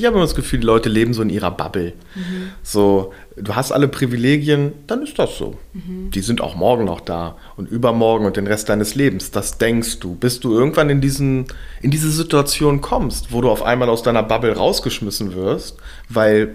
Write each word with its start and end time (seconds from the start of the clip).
Ich 0.00 0.06
habe 0.06 0.16
immer 0.16 0.24
das 0.24 0.34
Gefühl, 0.34 0.60
die 0.60 0.66
Leute 0.66 0.88
leben 0.88 1.12
so 1.12 1.20
in 1.20 1.28
ihrer 1.28 1.50
Bubble. 1.50 1.92
Mhm. 2.14 2.50
So, 2.62 3.12
du 3.36 3.54
hast 3.54 3.70
alle 3.70 3.86
Privilegien, 3.86 4.72
dann 4.86 5.02
ist 5.02 5.18
das 5.18 5.36
so. 5.36 5.58
Mhm. 5.74 6.10
Die 6.10 6.20
sind 6.22 6.40
auch 6.40 6.54
morgen 6.54 6.86
noch 6.86 7.00
da 7.00 7.36
und 7.56 7.70
übermorgen 7.70 8.24
und 8.24 8.38
den 8.38 8.46
Rest 8.46 8.70
deines 8.70 8.94
Lebens. 8.94 9.30
Das 9.30 9.58
denkst 9.58 10.00
du, 10.00 10.14
bis 10.14 10.40
du 10.40 10.52
irgendwann 10.52 10.88
in, 10.88 11.02
diesen, 11.02 11.46
in 11.82 11.90
diese 11.90 12.10
Situation 12.10 12.80
kommst, 12.80 13.30
wo 13.30 13.42
du 13.42 13.50
auf 13.50 13.62
einmal 13.62 13.90
aus 13.90 14.02
deiner 14.02 14.22
Bubble 14.22 14.56
rausgeschmissen 14.56 15.34
wirst, 15.34 15.76
weil 16.08 16.54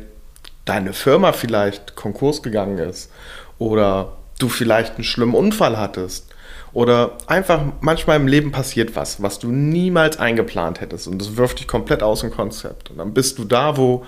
deine 0.65 0.93
Firma 0.93 1.31
vielleicht 1.31 1.95
Konkurs 1.95 2.41
gegangen 2.41 2.79
ist 2.79 3.11
oder 3.59 4.17
du 4.39 4.49
vielleicht 4.49 4.95
einen 4.95 5.03
schlimmen 5.03 5.35
Unfall 5.35 5.77
hattest 5.77 6.34
oder 6.75 7.17
einfach 7.27 7.61
manchmal 7.79 8.17
im 8.17 8.27
Leben 8.27 8.51
passiert 8.51 8.97
was, 8.97 9.21
was 9.21 9.39
du 9.39 9.47
niemals 9.47 10.19
eingeplant 10.19 10.81
hättest 10.81 11.07
und 11.07 11.19
das 11.19 11.37
wirft 11.37 11.59
dich 11.59 11.69
komplett 11.69 12.03
aus 12.03 12.19
dem 12.19 12.31
Konzept. 12.31 12.91
Und 12.91 12.97
dann 12.97 13.13
bist 13.13 13.39
du 13.39 13.45
da, 13.45 13.77
wo 13.77 14.05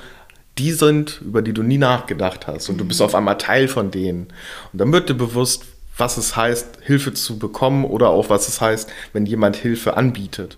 die 0.57 0.73
sind, 0.73 1.21
über 1.21 1.41
die 1.41 1.53
du 1.53 1.63
nie 1.63 1.77
nachgedacht 1.77 2.45
hast 2.45 2.67
und 2.67 2.77
du 2.77 2.83
bist 2.83 3.01
auf 3.01 3.15
einmal 3.15 3.37
Teil 3.37 3.69
von 3.69 3.89
denen. 3.89 4.27
Und 4.73 4.81
dann 4.81 4.91
wird 4.91 5.07
dir 5.07 5.13
bewusst, 5.13 5.63
was 5.95 6.17
es 6.17 6.35
heißt, 6.35 6.79
Hilfe 6.81 7.13
zu 7.13 7.39
bekommen 7.39 7.85
oder 7.85 8.09
auch 8.09 8.29
was 8.29 8.49
es 8.49 8.59
heißt, 8.59 8.89
wenn 9.13 9.25
jemand 9.25 9.55
Hilfe 9.55 9.95
anbietet. 9.95 10.57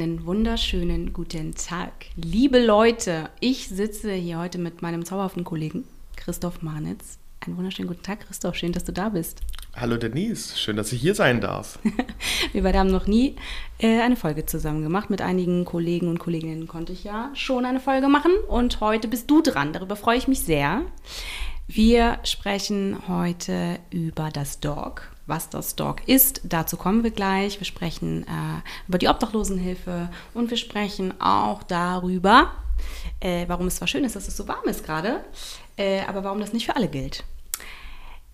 Einen 0.00 0.26
wunderschönen 0.26 1.12
guten 1.12 1.56
Tag. 1.56 1.90
Liebe 2.14 2.64
Leute, 2.64 3.30
ich 3.40 3.66
sitze 3.66 4.12
hier 4.12 4.38
heute 4.38 4.56
mit 4.56 4.80
meinem 4.80 5.04
zauberhaften 5.04 5.42
Kollegen 5.42 5.82
Christoph 6.14 6.62
Marnitz. 6.62 7.18
Einen 7.44 7.56
wunderschönen 7.56 7.88
guten 7.88 8.04
Tag, 8.04 8.20
Christoph. 8.20 8.54
Schön, 8.54 8.70
dass 8.70 8.84
du 8.84 8.92
da 8.92 9.08
bist. 9.08 9.40
Hallo 9.74 9.96
Denise, 9.96 10.56
schön, 10.56 10.76
dass 10.76 10.92
ich 10.92 11.00
hier 11.00 11.16
sein 11.16 11.40
darf. 11.40 11.80
Wir 12.52 12.62
beide 12.62 12.78
haben 12.78 12.92
noch 12.92 13.08
nie 13.08 13.34
äh, 13.80 14.00
eine 14.00 14.14
Folge 14.14 14.46
zusammen 14.46 14.84
gemacht. 14.84 15.10
Mit 15.10 15.20
einigen 15.20 15.64
Kollegen 15.64 16.06
und 16.06 16.20
Kolleginnen 16.20 16.68
konnte 16.68 16.92
ich 16.92 17.02
ja 17.02 17.32
schon 17.34 17.64
eine 17.64 17.80
Folge 17.80 18.06
machen 18.06 18.30
und 18.46 18.78
heute 18.78 19.08
bist 19.08 19.28
du 19.28 19.42
dran. 19.42 19.72
Darüber 19.72 19.96
freue 19.96 20.18
ich 20.18 20.28
mich 20.28 20.42
sehr. 20.42 20.82
Wir 21.68 22.18
sprechen 22.24 23.06
heute 23.06 23.78
über 23.90 24.30
das 24.30 24.58
Dog 24.58 25.08
was 25.28 25.50
das 25.50 25.76
Dog 25.76 26.08
ist. 26.08 26.40
Dazu 26.44 26.76
kommen 26.76 27.04
wir 27.04 27.10
gleich. 27.10 27.60
Wir 27.60 27.66
sprechen 27.66 28.22
äh, 28.24 28.88
über 28.88 28.98
die 28.98 29.08
Obdachlosenhilfe 29.08 30.08
und 30.34 30.50
wir 30.50 30.56
sprechen 30.56 31.20
auch 31.20 31.62
darüber, 31.62 32.50
äh, 33.20 33.44
warum 33.46 33.66
es 33.66 33.76
zwar 33.76 33.86
schön 33.86 34.04
ist, 34.04 34.16
dass 34.16 34.26
es 34.26 34.36
so 34.36 34.48
warm 34.48 34.66
ist 34.66 34.84
gerade, 34.84 35.20
äh, 35.76 36.00
aber 36.00 36.24
warum 36.24 36.40
das 36.40 36.52
nicht 36.52 36.66
für 36.66 36.74
alle 36.74 36.88
gilt. 36.88 37.24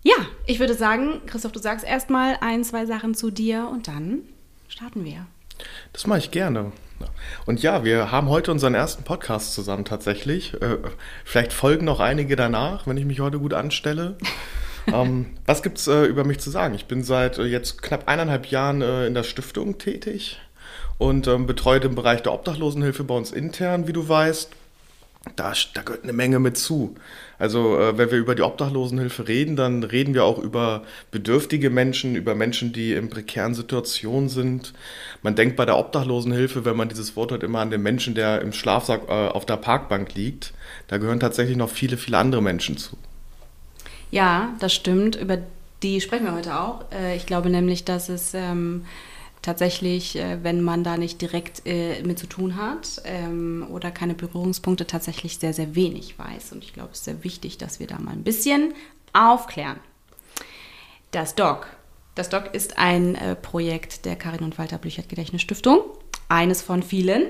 Ja, 0.02 0.14
ich 0.46 0.60
würde 0.60 0.74
sagen, 0.74 1.22
Christoph, 1.26 1.52
du 1.52 1.58
sagst 1.58 1.84
erstmal 1.84 2.38
ein, 2.40 2.62
zwei 2.62 2.86
Sachen 2.86 3.14
zu 3.14 3.30
dir 3.30 3.68
und 3.70 3.88
dann 3.88 4.20
starten 4.68 5.04
wir. 5.04 5.26
Das 5.92 6.06
mache 6.06 6.20
ich 6.20 6.30
gerne. 6.30 6.72
Und 7.46 7.62
ja, 7.62 7.84
wir 7.84 8.10
haben 8.10 8.28
heute 8.28 8.50
unseren 8.50 8.74
ersten 8.74 9.04
Podcast 9.04 9.54
zusammen 9.54 9.84
tatsächlich. 9.84 10.54
Äh, 10.54 10.78
vielleicht 11.24 11.52
folgen 11.52 11.84
noch 11.84 12.00
einige 12.00 12.36
danach, 12.36 12.86
wenn 12.86 12.96
ich 12.96 13.04
mich 13.04 13.20
heute 13.20 13.38
gut 13.38 13.54
anstelle. 13.54 14.16
ähm, 14.86 15.26
was 15.46 15.62
gibt 15.62 15.78
es 15.78 15.86
äh, 15.86 16.04
über 16.04 16.24
mich 16.24 16.40
zu 16.40 16.50
sagen? 16.50 16.74
Ich 16.74 16.86
bin 16.86 17.02
seit 17.02 17.38
äh, 17.38 17.44
jetzt 17.44 17.82
knapp 17.82 18.08
eineinhalb 18.08 18.46
Jahren 18.46 18.82
äh, 18.82 19.06
in 19.06 19.14
der 19.14 19.22
Stiftung 19.22 19.78
tätig 19.78 20.38
und 20.98 21.26
ähm, 21.26 21.46
betreue 21.46 21.80
den 21.80 21.94
Bereich 21.94 22.22
der 22.22 22.32
Obdachlosenhilfe 22.32 23.04
bei 23.04 23.14
uns 23.14 23.32
intern, 23.32 23.86
wie 23.86 23.92
du 23.92 24.08
weißt. 24.08 24.50
Da, 25.36 25.52
da 25.72 25.82
gehört 25.82 26.04
eine 26.04 26.12
Menge 26.12 26.38
mit 26.38 26.56
zu. 26.58 26.96
Also 27.38 27.78
äh, 27.78 27.98
wenn 27.98 28.10
wir 28.10 28.18
über 28.18 28.34
die 28.34 28.42
Obdachlosenhilfe 28.42 29.28
reden, 29.28 29.56
dann 29.56 29.82
reden 29.82 30.14
wir 30.14 30.24
auch 30.24 30.38
über 30.38 30.82
bedürftige 31.10 31.70
Menschen, 31.70 32.16
über 32.16 32.34
Menschen, 32.34 32.72
die 32.72 32.92
in 32.92 33.10
prekären 33.10 33.54
Situationen 33.54 34.28
sind. 34.28 34.72
Man 35.22 35.34
denkt 35.34 35.56
bei 35.56 35.64
der 35.64 35.78
Obdachlosenhilfe, 35.78 36.64
wenn 36.64 36.76
man 36.76 36.88
dieses 36.88 37.16
Wort 37.16 37.30
hört, 37.30 37.42
immer 37.42 37.60
an 37.60 37.70
den 37.70 37.82
Menschen, 37.82 38.14
der 38.14 38.40
im 38.42 38.52
Schlafsack 38.52 39.02
äh, 39.08 39.12
auf 39.12 39.46
der 39.46 39.56
Parkbank 39.56 40.14
liegt. 40.14 40.52
Da 40.88 40.98
gehören 40.98 41.20
tatsächlich 41.20 41.56
noch 41.56 41.70
viele, 41.70 41.96
viele 41.96 42.18
andere 42.18 42.42
Menschen 42.42 42.76
zu. 42.76 42.96
Ja, 44.10 44.54
das 44.60 44.72
stimmt. 44.72 45.16
Über 45.16 45.38
die 45.82 46.00
sprechen 46.00 46.24
wir 46.24 46.34
heute 46.34 46.58
auch. 46.58 46.84
Äh, 46.92 47.16
ich 47.16 47.26
glaube 47.26 47.50
nämlich, 47.50 47.84
dass 47.84 48.08
es 48.08 48.32
ähm, 48.34 48.84
tatsächlich, 49.44 50.16
äh, 50.16 50.42
wenn 50.42 50.62
man 50.62 50.82
da 50.82 50.96
nicht 50.96 51.20
direkt 51.20 51.62
äh, 51.66 52.02
mit 52.02 52.18
zu 52.18 52.26
tun 52.26 52.56
hat 52.56 53.02
ähm, 53.04 53.66
oder 53.70 53.90
keine 53.90 54.14
Berührungspunkte, 54.14 54.86
tatsächlich 54.86 55.38
sehr, 55.38 55.52
sehr 55.52 55.74
wenig 55.74 56.18
weiß. 56.18 56.52
Und 56.52 56.64
ich 56.64 56.72
glaube, 56.72 56.90
es 56.92 56.98
ist 56.98 57.04
sehr 57.04 57.22
wichtig, 57.22 57.58
dass 57.58 57.78
wir 57.78 57.86
da 57.86 57.98
mal 57.98 58.12
ein 58.12 58.24
bisschen 58.24 58.74
aufklären. 59.12 59.78
Das 61.10 61.34
DOC. 61.34 61.66
Das 62.16 62.28
DOC 62.28 62.54
ist 62.54 62.78
ein 62.78 63.18
Projekt 63.42 64.04
der 64.04 64.16
Karin 64.16 64.44
und 64.44 64.58
Walter 64.58 64.78
Blüchert 64.78 65.08
Gedächtnisstiftung. 65.08 65.80
Eines 66.28 66.62
von 66.62 66.82
vielen 66.82 67.24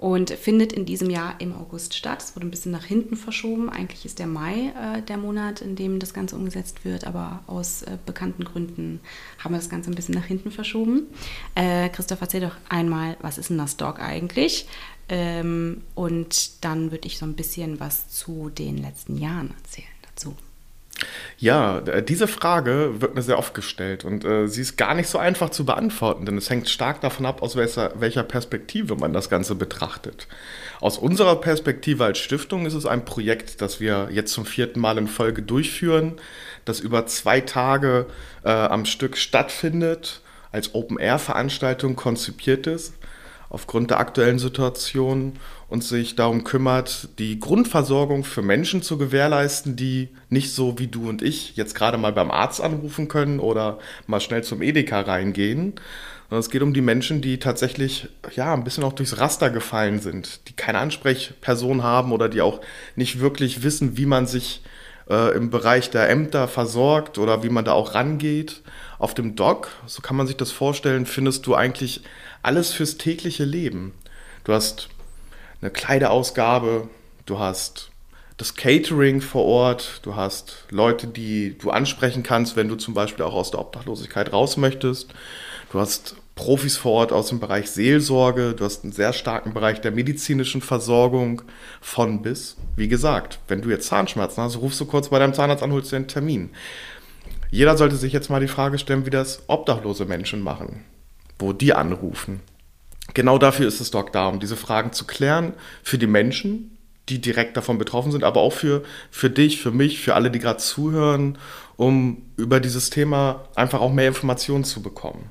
und 0.00 0.30
findet 0.30 0.72
in 0.72 0.86
diesem 0.86 1.10
Jahr 1.10 1.34
im 1.40 1.54
August 1.54 1.92
statt. 1.92 2.22
Es 2.22 2.34
wurde 2.34 2.46
ein 2.46 2.50
bisschen 2.50 2.72
nach 2.72 2.84
hinten 2.86 3.16
verschoben. 3.16 3.68
Eigentlich 3.68 4.06
ist 4.06 4.18
der 4.18 4.26
Mai 4.26 4.72
äh, 4.74 5.02
der 5.02 5.18
Monat, 5.18 5.60
in 5.60 5.76
dem 5.76 5.98
das 5.98 6.14
Ganze 6.14 6.36
umgesetzt 6.36 6.86
wird, 6.86 7.06
aber 7.06 7.44
aus 7.46 7.82
äh, 7.82 7.98
bekannten 8.06 8.44
Gründen 8.44 9.00
haben 9.38 9.52
wir 9.52 9.58
das 9.58 9.68
Ganze 9.68 9.90
ein 9.90 9.94
bisschen 9.94 10.14
nach 10.14 10.24
hinten 10.24 10.50
verschoben. 10.50 11.02
Äh, 11.54 11.90
Christoph, 11.90 12.22
erzähl 12.22 12.40
doch 12.40 12.56
einmal, 12.70 13.18
was 13.20 13.36
ist 13.36 13.50
ein 13.50 13.56
Nasdaq 13.56 14.00
eigentlich? 14.00 14.66
Ähm, 15.10 15.82
und 15.94 16.64
dann 16.64 16.92
würde 16.92 17.06
ich 17.06 17.18
so 17.18 17.26
ein 17.26 17.34
bisschen 17.34 17.78
was 17.78 18.08
zu 18.08 18.48
den 18.48 18.78
letzten 18.78 19.18
Jahren 19.18 19.50
erzählen 19.62 19.88
dazu. 20.08 20.34
Ja, 21.38 21.78
äh, 21.78 22.02
diese 22.02 22.28
Frage 22.28 23.00
wird 23.00 23.14
mir 23.14 23.22
sehr 23.22 23.38
oft 23.38 23.54
gestellt 23.54 24.04
und 24.04 24.24
äh, 24.24 24.46
sie 24.46 24.60
ist 24.60 24.76
gar 24.76 24.94
nicht 24.94 25.08
so 25.08 25.18
einfach 25.18 25.50
zu 25.50 25.64
beantworten, 25.64 26.26
denn 26.26 26.36
es 26.36 26.50
hängt 26.50 26.68
stark 26.68 27.00
davon 27.00 27.26
ab, 27.26 27.42
aus 27.42 27.56
welcher, 27.56 27.92
welcher 27.98 28.22
Perspektive 28.22 28.96
man 28.96 29.12
das 29.12 29.30
Ganze 29.30 29.54
betrachtet. 29.54 30.28
Aus 30.80 30.98
unserer 30.98 31.36
Perspektive 31.36 32.04
als 32.04 32.18
Stiftung 32.18 32.66
ist 32.66 32.74
es 32.74 32.86
ein 32.86 33.04
Projekt, 33.04 33.60
das 33.60 33.80
wir 33.80 34.08
jetzt 34.10 34.32
zum 34.32 34.46
vierten 34.46 34.80
Mal 34.80 34.98
in 34.98 35.08
Folge 35.08 35.42
durchführen, 35.42 36.14
das 36.64 36.80
über 36.80 37.06
zwei 37.06 37.40
Tage 37.40 38.06
äh, 38.44 38.50
am 38.50 38.84
Stück 38.84 39.16
stattfindet, 39.16 40.20
als 40.52 40.74
Open-Air-Veranstaltung 40.74 41.96
konzipiert 41.96 42.66
ist 42.66 42.94
aufgrund 43.50 43.90
der 43.90 43.98
aktuellen 43.98 44.38
Situation 44.38 45.34
und 45.70 45.84
sich 45.84 46.16
darum 46.16 46.42
kümmert, 46.42 47.08
die 47.20 47.38
Grundversorgung 47.38 48.24
für 48.24 48.42
Menschen 48.42 48.82
zu 48.82 48.98
gewährleisten, 48.98 49.76
die 49.76 50.08
nicht 50.28 50.52
so 50.52 50.78
wie 50.80 50.88
du 50.88 51.08
und 51.08 51.22
ich 51.22 51.56
jetzt 51.56 51.76
gerade 51.76 51.96
mal 51.96 52.12
beim 52.12 52.32
Arzt 52.32 52.60
anrufen 52.60 53.06
können 53.06 53.38
oder 53.38 53.78
mal 54.08 54.20
schnell 54.20 54.42
zum 54.42 54.62
Edeka 54.62 55.00
reingehen. 55.00 55.74
Sondern 56.28 56.40
es 56.40 56.50
geht 56.50 56.62
um 56.62 56.74
die 56.74 56.80
Menschen, 56.80 57.22
die 57.22 57.38
tatsächlich 57.38 58.08
ja 58.34 58.52
ein 58.52 58.64
bisschen 58.64 58.82
auch 58.82 58.92
durchs 58.92 59.18
Raster 59.18 59.48
gefallen 59.50 60.00
sind, 60.00 60.48
die 60.48 60.54
keine 60.54 60.78
Ansprechperson 60.78 61.84
haben 61.84 62.10
oder 62.12 62.28
die 62.28 62.40
auch 62.40 62.60
nicht 62.96 63.20
wirklich 63.20 63.62
wissen, 63.62 63.96
wie 63.96 64.06
man 64.06 64.26
sich 64.26 64.62
äh, 65.08 65.34
im 65.36 65.50
Bereich 65.50 65.90
der 65.90 66.10
Ämter 66.10 66.48
versorgt 66.48 67.16
oder 67.16 67.44
wie 67.44 67.48
man 67.48 67.64
da 67.64 67.72
auch 67.72 67.94
rangeht. 67.94 68.62
Auf 68.98 69.14
dem 69.14 69.36
Doc, 69.36 69.70
so 69.86 70.02
kann 70.02 70.16
man 70.16 70.26
sich 70.26 70.36
das 70.36 70.50
vorstellen, 70.50 71.06
findest 71.06 71.46
du 71.46 71.54
eigentlich 71.54 72.02
alles 72.42 72.72
fürs 72.72 72.96
tägliche 72.96 73.44
Leben. 73.44 73.92
Du 74.44 74.52
hast 74.52 74.88
eine 75.60 75.70
Kleideausgabe, 75.70 76.88
du 77.26 77.38
hast 77.38 77.90
das 78.36 78.54
Catering 78.54 79.20
vor 79.20 79.44
Ort, 79.44 80.00
du 80.02 80.16
hast 80.16 80.64
Leute, 80.70 81.06
die 81.06 81.58
du 81.58 81.70
ansprechen 81.70 82.22
kannst, 82.22 82.56
wenn 82.56 82.68
du 82.68 82.76
zum 82.76 82.94
Beispiel 82.94 83.24
auch 83.24 83.34
aus 83.34 83.50
der 83.50 83.60
Obdachlosigkeit 83.60 84.32
raus 84.32 84.56
möchtest. 84.56 85.12
Du 85.70 85.78
hast 85.78 86.16
Profis 86.34 86.78
vor 86.78 86.92
Ort 86.92 87.12
aus 87.12 87.28
dem 87.28 87.38
Bereich 87.38 87.70
Seelsorge, 87.70 88.54
du 88.54 88.64
hast 88.64 88.82
einen 88.82 88.94
sehr 88.94 89.12
starken 89.12 89.52
Bereich 89.52 89.82
der 89.82 89.90
medizinischen 89.90 90.62
Versorgung 90.62 91.42
von 91.82 92.22
bis. 92.22 92.56
Wie 92.76 92.88
gesagt, 92.88 93.40
wenn 93.46 93.60
du 93.60 93.68
jetzt 93.68 93.88
Zahnschmerzen 93.88 94.42
hast, 94.42 94.56
rufst 94.56 94.80
du 94.80 94.86
kurz 94.86 95.10
bei 95.10 95.18
deinem 95.18 95.34
Zahnarzt 95.34 95.62
an, 95.62 95.72
holst 95.72 95.92
dir 95.92 95.96
einen 95.96 96.08
Termin. 96.08 96.50
Jeder 97.50 97.76
sollte 97.76 97.96
sich 97.96 98.14
jetzt 98.14 98.30
mal 98.30 98.40
die 98.40 98.48
Frage 98.48 98.78
stellen, 98.78 99.04
wie 99.04 99.10
das 99.10 99.42
obdachlose 99.48 100.06
Menschen 100.06 100.40
machen 100.40 100.84
wo 101.40 101.52
die 101.52 101.72
anrufen. 101.72 102.40
Genau 103.14 103.38
dafür 103.38 103.66
ist 103.66 103.80
es 103.80 103.90
Doc 103.90 104.12
da, 104.12 104.28
um 104.28 104.40
diese 104.40 104.56
Fragen 104.56 104.92
zu 104.92 105.06
klären 105.06 105.54
für 105.82 105.98
die 105.98 106.06
Menschen, 106.06 106.76
die 107.08 107.20
direkt 107.20 107.56
davon 107.56 107.78
betroffen 107.78 108.12
sind, 108.12 108.24
aber 108.24 108.40
auch 108.40 108.52
für, 108.52 108.84
für 109.10 109.30
dich, 109.30 109.60
für 109.60 109.72
mich, 109.72 110.00
für 110.00 110.14
alle, 110.14 110.30
die 110.30 110.38
gerade 110.38 110.58
zuhören, 110.58 111.38
um 111.76 112.22
über 112.36 112.60
dieses 112.60 112.90
Thema 112.90 113.48
einfach 113.56 113.80
auch 113.80 113.92
mehr 113.92 114.08
Informationen 114.08 114.64
zu 114.64 114.82
bekommen. 114.82 115.30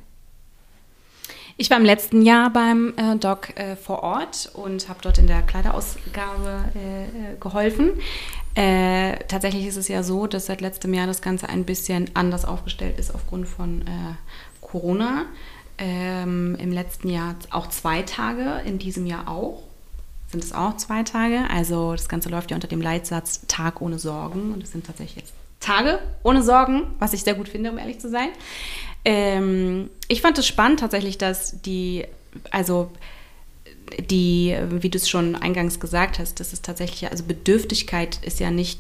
Ich 1.62 1.70
war 1.70 1.78
im 1.78 1.84
letzten 1.84 2.22
Jahr 2.22 2.52
beim 2.52 2.94
äh, 2.96 3.18
Doc 3.18 3.58
äh, 3.58 3.76
vor 3.76 4.02
Ort 4.02 4.50
und 4.54 4.88
habe 4.88 5.00
dort 5.02 5.18
in 5.18 5.28
der 5.28 5.42
Kleiderausgabe 5.42 6.64
äh, 6.74 7.38
geholfen. 7.38 8.00
Äh, 8.56 9.18
tatsächlich 9.28 9.66
ist 9.66 9.76
es 9.76 9.90
ja 9.90 10.02
so, 10.02 10.26
dass 10.26 10.46
seit 10.46 10.62
letztem 10.62 10.94
Jahr 10.94 11.06
das 11.06 11.22
Ganze 11.22 11.50
ein 11.50 11.66
bisschen 11.66 12.12
anders 12.14 12.46
aufgestellt 12.46 12.98
ist 12.98 13.14
aufgrund 13.14 13.48
von 13.48 13.81
äh, 13.81 14.16
Corona. 14.62 15.26
Ähm, 15.80 16.56
Im 16.60 16.72
letzten 16.72 17.10
Jahr 17.10 17.36
auch 17.52 17.68
zwei 17.68 18.02
Tage, 18.02 18.62
in 18.66 18.80
diesem 18.80 19.06
Jahr 19.06 19.30
auch. 19.30 19.64
Sind 20.28 20.44
es 20.44 20.54
auch 20.54 20.76
zwei 20.78 21.04
Tage? 21.04 21.50
Also 21.50 21.94
das 21.94 22.10
Ganze 22.10 22.30
läuft 22.30 22.52
ja 22.52 22.56
unter 22.56 22.68
dem 22.68 22.81
Leitsatz 22.81 23.42
Tag 23.48 23.81
ohne 23.81 23.98
Sorgen 23.98 24.54
und 24.54 24.62
es 24.62 24.72
sind 24.72 24.86
tatsächlich 24.86 25.24
jetzt 25.24 25.34
Tage 25.60 26.00
ohne 26.24 26.44
Sorgen, 26.44 26.84
was 27.00 27.14
ich 27.14 27.24
sehr 27.24 27.34
gut 27.34 27.50
finde, 27.50 27.72
um 27.72 27.78
ehrlich 27.78 28.00
zu 28.00 28.10
sein. 28.10 28.30
Ähm, 29.06 29.90
ich 30.08 30.22
fand 30.22 30.38
es 30.38 30.46
spannend 30.46 30.81
tatsächlich, 30.81 31.18
dass 31.18 31.62
die, 31.62 32.06
also 32.52 32.92
die, 34.00 34.56
wie 34.70 34.90
du 34.90 34.98
es 34.98 35.10
schon 35.10 35.36
eingangs 35.36 35.80
gesagt 35.80 36.20
hast, 36.20 36.40
dass 36.40 36.54
es 36.54 36.62
tatsächlich, 36.62 37.10
also 37.10 37.24
Bedürftigkeit 37.24 38.20
ist 38.24 38.40
ja 38.40 38.52
nicht 38.52 38.80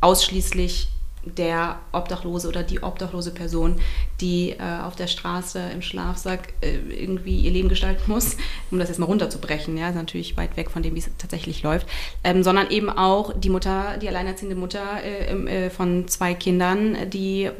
ausschließlich 0.00 0.88
der 1.24 1.78
Obdachlose 1.92 2.48
oder 2.48 2.62
die 2.62 2.82
obdachlose 2.82 3.32
Person, 3.32 3.80
die 4.20 4.50
äh, 4.50 4.80
auf 4.82 4.96
der 4.96 5.06
Straße 5.06 5.60
im 5.72 5.82
Schlafsack 5.82 6.54
äh, 6.60 6.76
irgendwie 6.76 7.40
ihr 7.40 7.50
Leben 7.50 7.68
gestalten 7.68 8.10
muss, 8.10 8.36
um 8.70 8.78
das 8.78 8.88
jetzt 8.88 8.98
mal 8.98 9.06
runterzubrechen, 9.06 9.76
ja, 9.76 9.90
ist 9.90 9.94
natürlich 9.96 10.36
weit 10.36 10.56
weg 10.56 10.70
von 10.70 10.82
dem, 10.82 10.94
wie 10.94 11.00
es 11.00 11.10
tatsächlich 11.18 11.62
läuft, 11.62 11.86
ähm, 12.24 12.42
sondern 12.42 12.70
eben 12.70 12.88
auch 12.88 13.32
die 13.36 13.50
Mutter, 13.50 13.98
die 14.00 14.08
alleinerziehende 14.08 14.56
Mutter 14.56 15.02
äh, 15.02 15.66
äh 15.66 15.70
von 15.70 16.08
zwei 16.08 16.34
Kindern, 16.34 17.10
die 17.10 17.50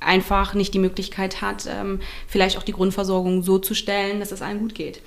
einfach 0.00 0.54
nicht 0.54 0.72
die 0.72 0.78
Möglichkeit 0.78 1.42
hat, 1.42 1.66
ähm, 1.68 2.00
vielleicht 2.26 2.56
auch 2.56 2.62
die 2.62 2.72
Grundversorgung 2.72 3.42
so 3.42 3.58
zu 3.58 3.74
stellen, 3.74 4.20
dass 4.20 4.32
es 4.32 4.42
allen 4.42 4.58
gut 4.58 4.74
geht. 4.74 5.02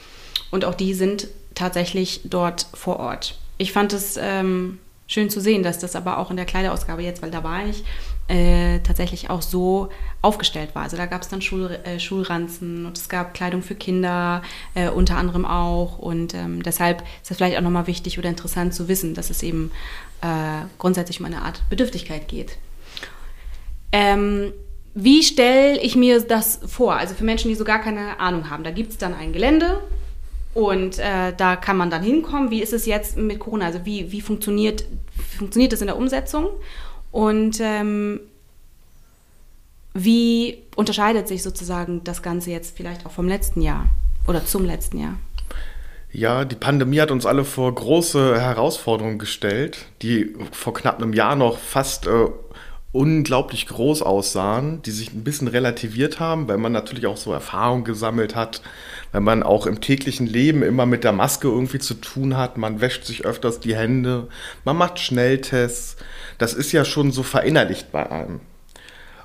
Und 0.51 0.65
auch 0.65 0.75
die 0.75 0.93
sind 0.93 1.27
tatsächlich 1.55 2.21
dort 2.23 2.67
vor 2.73 2.99
Ort. 2.99 3.37
Ich 3.57 3.71
fand 3.71 3.93
es 3.93 4.17
ähm, 4.21 4.79
schön 5.13 5.29
zu 5.29 5.39
sehen, 5.39 5.63
dass 5.63 5.77
das 5.77 5.95
aber 5.95 6.17
auch 6.17 6.31
in 6.31 6.37
der 6.37 6.45
Kleiderausgabe 6.45 7.03
jetzt, 7.03 7.21
weil 7.21 7.29
da 7.29 7.43
war 7.43 7.65
ich, 7.65 7.83
äh, 8.27 8.79
tatsächlich 8.79 9.29
auch 9.29 9.41
so 9.41 9.89
aufgestellt 10.21 10.73
war. 10.73 10.83
Also 10.83 10.97
da 10.97 11.05
gab 11.05 11.21
es 11.21 11.29
dann 11.29 11.41
Schul, 11.41 11.79
äh, 11.83 11.99
Schulranzen 11.99 12.85
und 12.85 12.97
es 12.97 13.09
gab 13.09 13.33
Kleidung 13.33 13.61
für 13.61 13.75
Kinder 13.75 14.41
äh, 14.73 14.89
unter 14.89 15.17
anderem 15.17 15.45
auch. 15.45 15.99
Und 15.99 16.33
ähm, 16.33 16.63
deshalb 16.63 17.01
ist 17.21 17.29
das 17.29 17.37
vielleicht 17.37 17.57
auch 17.57 17.61
nochmal 17.61 17.87
wichtig 17.87 18.17
oder 18.17 18.29
interessant 18.29 18.73
zu 18.73 18.87
wissen, 18.87 19.13
dass 19.13 19.29
es 19.29 19.43
eben 19.43 19.71
äh, 20.21 20.65
grundsätzlich 20.79 21.19
um 21.19 21.25
eine 21.25 21.43
Art 21.43 21.61
Bedürftigkeit 21.69 22.27
geht. 22.27 22.57
Ähm, 23.91 24.51
wie 24.95 25.21
stelle 25.21 25.79
ich 25.79 25.95
mir 25.95 26.21
das 26.21 26.59
vor? 26.65 26.95
Also 26.95 27.13
für 27.13 27.23
Menschen, 27.23 27.49
die 27.49 27.55
so 27.55 27.65
gar 27.65 27.79
keine 27.79 28.19
Ahnung 28.19 28.49
haben. 28.49 28.63
Da 28.63 28.71
gibt 28.71 28.91
es 28.91 28.97
dann 28.97 29.13
ein 29.13 29.33
Gelände 29.33 29.79
und 30.53 30.99
äh, 30.99 31.33
da 31.35 31.55
kann 31.55 31.77
man 31.77 31.89
dann 31.89 32.03
hinkommen. 32.03 32.51
Wie 32.51 32.61
ist 32.61 32.73
es 32.73 32.85
jetzt 32.85 33.17
mit 33.17 33.39
Corona? 33.39 33.65
Also 33.65 33.85
wie, 33.85 34.11
wie 34.11 34.21
funktioniert, 34.21 34.85
funktioniert 35.37 35.73
das 35.73 35.81
in 35.81 35.87
der 35.87 35.97
Umsetzung? 35.97 36.47
Und 37.11 37.59
ähm, 37.59 38.19
wie 39.93 40.63
unterscheidet 40.75 41.27
sich 41.27 41.43
sozusagen 41.43 42.03
das 42.03 42.21
Ganze 42.21 42.51
jetzt 42.51 42.77
vielleicht 42.77 43.05
auch 43.05 43.11
vom 43.11 43.27
letzten 43.27 43.61
Jahr 43.61 43.87
oder 44.27 44.45
zum 44.45 44.65
letzten 44.65 44.99
Jahr? 44.99 45.15
Ja, 46.11 46.45
die 46.45 46.55
Pandemie 46.55 46.99
hat 46.99 47.09
uns 47.09 47.25
alle 47.25 47.43
vor 47.43 47.73
große 47.73 48.39
Herausforderungen 48.39 49.17
gestellt, 49.17 49.85
die 50.03 50.35
vor 50.51 50.75
knapp 50.75 51.01
einem 51.01 51.13
Jahr 51.13 51.35
noch 51.35 51.57
fast 51.57 52.05
äh, 52.05 52.27
unglaublich 52.91 53.65
groß 53.65 54.03
aussahen, 54.03 54.83
die 54.83 54.91
sich 54.91 55.13
ein 55.13 55.23
bisschen 55.23 55.47
relativiert 55.47 56.19
haben, 56.19 56.47
weil 56.47 56.59
man 56.59 56.71
natürlich 56.71 57.07
auch 57.07 57.17
so 57.17 57.33
Erfahrung 57.33 57.83
gesammelt 57.83 58.35
hat, 58.35 58.61
wenn 59.13 59.23
man 59.23 59.43
auch 59.43 59.67
im 59.67 59.79
täglichen 59.79 60.27
Leben 60.27 60.63
immer 60.63 60.85
mit 60.85 61.05
der 61.05 61.13
Maske 61.13 61.47
irgendwie 61.47 61.79
zu 61.79 61.93
tun 61.93 62.35
hat, 62.35 62.57
man 62.57 62.81
wäscht 62.81 63.05
sich 63.05 63.25
öfters 63.25 63.61
die 63.61 63.75
Hände, 63.75 64.27
man 64.65 64.75
macht 64.75 64.99
Schnelltests, 64.99 65.95
das 66.39 66.53
ist 66.53 66.73
ja 66.73 66.83
schon 66.83 67.11
so 67.11 67.23
verinnerlicht 67.23 67.91
bei 67.91 68.09
einem. 68.09 68.41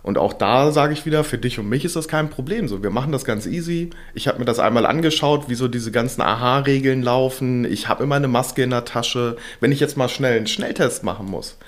Und 0.02 0.16
auch 0.16 0.32
da 0.32 0.70
sage 0.70 0.92
ich 0.92 1.06
wieder, 1.06 1.24
für 1.24 1.38
dich 1.38 1.58
und 1.58 1.68
mich 1.68 1.84
ist 1.84 1.96
das 1.96 2.06
kein 2.08 2.30
Problem. 2.30 2.68
So, 2.68 2.82
wir 2.82 2.90
machen 2.90 3.12
das 3.12 3.24
ganz 3.24 3.46
easy. 3.46 3.90
Ich 4.14 4.28
habe 4.28 4.38
mir 4.38 4.44
das 4.44 4.58
einmal 4.58 4.86
angeschaut, 4.86 5.48
wie 5.48 5.54
so 5.54 5.68
diese 5.68 5.90
ganzen 5.90 6.22
Aha-Regeln 6.22 7.02
laufen. 7.02 7.64
Ich 7.64 7.88
habe 7.88 8.04
immer 8.04 8.14
eine 8.14 8.28
Maske 8.28 8.62
in 8.62 8.70
der 8.70 8.84
Tasche. 8.84 9.36
Wenn 9.60 9.72
ich 9.72 9.80
jetzt 9.80 9.96
mal 9.96 10.08
schnell 10.08 10.36
einen 10.36 10.46
Schnelltest 10.46 11.02
machen 11.02 11.26
muss, 11.26 11.58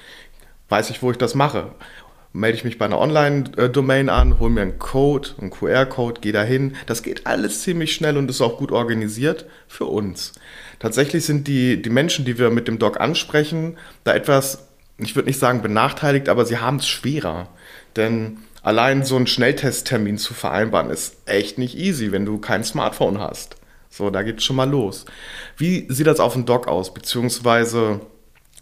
weiß 0.71 0.91
ich, 0.91 1.03
wo 1.03 1.11
ich 1.11 1.19
das 1.19 1.35
mache. 1.35 1.73
Melde 2.33 2.57
ich 2.57 2.65
mich 2.65 2.79
bei 2.79 2.85
einer 2.85 2.99
Online-Domain 2.99 4.09
an, 4.09 4.39
hole 4.39 4.51
mir 4.51 4.63
einen 4.63 4.79
Code, 4.79 5.31
einen 5.41 5.51
QR-Code, 5.51 6.21
gehe 6.21 6.33
dahin. 6.33 6.77
Das 6.87 7.03
geht 7.03 7.27
alles 7.27 7.63
ziemlich 7.63 7.93
schnell 7.93 8.17
und 8.17 8.31
ist 8.31 8.41
auch 8.41 8.59
gut 8.59 8.71
organisiert 8.71 9.47
für 9.67 9.87
uns. 9.87 10.33
Tatsächlich 10.79 11.25
sind 11.25 11.49
die, 11.49 11.83
die 11.83 11.91
Menschen, 11.91 12.25
die 12.25 12.39
wir 12.39 12.51
mit 12.51 12.69
dem 12.69 12.79
Doc 12.79 13.01
ansprechen, 13.01 13.77
da 14.05 14.15
etwas, 14.15 14.69
ich 14.99 15.17
würde 15.17 15.29
nicht 15.29 15.41
sagen 15.41 15.61
benachteiligt, 15.61 16.29
aber 16.29 16.45
sie 16.47 16.59
haben 16.59 16.77
es 16.77 16.89
schwerer. 16.89 17.49
Denn 17.97 18.39
allein 18.63 19.05
so 19.05 19.17
einen 19.17 19.27
Schnelltesttermin 19.27 20.17
zu 20.17 20.33
vereinbaren, 20.33 20.91
ist 20.91 21.17
echt 21.27 21.59
nicht 21.59 21.77
easy, 21.77 22.13
wenn 22.13 22.27
du 22.27 22.39
kein 22.39 22.63
Smartphone 22.63 23.19
hast. 23.19 23.57
So, 23.91 24.11
da 24.11 24.23
geht's 24.23 24.45
schon 24.45 24.55
mal 24.55 24.71
los. 24.71 25.05
Wie 25.57 25.87
sieht 25.89 26.07
das 26.07 26.21
auf 26.21 26.35
dem 26.35 26.47
Doc 26.47 26.69
aus? 26.69 26.95
Beziehungsweise 26.95 28.01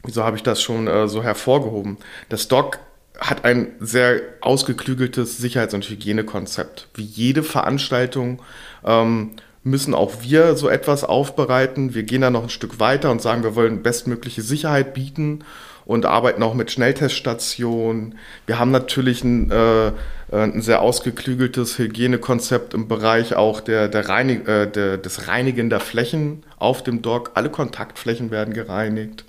wieso 0.04 0.24
habe 0.24 0.36
ich 0.36 0.42
das 0.42 0.62
schon 0.62 0.86
äh, 0.86 1.06
so 1.06 1.22
hervorgehoben? 1.22 1.98
Das 2.28 2.48
Doc 2.48 2.78
hat 3.18 3.44
ein 3.44 3.72
sehr 3.80 4.20
ausgeklügeltes 4.40 5.38
Sicherheits- 5.38 5.74
und 5.74 5.88
Hygienekonzept. 5.88 6.88
Wie 6.94 7.04
jede 7.04 7.42
Veranstaltung 7.42 8.40
ähm, 8.84 9.32
müssen 9.64 9.94
auch 9.94 10.22
wir 10.22 10.56
so 10.56 10.68
etwas 10.68 11.04
aufbereiten. 11.04 11.94
Wir 11.94 12.04
gehen 12.04 12.20
da 12.20 12.30
noch 12.30 12.44
ein 12.44 12.50
Stück 12.50 12.80
weiter 12.80 13.10
und 13.10 13.20
sagen, 13.20 13.42
wir 13.42 13.56
wollen 13.56 13.82
bestmögliche 13.82 14.42
Sicherheit 14.42 14.94
bieten 14.94 15.44
und 15.84 16.06
arbeiten 16.06 16.42
auch 16.42 16.54
mit 16.54 16.70
Schnellteststationen. 16.70 18.16
Wir 18.46 18.58
haben 18.58 18.70
natürlich 18.70 19.24
ein, 19.24 19.50
äh, 19.50 19.92
ein 20.30 20.60
sehr 20.60 20.82
ausgeklügeltes 20.82 21.78
Hygienekonzept 21.78 22.74
im 22.74 22.88
Bereich 22.88 23.34
auch 23.34 23.60
der, 23.60 23.88
der 23.88 24.08
Reinig 24.08 24.46
äh, 24.46 24.66
der, 24.66 24.98
des 24.98 25.28
Reinigen 25.28 25.70
der 25.70 25.80
Flächen 25.80 26.44
auf 26.58 26.84
dem 26.84 27.02
Dock. 27.02 27.32
Alle 27.34 27.50
Kontaktflächen 27.50 28.30
werden 28.30 28.54
gereinigt. 28.54 29.24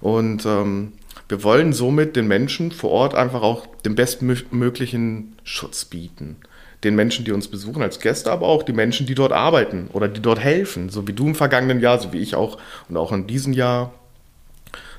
Und 0.00 0.44
ähm, 0.44 0.92
wir 1.28 1.42
wollen 1.42 1.72
somit 1.72 2.14
den 2.14 2.28
Menschen 2.28 2.70
vor 2.70 2.90
Ort 2.90 3.14
einfach 3.14 3.42
auch 3.42 3.66
den 3.84 3.94
bestmöglichen 3.94 5.36
Schutz 5.42 5.84
bieten. 5.84 6.36
Den 6.84 6.94
Menschen, 6.94 7.24
die 7.24 7.32
uns 7.32 7.48
besuchen 7.48 7.82
als 7.82 7.98
Gäste, 8.00 8.30
aber 8.30 8.46
auch 8.46 8.62
die 8.62 8.72
Menschen, 8.72 9.06
die 9.06 9.14
dort 9.14 9.32
arbeiten 9.32 9.88
oder 9.92 10.08
die 10.08 10.20
dort 10.20 10.38
helfen. 10.38 10.88
So 10.88 11.08
wie 11.08 11.12
du 11.12 11.26
im 11.26 11.34
vergangenen 11.34 11.80
Jahr, 11.80 11.98
so 11.98 12.12
wie 12.12 12.20
ich 12.20 12.36
auch 12.36 12.58
und 12.88 12.96
auch 12.96 13.12
in 13.12 13.26
diesem 13.26 13.52
Jahr. 13.52 13.92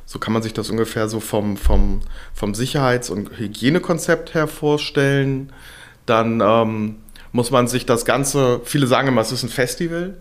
So 0.06 0.20
kann 0.20 0.34
man 0.34 0.42
sich 0.42 0.54
das 0.54 0.70
ungefähr 0.70 1.08
so 1.08 1.20
vom, 1.20 1.56
vom, 1.56 2.02
vom 2.34 2.54
Sicherheits- 2.54 3.10
und 3.10 3.38
Hygienekonzept 3.38 4.34
her 4.34 4.48
vorstellen. 4.48 5.54
Dann 6.06 6.42
ähm, 6.42 6.96
muss 7.32 7.52
man 7.52 7.68
sich 7.68 7.86
das 7.86 8.06
Ganze, 8.06 8.62
viele 8.64 8.88
sagen 8.88 9.10
immer, 9.10 9.22
es 9.22 9.32
ist 9.32 9.44
ein 9.44 9.50
Festival 9.50 10.18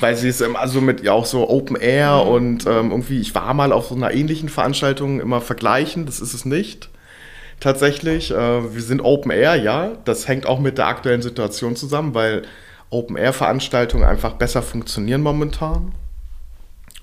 weil 0.00 0.16
sie 0.16 0.28
es 0.28 0.40
immer 0.40 0.66
so 0.68 0.80
mit 0.80 1.02
ja 1.02 1.12
auch 1.12 1.26
so 1.26 1.48
Open 1.48 1.76
Air 1.76 2.24
mhm. 2.24 2.30
und 2.30 2.66
ähm, 2.66 2.90
irgendwie, 2.90 3.20
ich 3.20 3.34
war 3.34 3.54
mal 3.54 3.72
auf 3.72 3.88
so 3.88 3.94
einer 3.94 4.12
ähnlichen 4.12 4.48
Veranstaltung 4.48 5.20
immer 5.20 5.40
vergleichen, 5.40 6.06
das 6.06 6.20
ist 6.20 6.34
es 6.34 6.44
nicht. 6.44 6.88
Tatsächlich, 7.60 8.30
äh, 8.30 8.74
wir 8.74 8.82
sind 8.82 9.00
Open 9.00 9.30
Air, 9.30 9.56
ja, 9.56 9.92
das 10.04 10.26
hängt 10.26 10.46
auch 10.46 10.58
mit 10.58 10.78
der 10.78 10.86
aktuellen 10.86 11.22
Situation 11.22 11.76
zusammen, 11.76 12.14
weil 12.14 12.42
Open 12.90 13.16
Air 13.16 13.32
Veranstaltungen 13.32 14.04
einfach 14.04 14.34
besser 14.34 14.62
funktionieren 14.62 15.22
momentan. 15.22 15.92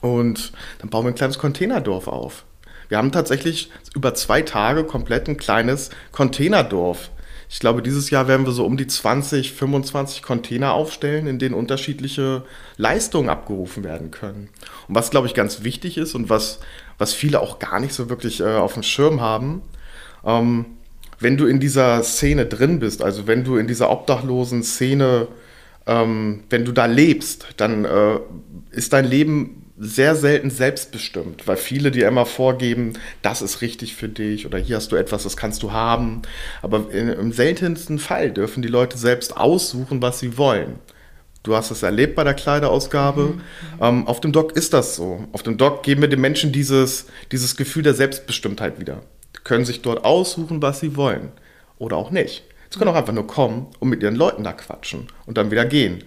Und 0.01 0.53
dann 0.79 0.89
bauen 0.89 1.05
wir 1.05 1.11
ein 1.11 1.15
kleines 1.15 1.39
Containerdorf 1.39 2.07
auf. 2.07 2.45
Wir 2.89 2.97
haben 2.97 3.11
tatsächlich 3.11 3.71
über 3.95 4.13
zwei 4.13 4.41
Tage 4.41 4.83
komplett 4.83 5.27
ein 5.27 5.37
kleines 5.37 5.91
Containerdorf 6.11 7.09
ich 7.51 7.59
glaube, 7.59 7.81
dieses 7.81 8.11
Jahr 8.11 8.27
werden 8.27 8.45
wir 8.45 8.53
so 8.53 8.63
um 8.63 8.77
die 8.77 8.85
20, 8.85 9.53
25 9.53 10.21
Container 10.21 10.73
aufstellen, 10.73 11.25
in 11.25 11.39
denen 11.39 11.55
unterschiedliche 11.55 12.43
Leistungen 12.77 13.27
abgerufen 13.27 13.83
werden 13.83 14.11
können. 14.11 14.49
Und 14.87 14.93
was, 14.93 15.09
glaube 15.09 15.25
ich, 15.25 15.33
ganz 15.33 15.63
wichtig 15.63 15.97
ist 15.97 16.13
und 16.13 16.29
was, 16.29 16.59
was 16.99 17.13
viele 17.13 17.39
auch 17.39 17.57
gar 17.57 17.79
nicht 17.79 17.93
so 17.93 18.07
wirklich 18.07 18.39
äh, 18.39 18.55
auf 18.55 18.75
dem 18.75 18.83
Schirm 18.83 19.19
haben, 19.19 19.63
ähm, 20.23 20.65
wenn 21.19 21.37
du 21.37 21.47
in 21.47 21.59
dieser 21.59 22.03
Szene 22.03 22.45
drin 22.45 22.79
bist, 22.79 23.01
also 23.01 23.25
wenn 23.25 23.43
du 23.43 23.57
in 23.57 23.65
dieser 23.65 23.89
obdachlosen 23.89 24.61
Szene, 24.61 25.27
ähm, 25.87 26.43
wenn 26.51 26.65
du 26.65 26.71
da 26.71 26.85
lebst, 26.85 27.47
dann 27.57 27.83
äh, 27.83 28.19
ist 28.69 28.93
dein 28.93 29.05
Leben 29.05 29.68
sehr 29.79 30.15
selten 30.15 30.49
selbstbestimmt, 30.49 31.47
weil 31.47 31.55
viele 31.55 31.89
dir 31.89 32.07
immer 32.07 32.25
vorgeben, 32.25 32.93
das 33.21 33.41
ist 33.41 33.61
richtig 33.61 33.95
für 33.95 34.09
dich 34.09 34.45
oder 34.45 34.57
hier 34.57 34.75
hast 34.75 34.91
du 34.91 34.97
etwas, 34.97 35.23
das 35.23 35.37
kannst 35.37 35.63
du 35.63 35.71
haben. 35.71 36.21
Aber 36.61 36.91
im 36.91 37.31
seltensten 37.31 37.97
Fall 37.97 38.31
dürfen 38.31 38.61
die 38.61 38.67
Leute 38.67 38.97
selbst 38.97 39.37
aussuchen, 39.37 40.01
was 40.01 40.19
sie 40.19 40.37
wollen. 40.37 40.79
Du 41.43 41.55
hast 41.55 41.71
es 41.71 41.83
erlebt 41.83 42.15
bei 42.15 42.25
der 42.25 42.33
Kleiderausgabe. 42.33 43.21
Mhm. 43.21 43.41
Ähm, 43.79 44.07
auf 44.07 44.19
dem 44.19 44.33
Doc 44.33 44.51
ist 44.57 44.73
das 44.73 44.97
so. 44.97 45.25
Auf 45.31 45.43
dem 45.43 45.57
Doc 45.57 45.83
geben 45.83 46.01
wir 46.01 46.09
den 46.09 46.19
Menschen 46.19 46.51
dieses, 46.51 47.07
dieses 47.31 47.55
Gefühl 47.55 47.83
der 47.83 47.93
Selbstbestimmtheit 47.93 48.81
wieder. 48.81 49.01
Die 49.37 49.43
können 49.45 49.63
sich 49.63 49.81
dort 49.81 50.03
aussuchen, 50.03 50.61
was 50.61 50.81
sie 50.81 50.97
wollen. 50.97 51.31
Oder 51.77 51.95
auch 51.95 52.11
nicht. 52.11 52.43
Sie 52.69 52.77
können 52.77 52.91
auch 52.91 52.95
einfach 52.95 53.13
nur 53.13 53.25
kommen 53.25 53.67
und 53.79 53.87
mit 53.87 54.03
ihren 54.03 54.15
Leuten 54.15 54.43
da 54.43 54.51
quatschen 54.51 55.07
und 55.25 55.37
dann 55.37 55.49
wieder 55.49 55.65
gehen. 55.65 56.03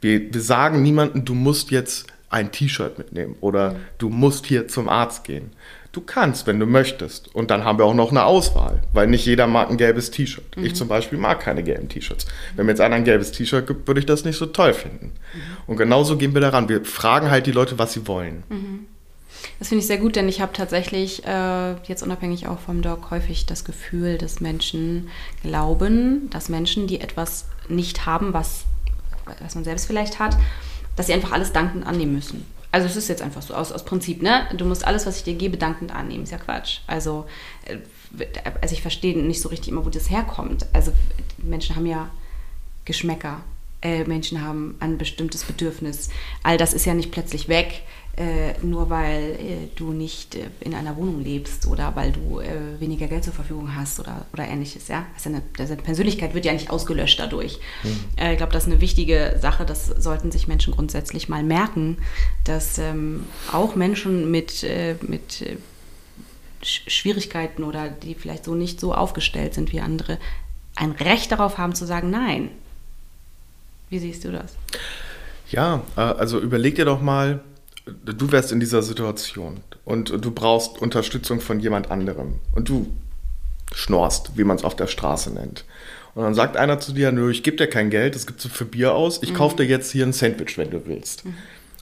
Wir, 0.00 0.32
wir 0.32 0.40
sagen 0.40 0.82
niemandem, 0.82 1.24
du 1.24 1.34
musst 1.34 1.72
jetzt 1.72 2.06
ein 2.30 2.52
T-Shirt 2.52 2.98
mitnehmen 2.98 3.36
oder 3.40 3.72
mhm. 3.72 3.76
du 3.98 4.08
musst 4.08 4.46
hier 4.46 4.68
zum 4.68 4.88
Arzt 4.88 5.24
gehen. 5.24 5.52
Du 5.92 6.02
kannst, 6.02 6.46
wenn 6.46 6.60
du 6.60 6.66
möchtest. 6.66 7.34
Und 7.34 7.50
dann 7.50 7.64
haben 7.64 7.78
wir 7.78 7.86
auch 7.86 7.94
noch 7.94 8.10
eine 8.10 8.24
Auswahl, 8.24 8.82
weil 8.92 9.06
nicht 9.06 9.24
jeder 9.24 9.46
mag 9.46 9.70
ein 9.70 9.78
gelbes 9.78 10.10
T-Shirt. 10.10 10.56
Mhm. 10.56 10.64
Ich 10.64 10.74
zum 10.74 10.88
Beispiel 10.88 11.18
mag 11.18 11.40
keine 11.40 11.62
gelben 11.62 11.88
T-Shirts. 11.88 12.26
Wenn 12.54 12.66
mir 12.66 12.72
jetzt 12.72 12.80
einer 12.80 12.96
ein 12.96 13.04
gelbes 13.04 13.32
T-Shirt 13.32 13.66
gibt, 13.66 13.86
würde 13.86 14.00
ich 14.00 14.06
das 14.06 14.24
nicht 14.24 14.36
so 14.36 14.44
toll 14.46 14.74
finden. 14.74 15.06
Mhm. 15.06 15.40
Und 15.66 15.76
genauso 15.78 16.18
gehen 16.18 16.34
wir 16.34 16.42
daran. 16.42 16.68
Wir 16.68 16.84
fragen 16.84 17.30
halt 17.30 17.46
die 17.46 17.52
Leute, 17.52 17.78
was 17.78 17.94
sie 17.94 18.06
wollen. 18.06 18.42
Mhm. 18.50 18.86
Das 19.58 19.68
finde 19.68 19.80
ich 19.80 19.86
sehr 19.86 19.98
gut, 19.98 20.16
denn 20.16 20.28
ich 20.28 20.40
habe 20.40 20.52
tatsächlich 20.52 21.24
äh, 21.24 21.74
jetzt 21.84 22.02
unabhängig 22.02 22.46
auch 22.46 22.58
vom 22.58 22.82
Doc 22.82 23.10
häufig 23.10 23.46
das 23.46 23.64
Gefühl, 23.64 24.18
dass 24.18 24.40
Menschen 24.40 25.08
glauben, 25.42 26.28
dass 26.30 26.48
Menschen, 26.48 26.86
die 26.86 27.00
etwas 27.00 27.46
nicht 27.68 28.04
haben, 28.04 28.34
was, 28.34 28.64
was 29.40 29.54
man 29.54 29.64
selbst 29.64 29.86
vielleicht 29.86 30.18
hat, 30.18 30.36
dass 30.96 31.06
sie 31.06 31.12
einfach 31.12 31.32
alles 31.32 31.52
dankend 31.52 31.86
annehmen 31.86 32.14
müssen. 32.14 32.44
Also 32.72 32.88
es 32.88 32.96
ist 32.96 33.08
jetzt 33.08 33.22
einfach 33.22 33.42
so 33.42 33.54
aus, 33.54 33.72
aus 33.72 33.84
Prinzip, 33.84 34.22
ne? 34.22 34.46
Du 34.56 34.64
musst 34.64 34.86
alles, 34.86 35.06
was 35.06 35.18
ich 35.18 35.24
dir 35.24 35.34
gebe, 35.34 35.56
dankend 35.56 35.94
annehmen. 35.94 36.24
Ist 36.24 36.32
ja 36.32 36.38
Quatsch. 36.38 36.80
Also, 36.86 37.26
äh, 37.64 37.78
also 38.60 38.74
ich 38.74 38.82
verstehe 38.82 39.16
nicht 39.16 39.40
so 39.40 39.48
richtig 39.48 39.68
immer, 39.68 39.84
wo 39.84 39.90
das 39.90 40.10
herkommt. 40.10 40.66
Also 40.72 40.92
Menschen 41.38 41.76
haben 41.76 41.86
ja 41.86 42.10
Geschmäcker. 42.84 43.40
Äh, 43.82 44.04
Menschen 44.04 44.42
haben 44.42 44.76
ein 44.80 44.98
bestimmtes 44.98 45.44
Bedürfnis. 45.44 46.10
All 46.42 46.58
das 46.58 46.74
ist 46.74 46.86
ja 46.86 46.94
nicht 46.94 47.12
plötzlich 47.12 47.48
weg 47.48 47.82
äh, 48.16 48.54
nur 48.62 48.88
weil 48.88 49.32
äh, 49.32 49.68
du 49.74 49.92
nicht 49.92 50.36
äh, 50.36 50.46
in 50.60 50.74
einer 50.74 50.96
Wohnung 50.96 51.22
lebst 51.22 51.66
oder 51.66 51.94
weil 51.96 52.12
du 52.12 52.40
äh, 52.40 52.80
weniger 52.80 53.08
Geld 53.08 53.24
zur 53.24 53.34
Verfügung 53.34 53.74
hast 53.74 54.00
oder, 54.00 54.24
oder 54.32 54.48
ähnliches. 54.48 54.88
Ja? 54.88 55.04
Also 55.14 55.28
eine, 55.28 55.42
deine 55.56 55.76
Persönlichkeit 55.76 56.32
wird 56.32 56.46
ja 56.46 56.54
nicht 56.54 56.70
ausgelöscht 56.70 57.20
dadurch. 57.20 57.58
Mhm. 57.82 58.30
ich 58.32 58.38
glaube, 58.38 58.52
das 58.52 58.64
ist 58.64 58.72
eine 58.72 58.80
wichtige 58.80 59.36
Sache, 59.40 59.66
das 59.66 59.86
sollten 59.86 60.32
sich 60.32 60.48
Menschen 60.48 60.74
grundsätzlich 60.74 61.28
mal 61.28 61.42
merken, 61.42 61.98
dass 62.44 62.78
ähm, 62.78 63.24
auch 63.52 63.74
Menschen 63.74 64.30
mit, 64.30 64.62
äh, 64.64 64.96
mit 65.02 65.58
Schwierigkeiten 66.62 67.64
oder 67.64 67.88
die 67.90 68.14
vielleicht 68.14 68.46
so 68.46 68.54
nicht 68.54 68.80
so 68.80 68.94
aufgestellt 68.94 69.52
sind 69.52 69.72
wie 69.72 69.80
andere, 69.80 70.18
ein 70.74 70.92
Recht 70.92 71.32
darauf 71.32 71.58
haben 71.58 71.74
zu 71.74 71.84
sagen, 71.84 72.10
nein. 72.10 72.50
Wie 73.90 73.98
siehst 73.98 74.24
du 74.24 74.32
das? 74.32 74.56
Ja, 75.50 75.82
also 75.94 76.40
überleg 76.40 76.74
dir 76.74 76.84
doch 76.84 77.00
mal, 77.00 77.40
du 77.86 78.32
wärst 78.32 78.52
in 78.52 78.60
dieser 78.60 78.82
Situation 78.82 79.60
und 79.84 80.10
du 80.10 80.30
brauchst 80.30 80.78
Unterstützung 80.78 81.40
von 81.40 81.60
jemand 81.60 81.90
anderem 81.90 82.40
und 82.54 82.68
du 82.68 82.88
schnorst, 83.72 84.36
wie 84.36 84.44
man 84.44 84.56
es 84.56 84.64
auf 84.64 84.76
der 84.76 84.86
Straße 84.86 85.30
nennt. 85.30 85.64
Und 86.14 86.22
dann 86.22 86.34
sagt 86.34 86.56
einer 86.56 86.80
zu 86.80 86.92
dir, 86.92 87.12
nö, 87.12 87.30
ich 87.30 87.42
gebe 87.42 87.56
dir 87.56 87.66
kein 87.66 87.90
Geld, 87.90 88.14
das 88.14 88.26
gibst 88.26 88.44
du 88.44 88.48
für 88.48 88.64
Bier 88.64 88.94
aus, 88.94 89.22
ich 89.22 89.32
mhm. 89.32 89.36
kaufe 89.36 89.56
dir 89.56 89.66
jetzt 89.66 89.92
hier 89.92 90.04
ein 90.04 90.12
Sandwich, 90.12 90.56
wenn 90.56 90.70
du 90.70 90.86
willst. 90.86 91.24
Mhm. 91.24 91.34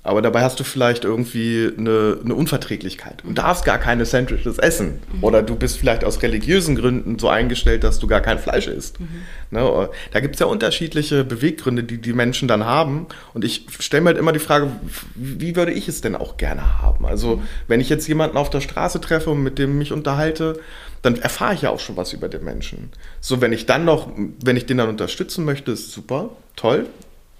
Aber 0.06 0.20
dabei 0.20 0.42
hast 0.42 0.60
du 0.60 0.64
vielleicht 0.64 1.04
irgendwie 1.04 1.72
eine, 1.78 2.18
eine 2.22 2.34
Unverträglichkeit 2.34 3.24
und 3.24 3.38
darfst 3.38 3.64
gar 3.64 3.78
keine 3.78 4.04
Sandwiches 4.04 4.58
essen. 4.58 5.00
Mhm. 5.10 5.24
Oder 5.24 5.42
du 5.42 5.56
bist 5.56 5.78
vielleicht 5.78 6.04
aus 6.04 6.22
religiösen 6.22 6.76
Gründen 6.76 7.18
so 7.18 7.30
eingestellt, 7.30 7.84
dass 7.84 8.00
du 8.00 8.06
gar 8.06 8.20
kein 8.20 8.38
Fleisch 8.38 8.66
isst. 8.66 9.00
Mhm. 9.00 9.08
Ne? 9.50 9.88
Da 10.12 10.20
gibt 10.20 10.34
es 10.34 10.40
ja 10.40 10.46
unterschiedliche 10.46 11.24
Beweggründe, 11.24 11.84
die 11.84 11.96
die 11.96 12.12
Menschen 12.12 12.48
dann 12.48 12.66
haben. 12.66 13.06
Und 13.32 13.44
ich 13.44 13.66
stelle 13.80 14.02
mir 14.02 14.08
halt 14.08 14.18
immer 14.18 14.32
die 14.32 14.40
Frage, 14.40 14.68
wie 15.14 15.56
würde 15.56 15.72
ich 15.72 15.88
es 15.88 16.02
denn 16.02 16.16
auch 16.16 16.36
gerne 16.36 16.82
haben? 16.82 17.06
Also, 17.06 17.36
mhm. 17.36 17.42
wenn 17.66 17.80
ich 17.80 17.88
jetzt 17.88 18.06
jemanden 18.06 18.36
auf 18.36 18.50
der 18.50 18.60
Straße 18.60 19.00
treffe 19.00 19.30
und 19.30 19.42
mit 19.42 19.58
dem 19.58 19.78
mich 19.78 19.90
unterhalte, 19.90 20.60
dann 21.00 21.16
erfahre 21.16 21.54
ich 21.54 21.62
ja 21.62 21.70
auch 21.70 21.80
schon 21.80 21.96
was 21.96 22.12
über 22.12 22.28
den 22.28 22.44
Menschen. 22.44 22.90
So, 23.22 23.40
wenn 23.40 23.54
ich 23.54 23.64
dann 23.64 23.86
noch, 23.86 24.10
wenn 24.44 24.56
ich 24.58 24.66
den 24.66 24.76
dann 24.76 24.90
unterstützen 24.90 25.46
möchte, 25.46 25.72
ist 25.72 25.92
super, 25.92 26.30
toll, 26.56 26.86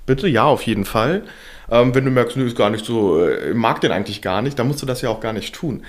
bitte, 0.07 0.29
ja, 0.29 0.45
auf 0.45 0.63
jeden 0.63 0.87
Fall. 0.87 1.25
Ähm, 1.71 1.95
wenn 1.95 2.05
du 2.05 2.11
merkst, 2.11 2.37
nö, 2.37 2.47
ist 2.47 2.57
gar 2.57 2.71
nicht 2.71 2.85
so, 2.85 3.25
äh, 3.25 3.55
mag 3.55 3.81
den 3.81 3.93
eigentlich 3.93 4.23
gar 4.23 4.43
nicht, 4.43 4.59
dann 4.59 4.69
musst 4.69 4.83
du 4.83 4.87
das 4.87 5.03
ja 5.03 5.11
auch 5.11 5.21
gar 5.21 5.33
nicht 5.33 5.55
tun. 5.55 5.83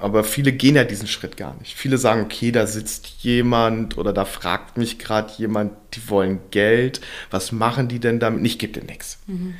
Aber 0.00 0.22
viele 0.24 0.52
gehen 0.52 0.76
ja 0.76 0.84
diesen 0.84 1.08
Schritt 1.08 1.36
gar 1.36 1.56
nicht. 1.58 1.76
Viele 1.76 1.98
sagen, 1.98 2.22
okay, 2.22 2.52
da 2.52 2.66
sitzt 2.66 3.08
jemand 3.20 3.98
oder 3.98 4.12
da 4.12 4.24
fragt 4.24 4.76
mich 4.76 4.98
gerade 4.98 5.32
jemand, 5.38 5.72
die 5.94 6.08
wollen 6.08 6.40
Geld, 6.50 7.00
was 7.30 7.52
machen 7.52 7.88
die 7.88 7.98
denn 7.98 8.20
damit? 8.20 8.46
Ich 8.46 8.58
gebe 8.58 8.78
dir 8.78 8.86
nichts. 8.86 9.18
Mhm. 9.26 9.54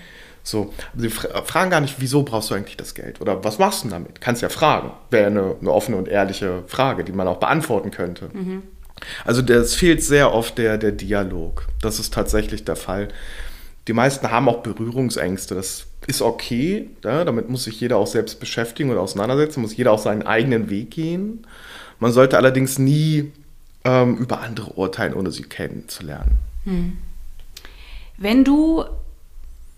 So, 0.44 0.72
sie 0.96 1.10
fragen 1.10 1.70
gar 1.70 1.80
nicht, 1.80 1.96
wieso 1.98 2.22
brauchst 2.22 2.50
du 2.50 2.54
eigentlich 2.54 2.76
das 2.76 2.94
Geld? 2.94 3.20
Oder 3.20 3.44
was 3.44 3.58
machst 3.58 3.84
du 3.84 3.88
damit? 3.88 4.20
Kannst 4.20 4.40
ja 4.40 4.48
fragen. 4.48 4.92
Wäre 5.10 5.26
eine, 5.26 5.56
eine 5.60 5.70
offene 5.70 5.98
und 5.98 6.08
ehrliche 6.08 6.62
Frage, 6.68 7.04
die 7.04 7.12
man 7.12 7.28
auch 7.28 7.38
beantworten 7.38 7.90
könnte. 7.90 8.30
Mhm. 8.32 8.62
Also 9.25 9.42
es 9.42 9.75
fehlt 9.75 10.02
sehr 10.02 10.32
oft 10.32 10.56
der, 10.58 10.78
der 10.78 10.92
Dialog. 10.92 11.66
Das 11.82 11.98
ist 11.98 12.14
tatsächlich 12.14 12.64
der 12.64 12.76
Fall. 12.76 13.08
Die 13.88 13.95
meisten 13.95 14.30
haben 14.30 14.49
auch 14.50 14.62
Berührungsängste. 14.62 15.54
Das 15.54 15.87
ist 16.07 16.21
okay. 16.21 16.90
Ja, 17.02 17.25
damit 17.25 17.49
muss 17.49 17.64
sich 17.64 17.80
jeder 17.80 17.97
auch 17.97 18.07
selbst 18.07 18.38
beschäftigen 18.38 18.90
und 18.90 18.99
auseinandersetzen, 18.99 19.62
muss 19.62 19.76
jeder 19.76 19.92
auch 19.92 19.99
seinen 19.99 20.23
eigenen 20.23 20.68
Weg 20.68 20.90
gehen. 20.90 21.47
Man 21.99 22.12
sollte 22.12 22.37
allerdings 22.37 22.78
nie 22.78 23.33
ähm, 23.85 24.18
über 24.18 24.40
andere 24.42 24.75
urteilen, 24.75 25.14
ohne 25.14 25.33
sie 25.33 25.42
kennenzulernen. 25.42 26.37
Hm. 26.64 26.99
Wenn 28.18 28.45
du 28.45 28.85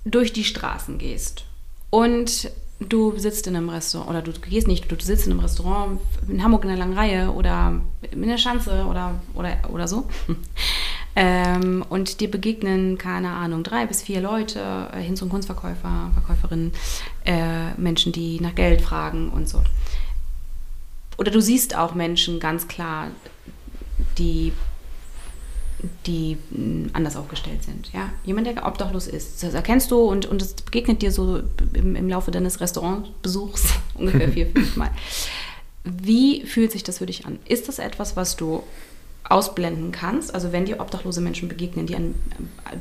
durch 0.04 0.32
die 0.32 0.44
Straßen 0.44 0.98
gehst 0.98 1.44
und 1.90 2.50
du 2.80 3.16
sitzt 3.16 3.46
in 3.46 3.54
einem 3.54 3.68
Restaurant 3.68 4.10
oder 4.10 4.22
du 4.22 4.32
gehst 4.32 4.66
nicht, 4.66 4.90
du 4.90 4.96
sitzt 4.98 5.26
in 5.26 5.32
einem 5.32 5.40
Restaurant 5.40 6.00
in 6.26 6.42
Hamburg 6.42 6.64
in 6.64 6.70
einer 6.70 6.78
langen 6.78 6.98
Reihe 6.98 7.30
oder 7.30 7.80
in 8.10 8.22
der 8.22 8.38
Schanze 8.38 8.86
oder, 8.86 9.20
oder, 9.34 9.56
oder 9.70 9.86
so 9.86 10.08
ähm, 11.16 11.84
und 11.88 12.20
dir 12.20 12.30
begegnen, 12.30 12.98
keine 12.98 13.30
Ahnung, 13.30 13.62
drei 13.62 13.86
bis 13.86 14.02
vier 14.02 14.20
Leute, 14.20 14.88
äh, 14.92 15.00
hin 15.00 15.16
zum 15.16 15.28
Kunstverkäufer, 15.28 16.10
Verkäuferinnen, 16.14 16.72
äh, 17.24 17.74
Menschen, 17.76 18.12
die 18.12 18.40
nach 18.40 18.54
Geld 18.54 18.80
fragen 18.80 19.30
und 19.30 19.48
so. 19.48 19.62
Oder 21.18 21.30
du 21.30 21.40
siehst 21.40 21.76
auch 21.76 21.94
Menschen 21.94 22.40
ganz 22.40 22.68
klar, 22.68 23.08
die 24.18 24.52
die 26.06 26.36
mm, 26.50 26.90
anders 26.92 27.16
aufgestellt 27.16 27.62
sind. 27.62 27.92
Ja? 27.92 28.10
Jemand, 28.24 28.46
der 28.46 28.66
obdachlos 28.66 29.06
ist, 29.06 29.42
das 29.42 29.54
erkennst 29.54 29.90
du 29.90 30.00
und, 30.00 30.26
und 30.26 30.40
das 30.40 30.54
begegnet 30.54 31.02
dir 31.02 31.12
so 31.12 31.42
im, 31.72 31.96
im 31.96 32.08
Laufe 32.08 32.30
deines 32.30 32.60
Restaurantbesuchs 32.60 33.68
ungefähr 33.94 34.28
vier, 34.28 34.46
fünf 34.54 34.76
Mal. 34.76 34.90
Wie 35.84 36.44
fühlt 36.44 36.72
sich 36.72 36.84
das 36.84 36.98
für 36.98 37.06
dich 37.06 37.26
an? 37.26 37.38
Ist 37.46 37.68
das 37.68 37.78
etwas, 37.78 38.16
was 38.16 38.36
du 38.36 38.62
ausblenden 39.30 39.92
kannst. 39.92 40.34
Also 40.34 40.52
wenn 40.52 40.66
dir 40.66 40.80
obdachlose 40.80 41.20
Menschen 41.20 41.48
begegnen, 41.48 41.86
die 41.86 41.94
an, 41.94 42.14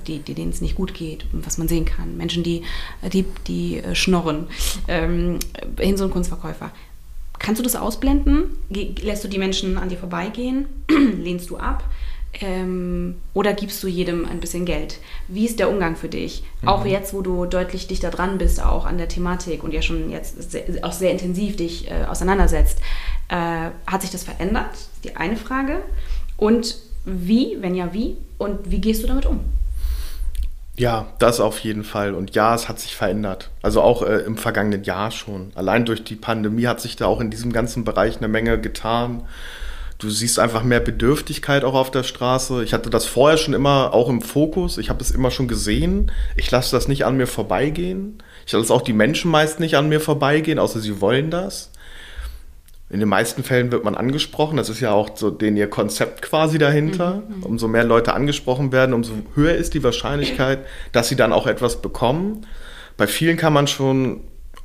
die, 0.07 0.19
die, 0.19 0.33
denen 0.33 0.51
es 0.51 0.61
nicht 0.61 0.75
gut 0.75 0.93
geht, 0.93 1.25
was 1.31 1.57
man 1.57 1.67
sehen 1.67 1.85
kann, 1.85 2.17
Menschen, 2.17 2.43
die, 2.43 2.63
die, 3.13 3.25
die 3.47 3.77
äh, 3.77 3.95
schnorren, 3.95 4.47
ähm, 4.87 5.39
hin 5.79 5.95
so 5.95 6.05
ein 6.05 6.11
Kunstverkäufer. 6.11 6.71
Kannst 7.37 7.59
du 7.59 7.63
das 7.63 7.75
ausblenden? 7.75 8.57
Lässt 8.69 9.23
du 9.23 9.27
die 9.27 9.37
Menschen 9.37 9.77
an 9.77 9.89
dir 9.89 9.97
vorbeigehen? 9.97 10.65
Lehnst 10.89 11.49
du 11.49 11.57
ab? 11.57 11.83
Ähm, 12.41 13.15
oder 13.33 13.53
gibst 13.53 13.81
du 13.81 13.87
jedem 13.87 14.25
ein 14.25 14.39
bisschen 14.39 14.65
Geld? 14.65 14.99
Wie 15.27 15.45
ist 15.45 15.59
der 15.59 15.69
Umgang 15.69 15.95
für 15.95 16.09
dich? 16.09 16.43
Mhm. 16.61 16.67
Auch 16.67 16.85
jetzt, 16.85 17.13
wo 17.13 17.21
du 17.21 17.45
deutlich 17.45 17.87
dichter 17.87 18.11
dran 18.11 18.37
bist, 18.37 18.61
auch 18.61 18.85
an 18.85 18.97
der 18.97 19.07
Thematik 19.07 19.63
und 19.63 19.73
ja 19.73 19.81
schon 19.81 20.09
jetzt 20.09 20.51
sehr, 20.51 20.63
auch 20.83 20.91
sehr 20.91 21.11
intensiv 21.11 21.55
dich 21.55 21.89
äh, 21.89 22.05
auseinandersetzt, 22.05 22.79
äh, 23.29 23.69
hat 23.87 24.01
sich 24.01 24.11
das 24.11 24.23
verändert? 24.23 24.69
Die 25.03 25.15
eine 25.15 25.37
Frage. 25.37 25.81
Und 26.39 26.75
wie, 27.05 27.57
wenn 27.61 27.75
ja, 27.75 27.93
wie? 27.93 28.17
Und 28.37 28.71
wie 28.71 28.79
gehst 28.79 29.03
du 29.03 29.07
damit 29.07 29.25
um? 29.25 29.41
Ja, 30.77 31.07
das 31.19 31.41
auf 31.41 31.59
jeden 31.59 31.83
Fall. 31.83 32.13
Und 32.13 32.35
ja, 32.35 32.55
es 32.55 32.69
hat 32.69 32.79
sich 32.79 32.95
verändert. 32.95 33.49
Also 33.61 33.81
auch 33.81 34.01
äh, 34.01 34.19
im 34.19 34.37
vergangenen 34.37 34.85
Jahr 34.85 35.11
schon. 35.11 35.51
Allein 35.55 35.85
durch 35.85 36.05
die 36.05 36.15
Pandemie 36.15 36.67
hat 36.67 36.79
sich 36.79 36.95
da 36.95 37.05
auch 37.05 37.19
in 37.19 37.29
diesem 37.29 37.51
ganzen 37.51 37.83
Bereich 37.83 38.17
eine 38.17 38.29
Menge 38.29 38.59
getan. 38.61 39.23
Du 39.97 40.09
siehst 40.09 40.39
einfach 40.39 40.63
mehr 40.63 40.79
Bedürftigkeit 40.79 41.65
auch 41.65 41.73
auf 41.73 41.91
der 41.91 42.03
Straße. 42.03 42.63
Ich 42.63 42.73
hatte 42.73 42.89
das 42.89 43.05
vorher 43.05 43.37
schon 43.37 43.53
immer 43.53 43.93
auch 43.93 44.07
im 44.07 44.21
Fokus. 44.21 44.77
Ich 44.77 44.89
habe 44.89 45.03
es 45.03 45.11
immer 45.11 45.31
schon 45.31 45.49
gesehen. 45.49 46.13
Ich 46.37 46.49
lasse 46.49 46.73
das 46.73 46.87
nicht 46.87 47.05
an 47.05 47.17
mir 47.17 47.27
vorbeigehen. 47.27 48.23
Ich 48.45 48.53
lasse 48.53 48.73
auch 48.73 48.81
die 48.81 48.93
Menschen 48.93 49.29
meist 49.29 49.59
nicht 49.59 49.75
an 49.75 49.89
mir 49.89 49.99
vorbeigehen, 49.99 50.59
außer 50.59 50.79
sie 50.79 51.01
wollen 51.01 51.29
das. 51.29 51.71
In 52.89 52.99
den 52.99 53.09
meisten 53.09 53.43
Fällen 53.43 53.71
wird 53.71 53.83
man 53.83 53.95
angesprochen. 53.95 54.57
Das 54.57 54.69
ist 54.69 54.79
ja 54.79 54.91
auch 54.91 55.15
so 55.15 55.29
den 55.29 55.55
ihr 55.55 55.69
Konzept 55.69 56.23
quasi 56.23 56.57
dahinter. 56.57 57.21
Mhm, 57.27 57.37
mhm, 57.37 57.43
umso 57.43 57.67
mehr 57.67 57.83
Leute 57.83 58.13
angesprochen 58.13 58.71
werden, 58.71 58.93
umso 58.93 59.13
höher 59.35 59.53
ist 59.53 59.75
die 59.75 59.83
Wahrscheinlichkeit, 59.83 60.65
dass 60.91 61.07
sie 61.07 61.15
dann 61.15 61.31
auch 61.31 61.45
etwas 61.45 61.81
bekommen. 61.81 62.47
Bei 62.97 63.05
vielen 63.05 63.37
kann 63.37 63.53
man 63.53 63.67
schon, 63.67 64.21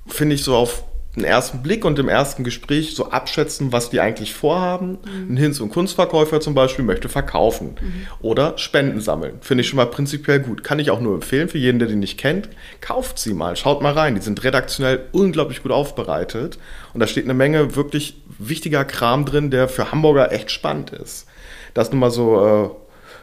finde 0.07 0.35
ich, 0.37 0.43
so 0.43 0.57
auf 0.57 0.85
den 1.17 1.25
ersten 1.25 1.63
Blick 1.63 1.85
und 1.85 1.99
im 1.99 2.09
ersten 2.09 2.43
Gespräch 2.43 2.95
so 2.97 3.11
abschätzen, 3.11 3.73
was 3.73 3.91
die 3.91 4.01
eigentlich 4.01 4.35
vorhaben. 4.35 4.99
Mhm. 5.05 5.35
Ein 5.35 5.37
Hinz- 5.37 5.61
und 5.61 5.71
Kunstverkäufer 5.71 6.41
zum 6.41 6.55
Beispiel 6.55 6.85
möchte 6.85 7.09
verkaufen 7.09 7.77
mhm. 7.81 8.07
oder 8.21 8.59
Spenden 8.59 9.01
sammeln. 9.01 9.39
Finde 9.41 9.63
ich 9.63 9.69
schon 9.69 9.77
mal 9.77 9.87
prinzipiell 9.87 10.41
gut. 10.41 10.65
Kann 10.65 10.79
ich 10.79 10.91
auch 10.91 11.01
nur 11.01 11.15
empfehlen 11.15 11.49
für 11.49 11.59
jeden, 11.59 11.79
der 11.79 11.89
die 11.89 11.97
nicht 11.97 12.19
kennt. 12.19 12.49
Kauft 12.81 13.19
sie 13.19 13.35
mal, 13.35 13.57
schaut 13.57 13.81
mal 13.81 13.93
rein. 13.93 14.15
Die 14.17 14.23
sind 14.23 14.43
redaktionell 14.43 15.07
unglaublich 15.13 15.63
gut 15.63 15.73
aufbereitet 15.73 16.59
und 16.93 17.01
da 17.01 17.07
steht 17.07 17.25
eine 17.25 17.35
Menge 17.35 17.77
wirklich 17.77 18.21
wichtiger 18.39 18.85
Kram 18.85 19.25
drin, 19.25 19.51
der 19.51 19.69
für 19.69 19.93
Hamburger 19.93 20.33
echt 20.33 20.51
spannend 20.51 20.91
ist. 20.91 21.27
Das 21.75 21.91
nur 21.93 22.01
mal 22.01 22.11
so 22.11 22.45
äh, 22.45 22.71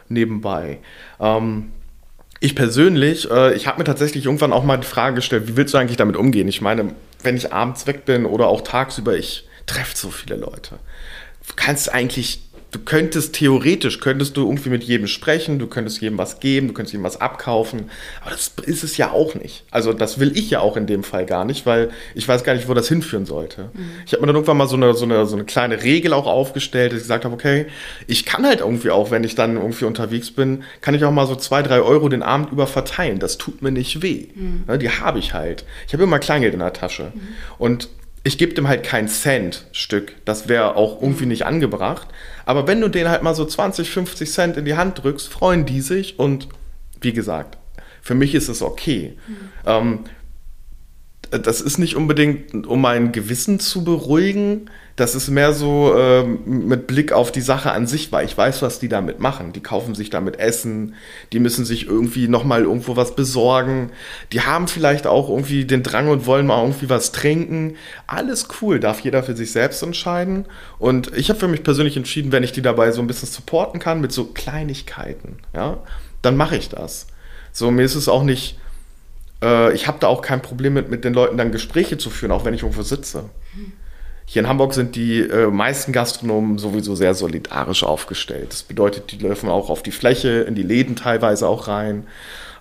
nebenbei. 0.08 0.78
Ähm, 1.20 1.72
ich 2.40 2.54
persönlich, 2.56 3.30
äh, 3.30 3.54
ich 3.54 3.66
habe 3.66 3.78
mir 3.78 3.84
tatsächlich 3.84 4.26
irgendwann 4.26 4.52
auch 4.52 4.64
mal 4.64 4.76
die 4.76 4.86
Frage 4.86 5.16
gestellt, 5.16 5.46
wie 5.46 5.56
willst 5.56 5.74
du 5.74 5.78
eigentlich 5.78 5.96
damit 5.96 6.16
umgehen? 6.16 6.48
Ich 6.48 6.60
meine, 6.60 6.94
wenn 7.22 7.36
ich 7.36 7.52
abends 7.52 7.86
weg 7.86 8.04
bin 8.04 8.26
oder 8.26 8.48
auch 8.48 8.62
tagsüber, 8.62 9.16
ich 9.16 9.46
treffe 9.66 9.96
so 9.96 10.10
viele 10.10 10.36
Leute. 10.36 10.78
Du 11.46 11.54
kannst 11.56 11.92
eigentlich 11.92 12.42
du 12.72 12.78
könntest 12.78 13.34
theoretisch, 13.34 14.00
könntest 14.00 14.36
du 14.36 14.42
irgendwie 14.42 14.70
mit 14.70 14.82
jedem 14.82 15.06
sprechen, 15.06 15.58
du 15.58 15.66
könntest 15.66 16.00
jedem 16.00 16.18
was 16.18 16.40
geben, 16.40 16.68
du 16.68 16.74
könntest 16.74 16.94
jedem 16.94 17.04
was 17.04 17.20
abkaufen, 17.20 17.90
aber 18.22 18.30
das 18.30 18.52
ist 18.64 18.82
es 18.82 18.96
ja 18.96 19.12
auch 19.12 19.34
nicht. 19.34 19.64
Also 19.70 19.92
das 19.92 20.18
will 20.18 20.36
ich 20.36 20.50
ja 20.50 20.60
auch 20.60 20.76
in 20.76 20.86
dem 20.86 21.04
Fall 21.04 21.26
gar 21.26 21.44
nicht, 21.44 21.66
weil 21.66 21.90
ich 22.14 22.26
weiß 22.26 22.44
gar 22.44 22.54
nicht, 22.54 22.68
wo 22.68 22.74
das 22.74 22.88
hinführen 22.88 23.26
sollte. 23.26 23.70
Mhm. 23.74 23.90
Ich 24.06 24.12
habe 24.12 24.22
mir 24.22 24.28
dann 24.28 24.36
irgendwann 24.36 24.56
mal 24.56 24.68
so 24.68 24.76
eine, 24.76 24.94
so, 24.94 25.04
eine, 25.04 25.26
so 25.26 25.36
eine 25.36 25.44
kleine 25.44 25.82
Regel 25.82 26.14
auch 26.14 26.26
aufgestellt, 26.26 26.92
dass 26.92 26.98
ich 26.98 27.04
gesagt 27.04 27.26
habe, 27.26 27.34
okay, 27.34 27.66
ich 28.06 28.24
kann 28.24 28.44
halt 28.44 28.60
irgendwie 28.60 28.90
auch, 28.90 29.10
wenn 29.10 29.22
ich 29.22 29.34
dann 29.34 29.56
irgendwie 29.56 29.84
unterwegs 29.84 30.30
bin, 30.30 30.64
kann 30.80 30.94
ich 30.94 31.04
auch 31.04 31.12
mal 31.12 31.26
so 31.26 31.36
zwei, 31.36 31.62
drei 31.62 31.82
Euro 31.82 32.08
den 32.08 32.22
Abend 32.22 32.52
über 32.52 32.66
verteilen. 32.66 33.18
Das 33.18 33.36
tut 33.36 33.60
mir 33.60 33.70
nicht 33.70 34.02
weh. 34.02 34.28
Mhm. 34.34 34.78
Die 34.78 34.88
habe 34.88 35.18
ich 35.18 35.34
halt. 35.34 35.64
Ich 35.86 35.92
habe 35.92 36.04
immer 36.04 36.18
Kleingeld 36.18 36.54
in 36.54 36.60
der 36.60 36.72
Tasche. 36.72 37.12
Mhm. 37.14 37.20
Und 37.58 37.88
ich 38.24 38.38
gebe 38.38 38.54
dem 38.54 38.68
halt 38.68 38.84
kein 38.84 39.08
Cent-Stück. 39.08 40.14
Das 40.24 40.48
wäre 40.48 40.76
auch 40.76 41.02
irgendwie 41.02 41.26
nicht 41.26 41.44
angebracht. 41.44 42.08
Aber 42.44 42.66
wenn 42.66 42.80
du 42.80 42.88
denen 42.88 43.10
halt 43.10 43.22
mal 43.22 43.34
so 43.34 43.44
20, 43.44 43.90
50 43.90 44.30
Cent 44.30 44.56
in 44.56 44.64
die 44.64 44.76
Hand 44.76 45.02
drückst, 45.02 45.28
freuen 45.28 45.66
die 45.66 45.80
sich 45.80 46.18
und 46.18 46.48
wie 47.00 47.12
gesagt, 47.12 47.58
für 48.00 48.14
mich 48.14 48.34
ist 48.34 48.48
es 48.48 48.62
okay. 48.62 49.16
Mhm. 49.26 49.36
Ähm, 49.66 50.00
das 51.38 51.60
ist 51.60 51.78
nicht 51.78 51.96
unbedingt, 51.96 52.66
um 52.66 52.80
mein 52.80 53.10
Gewissen 53.10 53.58
zu 53.58 53.84
beruhigen. 53.84 54.70
Das 54.96 55.14
ist 55.14 55.30
mehr 55.30 55.54
so 55.54 55.96
ähm, 55.96 56.40
mit 56.44 56.86
Blick 56.86 57.12
auf 57.12 57.32
die 57.32 57.40
Sache 57.40 57.72
an 57.72 57.86
sich, 57.86 58.12
weil 58.12 58.26
ich 58.26 58.36
weiß, 58.36 58.60
was 58.60 58.78
die 58.78 58.88
damit 58.88 59.20
machen. 59.20 59.54
Die 59.54 59.62
kaufen 59.62 59.94
sich 59.94 60.10
damit 60.10 60.38
Essen, 60.38 60.94
die 61.32 61.40
müssen 61.40 61.64
sich 61.64 61.86
irgendwie 61.86 62.28
nochmal 62.28 62.64
irgendwo 62.64 62.96
was 62.96 63.16
besorgen. 63.16 63.90
Die 64.32 64.42
haben 64.42 64.68
vielleicht 64.68 65.06
auch 65.06 65.30
irgendwie 65.30 65.64
den 65.64 65.82
Drang 65.82 66.08
und 66.08 66.26
wollen 66.26 66.46
mal 66.46 66.60
irgendwie 66.62 66.90
was 66.90 67.12
trinken. 67.12 67.76
Alles 68.06 68.48
cool, 68.60 68.78
darf 68.78 69.00
jeder 69.00 69.22
für 69.22 69.34
sich 69.34 69.52
selbst 69.52 69.82
entscheiden. 69.82 70.44
Und 70.78 71.16
ich 71.16 71.30
habe 71.30 71.40
für 71.40 71.48
mich 71.48 71.62
persönlich 71.62 71.96
entschieden, 71.96 72.30
wenn 72.30 72.42
ich 72.42 72.52
die 72.52 72.62
dabei 72.62 72.92
so 72.92 73.00
ein 73.00 73.06
bisschen 73.06 73.28
supporten 73.28 73.80
kann 73.80 74.02
mit 74.02 74.12
so 74.12 74.26
Kleinigkeiten, 74.26 75.38
ja, 75.54 75.78
dann 76.20 76.36
mache 76.36 76.56
ich 76.56 76.68
das. 76.68 77.06
So, 77.52 77.70
mir 77.70 77.84
ist 77.84 77.94
es 77.94 78.08
auch 78.08 78.22
nicht 78.22 78.58
äh, 79.42 79.72
ich 79.72 79.86
habe 79.86 79.98
da 80.00 80.06
auch 80.06 80.22
kein 80.22 80.40
Problem 80.40 80.74
mit, 80.74 80.90
mit 80.90 81.04
den 81.04 81.12
Leuten 81.12 81.36
dann 81.36 81.52
Gespräche 81.52 81.98
zu 81.98 82.10
führen, 82.10 82.32
auch 82.32 82.44
wenn 82.44 82.54
ich 82.54 82.62
irgendwo 82.62 82.82
sitze. 82.82 83.24
Hier 84.24 84.40
in 84.40 84.48
Hamburg 84.48 84.72
sind 84.72 84.96
die 84.96 85.20
äh, 85.20 85.48
meisten 85.48 85.92
Gastronomen 85.92 86.56
sowieso 86.56 86.94
sehr 86.94 87.14
solidarisch 87.14 87.82
aufgestellt. 87.82 88.52
Das 88.52 88.62
bedeutet, 88.62 89.12
die 89.12 89.18
dürfen 89.18 89.50
auch 89.50 89.68
auf 89.68 89.82
die 89.82 89.90
Fläche, 89.90 90.42
in 90.42 90.54
die 90.54 90.62
Läden 90.62 90.96
teilweise 90.96 91.48
auch 91.48 91.68
rein. 91.68 92.06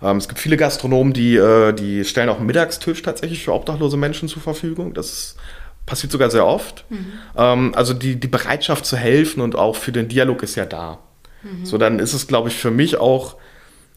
Ähm, 0.01 0.17
es 0.17 0.27
gibt 0.27 0.39
viele 0.39 0.57
Gastronomen, 0.57 1.13
die, 1.13 1.37
äh, 1.37 1.71
die 1.71 2.03
stellen 2.03 2.29
auch 2.29 2.37
einen 2.37 2.47
Mittagstisch 2.47 3.01
tatsächlich 3.03 3.45
für 3.45 3.53
obdachlose 3.53 3.95
Menschen 3.95 4.27
zur 4.27 4.41
Verfügung. 4.41 4.93
Das 4.93 5.37
passiert 5.85 6.11
sogar 6.11 6.29
sehr 6.29 6.45
oft. 6.45 6.83
Mhm. 6.89 7.05
Ähm, 7.37 7.71
also 7.75 7.93
die, 7.93 8.19
die 8.19 8.27
Bereitschaft 8.27 8.85
zu 8.85 8.97
helfen 8.97 9.39
und 9.39 9.55
auch 9.55 9.75
für 9.75 9.91
den 9.91 10.09
Dialog 10.09 10.43
ist 10.43 10.55
ja 10.55 10.65
da. 10.65 10.99
Mhm. 11.43 11.65
So, 11.65 11.77
dann 11.77 11.99
ist 11.99 12.13
es, 12.13 12.27
glaube 12.27 12.49
ich, 12.49 12.55
für 12.55 12.71
mich 12.71 12.97
auch 12.97 13.37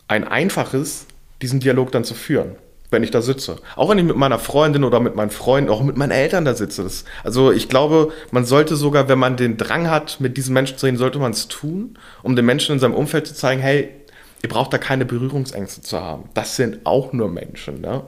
ein 0.07 0.29
einfaches, 0.29 1.07
diesen 1.41 1.61
Dialog 1.61 1.91
dann 1.91 2.05
zu 2.05 2.15
führen 2.15 2.57
wenn 2.95 3.03
ich 3.03 3.11
da 3.11 3.21
sitze. 3.21 3.57
Auch 3.77 3.91
wenn 3.91 3.99
ich 3.99 4.05
mit 4.05 4.17
meiner 4.17 4.39
Freundin 4.39 4.85
oder 4.85 5.01
mit 5.01 5.15
meinen 5.17 5.31
Freunden, 5.31 5.69
auch 5.69 5.83
mit 5.83 5.99
meinen 5.99 6.13
Eltern 6.13 6.47
da 6.47 6.55
sitze. 6.55 6.83
Das, 6.85 7.05
also 7.23 7.53
ich 7.53 7.69
glaube, 7.69 8.13
man 8.31 8.47
sollte 8.47 8.77
sogar, 8.77 9.09
wenn 9.09 9.19
man 9.19 9.37
den 9.37 9.59
Drang 9.59 9.91
hat, 9.91 10.21
mit 10.21 10.37
diesen 10.37 10.55
Menschen 10.55 10.79
zu 10.79 10.87
reden, 10.87 10.97
sollte 10.97 11.19
man 11.19 11.33
es 11.33 11.49
tun, 11.49 11.99
um 12.23 12.37
den 12.37 12.47
Menschen 12.47 12.73
in 12.73 12.79
seinem 12.79 12.95
Umfeld 12.95 13.27
zu 13.27 13.35
zeigen, 13.35 13.61
hey, 13.61 13.91
ihr 14.43 14.49
braucht 14.49 14.73
da 14.73 14.79
keine 14.79 15.05
Berührungsängste 15.05 15.83
zu 15.83 16.01
haben. 16.01 16.31
Das 16.35 16.57
sind 16.57 16.87
auch 16.87 17.13
nur 17.13 17.29
Menschen. 17.29 17.81
Ne? 17.81 18.03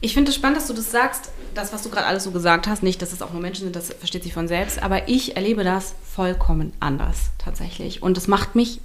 Ich 0.00 0.14
finde 0.14 0.30
es 0.30 0.36
spannend, 0.36 0.56
dass 0.56 0.66
du 0.66 0.74
das 0.74 0.90
sagst, 0.90 1.30
das, 1.54 1.72
was 1.72 1.82
du 1.82 1.90
gerade 1.90 2.06
alles 2.06 2.24
so 2.24 2.30
gesagt 2.30 2.66
hast, 2.66 2.82
nicht, 2.82 3.02
dass 3.02 3.12
es 3.12 3.22
auch 3.22 3.32
nur 3.32 3.42
Menschen 3.42 3.64
sind, 3.64 3.76
das 3.76 3.92
versteht 3.92 4.22
sich 4.22 4.32
von 4.32 4.48
selbst, 4.48 4.82
aber 4.82 5.08
ich 5.08 5.36
erlebe 5.36 5.64
das 5.64 5.94
vollkommen 6.02 6.72
anders 6.80 7.30
tatsächlich. 7.38 8.02
Und 8.02 8.16
das 8.16 8.28
macht 8.28 8.54
mich 8.54 8.80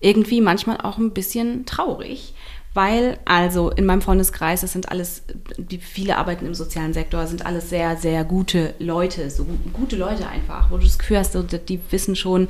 irgendwie 0.00 0.40
manchmal 0.40 0.80
auch 0.80 0.98
ein 0.98 1.12
bisschen 1.12 1.66
traurig, 1.66 2.34
weil 2.74 3.18
also 3.24 3.70
in 3.70 3.86
meinem 3.86 4.02
Freundeskreis, 4.02 4.60
das 4.60 4.72
sind 4.72 4.90
alles, 4.90 5.22
die 5.56 5.78
viele 5.78 6.16
arbeiten 6.16 6.46
im 6.46 6.54
sozialen 6.54 6.92
Sektor, 6.92 7.26
sind 7.26 7.44
alles 7.44 7.70
sehr, 7.70 7.96
sehr 7.96 8.24
gute 8.24 8.74
Leute, 8.78 9.30
so 9.30 9.46
gute 9.72 9.96
Leute 9.96 10.28
einfach, 10.28 10.70
wo 10.70 10.76
du 10.76 10.84
das 10.84 10.98
Gefühl 10.98 11.18
hast, 11.18 11.36
die 11.68 11.80
wissen 11.90 12.14
schon, 12.14 12.48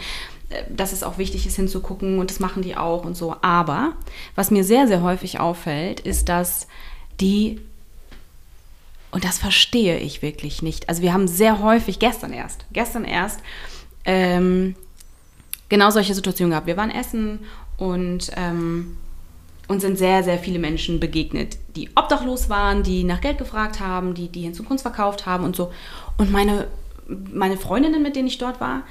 äh, 0.50 0.64
dass 0.68 0.92
es 0.92 1.02
auch 1.02 1.18
wichtig 1.18 1.46
ist 1.46 1.56
hinzugucken 1.56 2.18
und 2.18 2.30
das 2.30 2.40
machen 2.40 2.62
die 2.62 2.76
auch 2.76 3.04
und 3.04 3.16
so. 3.16 3.36
Aber 3.40 3.94
was 4.34 4.50
mir 4.50 4.64
sehr, 4.64 4.86
sehr 4.86 5.02
häufig 5.02 5.40
auffällt, 5.40 6.00
ist, 6.00 6.28
dass 6.28 6.66
die, 7.20 7.60
und 9.10 9.24
das 9.24 9.38
verstehe 9.38 9.98
ich 9.98 10.20
wirklich 10.20 10.60
nicht, 10.60 10.90
also 10.90 11.00
wir 11.00 11.14
haben 11.14 11.28
sehr 11.28 11.62
häufig, 11.62 11.98
gestern 11.98 12.34
erst, 12.34 12.66
gestern 12.72 13.04
erst, 13.04 13.40
ähm, 14.04 14.74
genau 15.68 15.90
solche 15.90 16.14
Situationen 16.14 16.50
gehabt. 16.50 16.66
Wir 16.66 16.76
waren 16.76 16.90
essen 16.90 17.40
und 17.76 18.30
ähm, 18.36 18.96
uns 19.68 19.82
sind 19.82 19.98
sehr, 19.98 20.24
sehr 20.24 20.38
viele 20.38 20.58
Menschen 20.58 20.98
begegnet, 20.98 21.58
die 21.76 21.90
obdachlos 21.94 22.48
waren, 22.48 22.82
die 22.82 23.04
nach 23.04 23.20
Geld 23.20 23.38
gefragt 23.38 23.80
haben, 23.80 24.14
die, 24.14 24.28
die 24.28 24.42
hin 24.42 24.54
zu 24.54 24.62
Kunst 24.62 24.82
verkauft 24.82 25.26
haben 25.26 25.44
und 25.44 25.54
so. 25.54 25.70
Und 26.16 26.32
meine, 26.32 26.68
meine 27.06 27.58
Freundinnen, 27.58 28.02
mit 28.02 28.16
denen 28.16 28.28
ich 28.28 28.38
dort 28.38 28.60
war, 28.60 28.82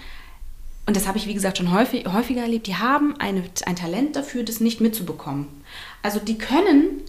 und 0.86 0.96
das 0.96 1.08
habe 1.08 1.18
ich, 1.18 1.28
wie 1.28 1.34
gesagt, 1.34 1.58
schon 1.58 1.74
häufig, 1.74 2.06
häufiger 2.08 2.44
erlebt, 2.44 2.68
die 2.68 2.76
haben 2.76 3.16
eine, 3.20 3.44
ein 3.66 3.76
Talent 3.76 4.16
dafür, 4.16 4.44
das 4.44 4.62
nicht 4.62 4.80
mitzubekommen. 4.80 5.48
Also 6.02 6.20
die 6.20 6.38
können 6.38 7.02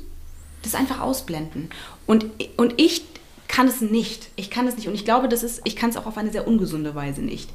das 0.62 0.74
einfach 0.74 1.00
ausblenden. 1.00 1.70
Und, 2.04 2.26
und 2.56 2.74
ich 2.76 3.04
kann 3.46 3.68
es 3.68 3.80
nicht. 3.80 4.30
Ich 4.34 4.50
kann 4.50 4.66
es 4.66 4.76
nicht. 4.76 4.88
Und 4.88 4.94
ich 4.94 5.04
glaube, 5.04 5.28
das 5.28 5.44
ist, 5.44 5.60
ich 5.64 5.76
kann 5.76 5.90
es 5.90 5.96
auch 5.96 6.06
auf 6.06 6.18
eine 6.18 6.32
sehr 6.32 6.48
ungesunde 6.48 6.96
Weise 6.96 7.22
nicht 7.22 7.50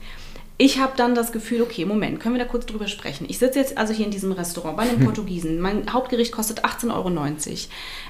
ich 0.58 0.80
habe 0.80 0.94
dann 0.96 1.16
das 1.16 1.32
Gefühl, 1.32 1.62
okay, 1.62 1.86
Moment, 1.86 2.20
können 2.20 2.36
wir 2.36 2.44
da 2.44 2.50
kurz 2.50 2.66
drüber 2.66 2.88
sprechen? 2.88 3.26
Ich 3.28 3.40
sitze 3.40 3.60
jetzt 3.60 3.78
also 3.78 3.94
hier 3.94 4.06
in 4.06 4.12
diesem 4.12 4.32
Restaurant 4.32 4.78
bei 4.78 4.84
einem 4.84 5.00
hm. 5.00 5.06
Portugiesen. 5.06 5.60
Mein 5.60 5.92
Hauptgericht 5.92 6.32
kostet 6.32 6.64
18,90 6.64 6.92
Euro. 6.94 7.10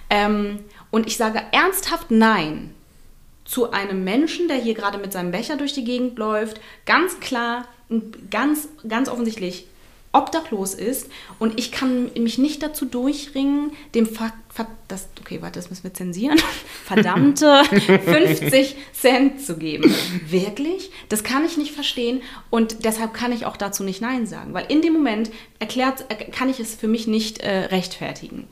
Ähm, 0.09 0.59
und 0.91 1.07
ich 1.07 1.17
sage 1.17 1.41
ernsthaft 1.51 2.11
Nein 2.11 2.73
zu 3.45 3.71
einem 3.71 4.03
Menschen, 4.03 4.47
der 4.47 4.57
hier 4.57 4.73
gerade 4.73 4.97
mit 4.97 5.11
seinem 5.11 5.31
Becher 5.31 5.57
durch 5.57 5.73
die 5.73 5.83
Gegend 5.83 6.17
läuft, 6.17 6.61
ganz 6.85 7.19
klar, 7.19 7.67
ganz, 8.29 8.69
ganz 8.87 9.09
offensichtlich 9.09 9.67
obdachlos 10.13 10.75
ist 10.75 11.09
und 11.39 11.59
ich 11.59 11.71
kann 11.71 12.11
mich 12.13 12.37
nicht 12.37 12.63
dazu 12.63 12.85
durchringen, 12.85 13.71
dem 13.93 14.05
Ver 14.05 14.31
das, 14.87 15.07
okay, 15.19 15.41
warte, 15.41 15.57
das 15.59 15.71
müssen 15.71 15.85
wir 15.85 15.95
zensieren, 15.95 16.39
verdammte 16.85 17.63
50 17.69 18.75
Cent 18.93 19.41
zu 19.41 19.57
geben. 19.57 19.91
Wirklich? 20.27 20.91
Das 21.09 21.23
kann 21.23 21.43
ich 21.43 21.57
nicht 21.57 21.71
verstehen 21.71 22.21
und 22.51 22.85
deshalb 22.85 23.15
kann 23.15 23.31
ich 23.31 23.47
auch 23.47 23.57
dazu 23.57 23.83
nicht 23.83 23.99
Nein 23.99 24.27
sagen, 24.27 24.53
weil 24.53 24.67
in 24.69 24.83
dem 24.83 24.93
Moment 24.93 25.31
erklärt, 25.57 26.05
kann 26.31 26.49
ich 26.49 26.59
es 26.59 26.75
für 26.75 26.87
mich 26.87 27.07
nicht 27.07 27.39
äh, 27.39 27.65
rechtfertigen. 27.65 28.47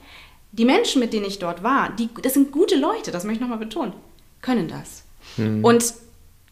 Die 0.53 0.65
Menschen, 0.65 0.99
mit 0.99 1.13
denen 1.13 1.25
ich 1.25 1.37
dort 1.37 1.61
war, 1.61 1.91
die, 1.91 2.09
das 2.23 2.33
sind 2.33 2.51
gute 2.51 2.75
Leute, 2.75 3.11
das 3.11 3.23
möchte 3.23 3.35
ich 3.35 3.41
nochmal 3.41 3.59
betonen, 3.59 3.93
können 4.41 4.67
das. 4.67 5.03
Mhm. 5.37 5.63
Und 5.63 5.93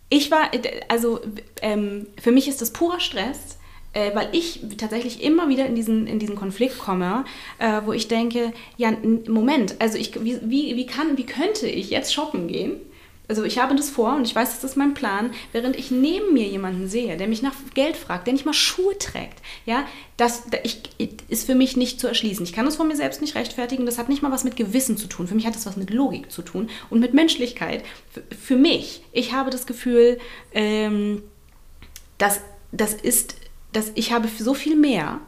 ich 0.10 0.30
war, 0.30 0.54
äh, 0.54 0.82
also 0.88 1.22
ähm, 1.64 2.06
für 2.22 2.32
mich 2.32 2.48
ist 2.48 2.62
das 2.62 2.72
purer 2.72 3.00
Stress 3.00 3.58
äh, 3.94 4.16
weil 4.16 4.30
ich 4.34 4.62
tatsächlich 4.78 5.24
immer 5.24 5.50
wieder 5.50 5.66
in 5.66 5.76
diesen, 5.76 6.08
in 6.08 6.20
diesen 6.20 6.36
Konflikt 6.36 6.80
komme, 6.80 7.26
äh, 7.58 7.82
wo 7.86 7.94
ich 7.94 8.08
denke, 8.08 8.54
ja, 8.78 8.94
Moment, 9.28 9.76
also 9.80 9.98
ich, 9.98 10.24
wie, 10.24 10.38
wie, 10.44 10.76
wie, 10.76 10.86
kann, 10.86 11.18
wie 11.18 11.26
könnte 11.26 11.68
ich 11.68 11.90
jetzt 11.90 12.14
shoppen 12.14 12.48
gehen? 12.48 12.78
Also 13.28 13.44
ich 13.44 13.60
habe 13.60 13.76
das 13.76 13.92
vor 13.92 14.16
und 14.16 14.26
ich 14.26 14.34
weiß, 14.34 14.56
das 14.56 14.72
ist 14.72 14.76
mein 14.76 14.96
Plan, 14.96 15.30
während 15.52 15.76
ich 15.76 15.92
neben 15.92 16.34
mir 16.34 16.48
jemanden 16.48 16.90
sehe, 16.90 17.16
der 17.16 17.28
mich 17.28 17.44
nach 17.44 17.54
Geld 17.76 17.96
fragt, 17.96 18.26
der 18.26 18.34
nicht 18.34 18.46
mal 18.46 18.54
Schuhe 18.54 18.98
trägt. 18.98 19.40
Ja, 19.68 19.86
das 20.18 20.48
ich, 20.64 20.82
ist 21.28 21.46
für 21.46 21.54
mich 21.54 21.78
nicht 21.78 22.00
zu 22.00 22.08
erschließen. 22.08 22.44
Ich 22.44 22.54
kann 22.54 22.66
das 22.66 22.78
von 22.78 22.88
mir 22.88 22.96
selbst 22.96 23.22
nicht 23.22 23.36
rechtfertigen. 23.36 23.86
Das 23.86 24.00
hat 24.00 24.10
nicht 24.10 24.24
mal 24.24 24.32
was 24.32 24.44
mit 24.44 24.56
Gewissen 24.56 24.98
zu 24.98 25.06
tun. 25.06 25.28
Für 25.28 25.36
mich 25.36 25.46
hat 25.46 25.54
das 25.54 25.68
was 25.68 25.78
mit 25.78 25.92
Logik 25.92 26.32
zu 26.32 26.42
tun 26.42 26.72
und 26.90 27.02
mit 27.02 27.14
Menschlichkeit. 27.14 27.84
Für, 28.12 28.24
für 28.36 28.56
mich, 28.56 29.04
ich 29.12 29.32
habe 29.32 29.52
das 29.52 29.68
Gefühl, 29.68 30.18
ähm, 30.52 31.22
dass 32.18 32.42
das 32.72 32.96
ist 32.96 33.36
dass 33.72 33.92
ich 33.96 34.12
habe 34.12 34.28
so 34.28 34.54
viel 34.54 34.76
mehr, 34.76 35.20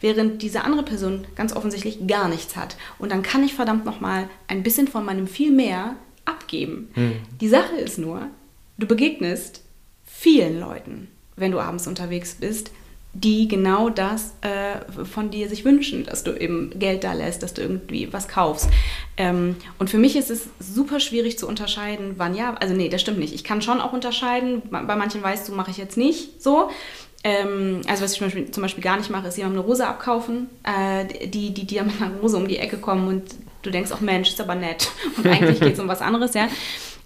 während 0.00 0.42
diese 0.42 0.64
andere 0.64 0.82
Person 0.82 1.26
ganz 1.34 1.54
offensichtlich 1.54 2.06
gar 2.06 2.28
nichts 2.28 2.56
hat. 2.56 2.76
Und 2.98 3.10
dann 3.10 3.22
kann 3.22 3.44
ich 3.44 3.54
verdammt 3.54 3.84
nochmal 3.84 4.28
ein 4.48 4.62
bisschen 4.62 4.88
von 4.88 5.04
meinem 5.04 5.26
viel 5.26 5.50
mehr 5.50 5.96
abgeben. 6.24 6.90
Hm. 6.94 7.12
Die 7.40 7.48
Sache 7.48 7.76
ist 7.76 7.98
nur, 7.98 8.28
du 8.78 8.86
begegnest 8.86 9.62
vielen 10.04 10.60
Leuten, 10.60 11.08
wenn 11.36 11.52
du 11.52 11.60
abends 11.60 11.86
unterwegs 11.86 12.36
bist, 12.36 12.70
die 13.14 13.46
genau 13.46 13.90
das 13.90 14.32
äh, 14.40 15.04
von 15.04 15.30
dir 15.30 15.48
sich 15.48 15.66
wünschen, 15.66 16.04
dass 16.04 16.24
du 16.24 16.32
eben 16.32 16.78
Geld 16.78 17.04
da 17.04 17.12
lässt, 17.12 17.42
dass 17.42 17.52
du 17.52 17.60
irgendwie 17.60 18.10
was 18.10 18.26
kaufst. 18.26 18.70
Ähm, 19.18 19.56
und 19.78 19.90
für 19.90 19.98
mich 19.98 20.16
ist 20.16 20.30
es 20.30 20.48
super 20.58 20.98
schwierig 20.98 21.38
zu 21.38 21.46
unterscheiden, 21.46 22.14
wann 22.16 22.34
ja, 22.34 22.54
also 22.54 22.74
nee, 22.74 22.88
das 22.88 23.02
stimmt 23.02 23.18
nicht. 23.18 23.34
Ich 23.34 23.44
kann 23.44 23.60
schon 23.60 23.82
auch 23.82 23.92
unterscheiden, 23.92 24.62
bei 24.70 24.96
manchen 24.96 25.22
weißt 25.22 25.46
du, 25.46 25.52
mache 25.52 25.70
ich 25.70 25.76
jetzt 25.76 25.98
nicht 25.98 26.42
so. 26.42 26.70
Ähm, 27.24 27.82
also 27.86 28.02
was 28.02 28.12
ich 28.12 28.18
zum 28.18 28.26
Beispiel, 28.26 28.50
zum 28.50 28.62
Beispiel, 28.62 28.82
gar 28.82 28.96
nicht 28.96 29.10
mache, 29.10 29.28
ist 29.28 29.36
jemandem 29.36 29.60
eine 29.60 29.68
Rose 29.68 29.86
abkaufen, 29.86 30.48
äh, 30.64 31.28
die, 31.28 31.54
die, 31.54 31.76
dann 31.76 31.86
mit 31.86 32.00
einer 32.00 32.16
Rose 32.16 32.36
um 32.36 32.48
die 32.48 32.58
Ecke 32.58 32.78
kommen 32.78 33.06
und 33.06 33.22
du 33.62 33.70
denkst, 33.70 33.90
ach 33.94 34.00
Mensch, 34.00 34.30
ist 34.30 34.40
aber 34.40 34.56
nett. 34.56 34.90
Und 35.16 35.26
eigentlich 35.26 35.60
geht 35.60 35.74
es 35.74 35.78
um 35.78 35.86
was 35.86 36.00
anderes, 36.00 36.34
ja. 36.34 36.48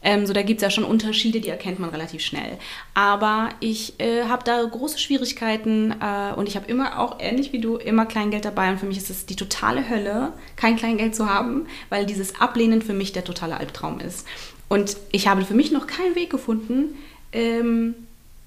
Ähm, 0.02 0.24
so, 0.24 0.32
da 0.32 0.42
gibt 0.42 0.58
es 0.58 0.62
ja 0.62 0.70
schon 0.70 0.84
Unterschiede, 0.84 1.40
die 1.40 1.48
erkennt 1.48 1.78
man 1.78 1.90
relativ 1.90 2.22
schnell. 2.22 2.58
Aber 2.94 3.50
ich 3.60 3.98
äh, 3.98 4.24
habe 4.24 4.44
da 4.44 4.62
große 4.62 4.98
Schwierigkeiten 4.98 5.96
äh, 6.00 6.32
und 6.34 6.48
ich 6.48 6.56
habe 6.56 6.66
immer 6.66 7.00
auch, 7.00 7.16
ähnlich 7.18 7.52
wie 7.52 7.60
du, 7.60 7.76
immer 7.76 8.06
Kleingeld 8.06 8.44
dabei. 8.44 8.70
Und 8.70 8.78
für 8.78 8.86
mich 8.86 8.98
ist 8.98 9.10
es 9.10 9.26
die 9.26 9.36
totale 9.36 9.88
Hölle, 9.88 10.32
kein 10.54 10.76
Kleingeld 10.76 11.14
zu 11.14 11.28
haben, 11.28 11.66
weil 11.88 12.06
dieses 12.06 12.40
Ablehnen 12.40 12.82
für 12.82 12.94
mich 12.94 13.12
der 13.12 13.24
totale 13.24 13.56
Albtraum 13.56 13.98
ist. 14.00 14.26
Und 14.68 14.96
ich 15.12 15.28
habe 15.28 15.44
für 15.44 15.54
mich 15.54 15.72
noch 15.72 15.86
keinen 15.86 16.14
Weg 16.14 16.30
gefunden 16.30 16.96
ähm, 17.32 17.94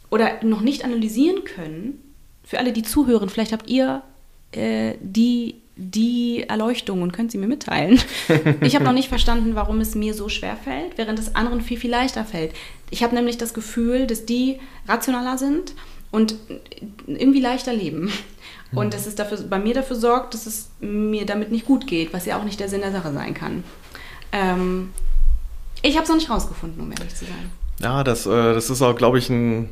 oder 0.10 0.44
noch 0.44 0.62
nicht 0.62 0.84
analysieren 0.84 1.44
können. 1.44 2.02
Für 2.44 2.60
alle, 2.60 2.74
die 2.74 2.84
zuhören, 2.84 3.30
vielleicht 3.30 3.52
habt 3.52 3.70
ihr 3.70 4.02
äh, 4.52 4.96
die 5.02 5.62
die 5.82 6.44
Erleuchtung 6.46 7.02
und 7.02 7.14
können 7.14 7.30
Sie 7.30 7.38
mir 7.38 7.48
mitteilen. 7.48 8.02
Ich 8.62 8.76
habe 8.76 8.84
noch 8.84 8.92
nicht 8.92 9.08
verstanden, 9.08 9.56
warum 9.56 9.80
es 9.80 9.96
mir 9.96 10.14
so 10.14 10.28
schwer 10.28 10.58
fällt, 10.58 10.98
während 10.98 11.18
es 11.18 11.36
anderen 11.36 11.62
viel, 11.62 11.78
viel 11.78 11.90
leichter 11.90 12.26
fällt. 12.26 12.54
Ich 12.90 13.02
habe 13.02 13.16
nämlich 13.16 13.38
das 13.38 13.54
Gefühl, 13.54 14.06
dass 14.06 14.26
die 14.26 14.60
rationaler 14.90 15.38
sind 15.38 15.74
und 16.12 16.36
irgendwie 17.08 17.40
leichter 17.40 17.74
leben. 17.74 18.12
Und 18.74 18.86
hm. 18.86 18.92
dass 18.92 19.08
es 19.08 19.16
dafür, 19.16 19.38
bei 19.50 19.58
mir 19.58 19.74
dafür 19.74 19.96
sorgt, 19.96 20.34
dass 20.34 20.46
es 20.46 20.70
mir 20.82 21.26
damit 21.26 21.50
nicht 21.52 21.66
gut 21.66 21.88
geht, 21.88 22.14
was 22.14 22.26
ja 22.26 22.38
auch 22.38 22.44
nicht 22.44 22.60
der 22.60 22.70
Sinn 22.70 22.82
der 22.82 22.92
Sache 22.92 23.14
sein 23.14 23.34
kann. 23.34 23.64
Ähm, 24.32 24.90
ich 25.82 25.96
habe 25.96 26.04
es 26.04 26.10
noch 26.10 26.18
nicht 26.18 26.30
rausgefunden, 26.30 26.82
um 26.82 26.92
ehrlich 26.92 27.16
zu 27.16 27.26
sein. 27.26 27.52
Ja, 27.82 28.04
das, 28.04 28.26
äh, 28.26 28.54
das 28.54 28.70
ist 28.70 28.82
auch, 28.82 28.96
glaube 28.96 29.18
ich, 29.18 29.30
ein, 29.30 29.70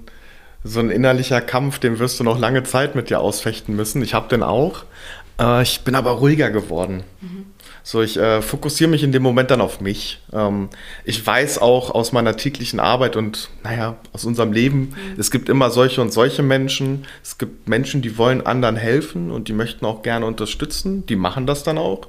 so 0.64 0.80
ein 0.80 0.90
innerlicher 0.90 1.42
Kampf, 1.42 1.80
den 1.80 2.00
wirst 2.00 2.20
du 2.20 2.24
noch 2.24 2.40
lange 2.40 2.64
Zeit 2.64 2.96
mit 2.96 3.10
dir 3.10 3.20
ausfechten 3.20 3.76
müssen. 3.76 4.02
Ich 4.02 4.14
habe 4.14 4.28
den 4.28 4.44
auch. 4.44 4.84
Äh, 5.40 5.64
ich 5.64 5.82
bin 5.82 5.96
aber 5.96 6.12
ruhiger 6.12 6.50
geworden. 6.52 7.04
Mhm. 7.22 7.46
So, 7.84 8.02
ich 8.02 8.18
äh, 8.18 8.42
fokussiere 8.42 8.90
mich 8.90 9.04
in 9.04 9.14
dem 9.14 9.24
Moment 9.24 9.50
dann 9.50 9.62
auf 9.62 9.80
mich. 9.80 10.22
Ähm, 10.34 10.68
ich 11.06 11.26
weiß 11.26 11.60
auch 11.60 11.92
aus 11.92 12.12
meiner 12.12 12.36
täglichen 12.36 12.82
Arbeit 12.82 13.16
und 13.16 13.50
naja, 13.64 13.96
aus 14.12 14.26
unserem 14.26 14.52
Leben, 14.52 14.80
mhm. 14.90 15.20
es 15.20 15.32
gibt 15.32 15.48
immer 15.48 15.70
solche 15.70 16.02
und 16.02 16.12
solche 16.12 16.44
Menschen. 16.44 17.06
Es 17.24 17.38
gibt 17.38 17.70
Menschen, 17.70 18.02
die 18.02 18.18
wollen 18.18 18.46
anderen 18.46 18.76
helfen 18.76 19.32
und 19.32 19.48
die 19.48 19.54
möchten 19.54 19.86
auch 19.86 20.02
gerne 20.02 20.26
unterstützen. 20.26 21.06
Die 21.06 21.16
machen 21.16 21.48
das 21.48 21.64
dann 21.64 21.78
auch. 21.78 22.08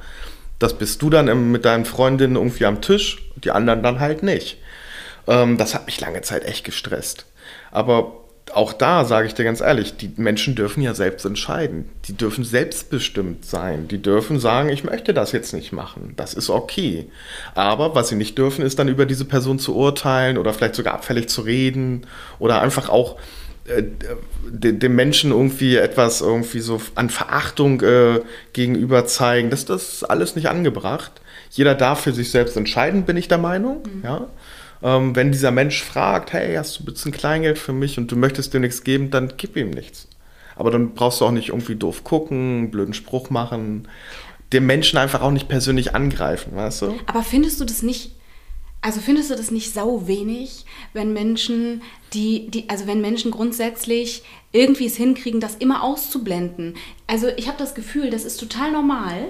Das 0.58 0.76
bist 0.76 1.00
du 1.00 1.10
dann 1.10 1.28
im, 1.28 1.52
mit 1.52 1.64
deinen 1.64 1.84
Freundinnen 1.84 2.34
irgendwie 2.34 2.66
am 2.66 2.80
Tisch, 2.80 3.22
die 3.36 3.52
anderen 3.52 3.84
dann 3.84 4.00
halt 4.00 4.24
nicht. 4.24 4.58
Ähm, 5.28 5.58
das 5.58 5.76
hat 5.76 5.86
mich 5.86 6.00
lange 6.00 6.22
Zeit 6.22 6.44
echt 6.44 6.64
gestresst. 6.64 7.26
Aber 7.70 8.24
auch 8.54 8.72
da 8.72 9.04
sage 9.04 9.26
ich 9.26 9.34
dir 9.34 9.44
ganz 9.44 9.60
ehrlich, 9.60 9.96
die 9.96 10.12
Menschen 10.16 10.54
dürfen 10.54 10.82
ja 10.82 10.94
selbst 10.94 11.24
entscheiden. 11.24 11.88
Die 12.06 12.12
dürfen 12.12 12.44
selbstbestimmt 12.44 13.44
sein. 13.44 13.88
Die 13.88 14.00
dürfen 14.00 14.40
sagen, 14.40 14.68
ich 14.68 14.84
möchte 14.84 15.14
das 15.14 15.32
jetzt 15.32 15.52
nicht 15.52 15.72
machen. 15.72 16.14
Das 16.16 16.34
ist 16.34 16.50
okay. 16.50 17.06
Aber 17.54 17.94
was 17.94 18.08
sie 18.08 18.16
nicht 18.16 18.38
dürfen, 18.38 18.64
ist 18.64 18.78
dann 18.78 18.88
über 18.88 19.06
diese 19.06 19.24
Person 19.24 19.58
zu 19.58 19.74
urteilen 19.74 20.38
oder 20.38 20.52
vielleicht 20.52 20.74
sogar 20.74 20.94
abfällig 20.94 21.28
zu 21.28 21.42
reden 21.42 22.06
oder 22.38 22.60
einfach 22.60 22.88
auch 22.88 23.16
äh, 23.66 23.82
dem 24.50 24.94
Menschen 24.94 25.30
irgendwie 25.30 25.76
etwas 25.76 26.20
irgendwie 26.20 26.60
so 26.60 26.80
an 26.94 27.10
Verachtung 27.10 27.82
äh, 27.82 28.20
gegenüber 28.52 29.06
zeigen. 29.06 29.50
Das, 29.50 29.64
das 29.64 29.94
ist 29.94 30.04
alles 30.04 30.36
nicht 30.36 30.48
angebracht. 30.48 31.12
Jeder 31.50 31.74
darf 31.74 32.00
für 32.00 32.12
sich 32.12 32.30
selbst 32.30 32.56
entscheiden, 32.56 33.04
bin 33.04 33.16
ich 33.16 33.28
der 33.28 33.38
Meinung. 33.38 33.82
Mhm. 33.82 34.04
Ja. 34.04 34.26
Ähm, 34.82 35.16
wenn 35.16 35.32
dieser 35.32 35.50
Mensch 35.50 35.82
fragt, 35.82 36.32
hey, 36.32 36.54
hast 36.54 36.78
du 36.78 36.82
ein 36.82 36.86
bisschen 36.86 37.12
Kleingeld 37.12 37.58
für 37.58 37.72
mich 37.72 37.98
und 37.98 38.10
du 38.10 38.16
möchtest 38.16 38.54
dir 38.54 38.60
nichts 38.60 38.84
geben, 38.84 39.10
dann 39.10 39.32
gib 39.36 39.56
ihm 39.56 39.70
nichts. 39.70 40.08
Aber 40.56 40.70
dann 40.70 40.94
brauchst 40.94 41.20
du 41.20 41.24
auch 41.24 41.30
nicht 41.30 41.50
irgendwie 41.50 41.76
doof 41.76 42.04
gucken, 42.04 42.58
einen 42.58 42.70
blöden 42.70 42.94
Spruch 42.94 43.30
machen, 43.30 43.88
den 44.52 44.66
Menschen 44.66 44.98
einfach 44.98 45.20
auch 45.20 45.30
nicht 45.30 45.48
persönlich 45.48 45.94
angreifen, 45.94 46.54
weißt 46.56 46.82
du? 46.82 46.94
Aber 47.06 47.22
findest 47.22 47.60
du 47.60 47.64
das 47.64 47.82
nicht, 47.82 48.12
also 48.80 49.00
findest 49.00 49.30
du 49.30 49.36
das 49.36 49.50
nicht 49.50 49.72
sau 49.72 50.06
wenig, 50.06 50.64
wenn 50.94 51.12
Menschen, 51.12 51.82
die, 52.12 52.50
die, 52.50 52.68
also 52.68 52.86
wenn 52.86 53.00
Menschen 53.00 53.30
grundsätzlich 53.30 54.22
irgendwie 54.52 54.86
es 54.86 54.96
hinkriegen, 54.96 55.40
das 55.40 55.56
immer 55.56 55.82
auszublenden? 55.82 56.74
Also 57.06 57.28
ich 57.36 57.46
habe 57.46 57.58
das 57.58 57.74
Gefühl, 57.74 58.10
das 58.10 58.24
ist 58.24 58.38
total 58.38 58.72
normal, 58.72 59.28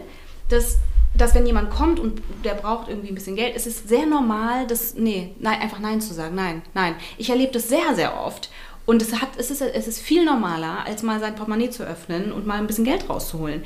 dass 0.49 0.79
dass 1.17 1.35
wenn 1.35 1.47
jemand 1.47 1.71
kommt 1.71 1.99
und 1.99 2.23
der 2.45 2.55
braucht 2.55 2.89
irgendwie 2.89 3.09
ein 3.09 3.15
bisschen 3.15 3.37
Geld, 3.37 3.57
ist 3.57 3.67
es 3.67 3.89
sehr 3.89 4.07
normal, 4.07 4.67
das, 4.67 4.95
nee, 4.95 5.35
nein, 5.41 5.61
einfach 5.61 5.81
Nein 5.81 6.01
zu 6.01 6.15
sagen. 6.15 6.35
Nein, 6.35 6.63
nein. 6.75 6.95
Ich 7.17 7.31
erlebe 7.31 7.53
das 7.53 7.69
sehr, 7.69 7.95
sehr 7.95 8.21
oft. 8.21 8.51
Und 8.87 9.03
es, 9.03 9.21
hat, 9.21 9.31
es, 9.37 9.51
ist, 9.51 9.61
es 9.61 9.87
ist 9.87 10.01
viel 10.01 10.25
normaler, 10.25 10.87
als 10.87 11.03
mal 11.03 11.21
sein 11.21 11.35
Portemonnaie 11.35 11.71
zu 11.71 11.83
öffnen 11.83 12.33
und 12.33 12.47
mal 12.47 12.59
ein 12.59 12.67
bisschen 12.67 12.85
Geld 12.85 13.09
rauszuholen. 13.09 13.63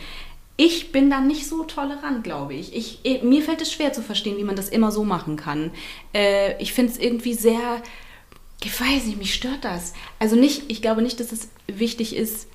Ich 0.57 0.93
bin 0.93 1.11
da 1.11 1.21
nicht 1.21 1.47
so 1.47 1.65
tolerant, 1.65 2.25
glaube 2.25 2.55
ich. 2.55 2.75
ich. 2.75 3.01
Eh, 3.05 3.23
mir 3.23 3.43
fällt 3.43 3.63
es 3.63 3.73
schwer 3.73 3.93
zu 3.93 4.03
verstehen, 4.03 4.37
wie 4.37 4.45
man 4.45 4.57
das 4.57 4.69
immer 4.69 4.91
so 4.91 5.05
machen 5.05 5.37
kann. 5.37 5.71
Äh, 6.13 6.61
ich 6.61 6.73
finde 6.73 6.93
es 6.93 6.99
irgendwie 6.99 7.35
sehr, 7.35 7.83
ich 8.65 8.81
weiß 8.81 9.07
nicht, 9.07 9.19
mich 9.19 9.35
stört 9.35 9.65
das. 9.65 9.95
Also 10.19 10.37
nicht, 10.37 10.65
ich 10.69 10.83
glaube 10.83 11.03
nicht, 11.03 11.21
dass 11.21 11.33
es 11.33 11.49
wichtig 11.69 12.17
ist, 12.17 12.49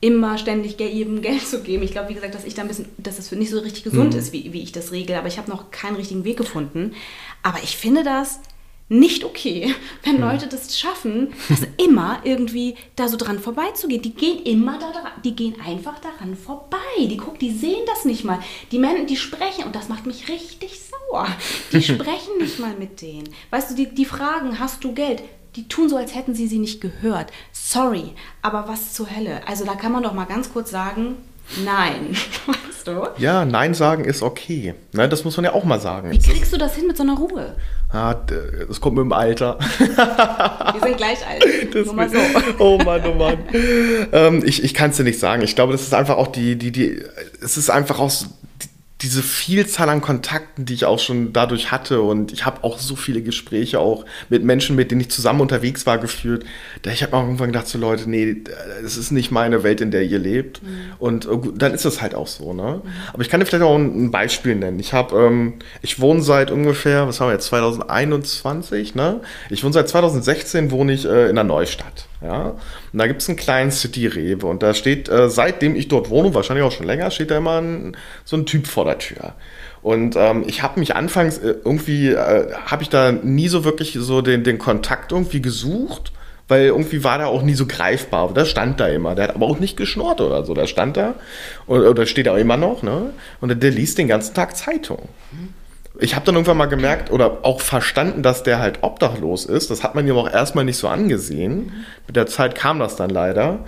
immer 0.00 0.38
ständig 0.38 0.80
jedem 0.80 1.20
Geld 1.20 1.46
zu 1.46 1.62
geben. 1.62 1.82
Ich 1.82 1.92
glaube, 1.92 2.08
wie 2.08 2.14
gesagt, 2.14 2.34
dass 2.34 2.44
ich 2.44 2.54
da 2.54 2.62
ein 2.62 2.68
bisschen, 2.68 2.86
dass 2.96 3.18
es 3.18 3.30
nicht 3.32 3.50
so 3.50 3.58
richtig 3.58 3.84
gesund 3.84 4.14
mhm. 4.14 4.18
ist, 4.18 4.32
wie, 4.32 4.52
wie 4.52 4.62
ich 4.62 4.72
das 4.72 4.92
regle, 4.92 5.18
aber 5.18 5.28
ich 5.28 5.38
habe 5.38 5.50
noch 5.50 5.70
keinen 5.70 5.96
richtigen 5.96 6.24
Weg 6.24 6.38
gefunden. 6.38 6.94
Aber 7.42 7.58
ich 7.62 7.76
finde 7.76 8.02
das 8.02 8.40
nicht 8.88 9.24
okay, 9.24 9.74
wenn 10.02 10.16
mhm. 10.16 10.22
Leute 10.22 10.46
das 10.46 10.78
schaffen, 10.78 11.32
das 11.48 11.60
immer 11.76 12.20
irgendwie 12.24 12.76
da 12.96 13.08
so 13.08 13.16
dran 13.16 13.38
vorbeizugehen. 13.38 14.02
Die 14.02 14.14
gehen 14.14 14.42
immer 14.42 14.78
da 14.78 14.90
dran, 14.90 15.12
die 15.22 15.36
gehen 15.36 15.56
einfach 15.64 15.98
daran 16.00 16.34
vorbei. 16.34 16.78
Die 16.98 17.18
gucken, 17.18 17.38
die 17.38 17.52
sehen 17.52 17.84
das 17.86 18.04
nicht 18.04 18.24
mal. 18.24 18.40
Die 18.72 18.78
Männer, 18.78 19.04
die 19.04 19.16
sprechen, 19.16 19.64
und 19.64 19.76
das 19.76 19.88
macht 19.88 20.06
mich 20.06 20.28
richtig 20.28 20.80
sauer. 20.80 21.28
Die 21.72 21.82
sprechen 21.82 22.38
nicht 22.38 22.58
mal 22.58 22.74
mit 22.78 23.02
denen. 23.02 23.28
Weißt 23.50 23.70
du, 23.70 23.74
die, 23.74 23.94
die 23.94 24.06
fragen, 24.06 24.58
hast 24.58 24.82
du 24.82 24.92
Geld? 24.92 25.22
Die 25.56 25.68
tun 25.68 25.88
so, 25.88 25.96
als 25.96 26.14
hätten 26.14 26.34
sie 26.34 26.46
sie 26.46 26.58
nicht 26.58 26.80
gehört. 26.80 27.32
Sorry, 27.52 28.12
aber 28.42 28.68
was 28.68 28.92
zur 28.92 29.14
Hölle? 29.14 29.40
Also 29.46 29.64
da 29.64 29.74
kann 29.74 29.92
man 29.92 30.02
doch 30.02 30.14
mal 30.14 30.24
ganz 30.26 30.52
kurz 30.52 30.70
sagen, 30.70 31.16
nein. 31.64 32.16
Weißt 32.46 32.86
du? 32.86 33.08
Ja, 33.18 33.44
Nein 33.44 33.74
sagen 33.74 34.04
ist 34.04 34.22
okay. 34.22 34.74
Ne, 34.92 35.08
das 35.08 35.24
muss 35.24 35.36
man 35.36 35.44
ja 35.44 35.52
auch 35.52 35.64
mal 35.64 35.80
sagen. 35.80 36.10
Wie 36.10 36.18
kriegst 36.18 36.52
du 36.52 36.56
das 36.56 36.74
hin 36.76 36.86
mit 36.86 36.96
so 36.96 37.02
einer 37.02 37.16
Ruhe? 37.16 37.56
Ah, 37.92 38.14
das 38.68 38.80
kommt 38.80 38.96
mit 38.96 39.04
dem 39.04 39.12
Alter. 39.12 39.58
Wir 39.78 40.80
sind 40.82 40.96
gleich 40.96 41.26
alt. 41.26 41.44
Das 41.74 41.86
Nur 41.86 41.94
mal 41.94 42.08
so. 42.08 42.18
Oh 42.58 42.78
Mann, 42.78 43.02
oh 43.06 43.14
Mann. 43.14 43.38
ähm, 44.12 44.42
ich 44.44 44.64
ich 44.64 44.74
kann 44.74 44.90
es 44.90 44.96
dir 44.96 45.04
nicht 45.04 45.20
sagen. 45.20 45.42
Ich 45.42 45.54
glaube, 45.54 45.72
das 45.72 45.82
ist 45.82 45.94
einfach 45.94 46.16
auch 46.16 46.28
die, 46.28 46.56
die, 46.56 46.72
die, 46.72 47.02
es 47.42 47.56
ist 47.56 47.70
einfach 47.70 47.98
auch 48.00 48.10
diese 49.02 49.22
Vielzahl 49.22 49.88
an 49.88 50.00
Kontakten, 50.00 50.66
die 50.66 50.74
ich 50.74 50.84
auch 50.84 50.98
schon 50.98 51.32
dadurch 51.32 51.72
hatte 51.72 52.02
und 52.02 52.32
ich 52.32 52.44
habe 52.44 52.64
auch 52.64 52.78
so 52.78 52.96
viele 52.96 53.22
Gespräche 53.22 53.80
auch 53.80 54.04
mit 54.28 54.44
Menschen, 54.44 54.76
mit 54.76 54.90
denen 54.90 55.00
ich 55.00 55.10
zusammen 55.10 55.40
unterwegs 55.40 55.86
war, 55.86 55.98
geführt. 55.98 56.44
Da 56.82 56.90
ich 56.90 57.02
habe 57.02 57.16
auch 57.16 57.22
irgendwann 57.22 57.48
gedacht, 57.48 57.66
so 57.66 57.78
Leute, 57.78 58.10
nee, 58.10 58.36
das 58.82 58.96
ist 58.96 59.10
nicht 59.10 59.30
meine 59.30 59.62
Welt, 59.62 59.80
in 59.80 59.90
der 59.90 60.02
ihr 60.02 60.18
lebt. 60.18 60.62
Mhm. 60.62 60.68
Und 60.98 61.24
äh, 61.26 61.28
dann 61.54 61.72
ist 61.72 61.84
das 61.84 62.02
halt 62.02 62.14
auch 62.14 62.26
so. 62.26 62.52
Ne? 62.52 62.82
Mhm. 62.84 62.90
Aber 63.12 63.22
ich 63.22 63.30
kann 63.30 63.40
dir 63.40 63.46
vielleicht 63.46 63.64
auch 63.64 63.76
ein 63.76 64.10
Beispiel 64.10 64.54
nennen. 64.54 64.78
Ich 64.78 64.92
habe, 64.92 65.16
ähm, 65.16 65.54
ich 65.80 66.00
wohne 66.00 66.22
seit 66.22 66.50
ungefähr, 66.50 67.08
was 67.08 67.20
haben 67.20 67.28
wir 67.28 67.34
jetzt, 67.34 67.46
2021, 67.46 68.94
ne? 68.94 69.20
Ich 69.48 69.64
wohne 69.64 69.72
seit 69.72 69.88
2016, 69.88 70.70
wohne 70.70 70.92
ich 70.92 71.06
äh, 71.06 71.28
in 71.28 71.36
der 71.36 71.44
Neustadt. 71.44 72.09
Ja? 72.22 72.56
Und 72.92 72.98
da 72.98 73.06
gibt 73.06 73.22
es 73.22 73.28
einen 73.28 73.38
kleinen 73.38 73.70
City-Rewe 73.70 74.46
und 74.46 74.62
da 74.62 74.74
steht, 74.74 75.08
äh, 75.08 75.28
seitdem 75.28 75.74
ich 75.74 75.88
dort 75.88 76.10
wohne, 76.10 76.34
wahrscheinlich 76.34 76.64
auch 76.64 76.72
schon 76.72 76.86
länger, 76.86 77.10
steht 77.10 77.30
da 77.30 77.38
immer 77.38 77.60
ein, 77.60 77.96
so 78.24 78.36
ein 78.36 78.46
Typ 78.46 78.66
vor 78.66 78.84
der 78.84 78.98
Tür. 78.98 79.34
Und 79.82 80.14
ähm, 80.16 80.44
ich 80.46 80.62
habe 80.62 80.78
mich 80.78 80.94
anfangs 80.94 81.38
äh, 81.38 81.54
irgendwie, 81.64 82.08
äh, 82.08 82.52
habe 82.66 82.82
ich 82.82 82.90
da 82.90 83.12
nie 83.12 83.48
so 83.48 83.64
wirklich 83.64 83.96
so 83.98 84.20
den, 84.20 84.44
den 84.44 84.58
Kontakt 84.58 85.12
irgendwie 85.12 85.40
gesucht, 85.40 86.12
weil 86.48 86.66
irgendwie 86.66 87.04
war 87.04 87.16
der 87.16 87.28
auch 87.28 87.42
nie 87.42 87.54
so 87.54 87.66
greifbar. 87.66 88.34
Der 88.34 88.44
stand 88.44 88.80
da 88.80 88.88
immer, 88.88 89.14
der 89.14 89.28
hat 89.28 89.34
aber 89.34 89.46
auch 89.46 89.58
nicht 89.58 89.76
geschnurrt 89.76 90.20
oder 90.20 90.44
so, 90.44 90.52
der 90.52 90.66
stand 90.66 90.96
da 90.96 91.14
oder, 91.66 91.88
oder 91.88 92.06
steht 92.06 92.28
auch 92.28 92.36
immer 92.36 92.56
noch, 92.56 92.82
ne? 92.82 93.12
Und 93.40 93.48
der, 93.48 93.56
der 93.56 93.70
liest 93.70 93.98
den 93.98 94.08
ganzen 94.08 94.34
Tag 94.34 94.56
Zeitung. 94.56 95.08
Mhm 95.32 95.59
ich 96.00 96.14
habe 96.14 96.24
dann 96.26 96.34
irgendwann 96.34 96.56
mal 96.56 96.66
gemerkt 96.66 97.10
oder 97.10 97.38
auch 97.42 97.60
verstanden, 97.60 98.22
dass 98.22 98.42
der 98.42 98.58
halt 98.58 98.82
obdachlos 98.82 99.44
ist. 99.44 99.70
Das 99.70 99.82
hat 99.82 99.94
man 99.94 100.06
ihm 100.06 100.16
auch 100.16 100.30
erstmal 100.30 100.64
nicht 100.64 100.78
so 100.78 100.88
angesehen. 100.88 101.72
Mit 102.06 102.16
der 102.16 102.26
Zeit 102.26 102.54
kam 102.54 102.78
das 102.78 102.96
dann 102.96 103.10
leider. 103.10 103.64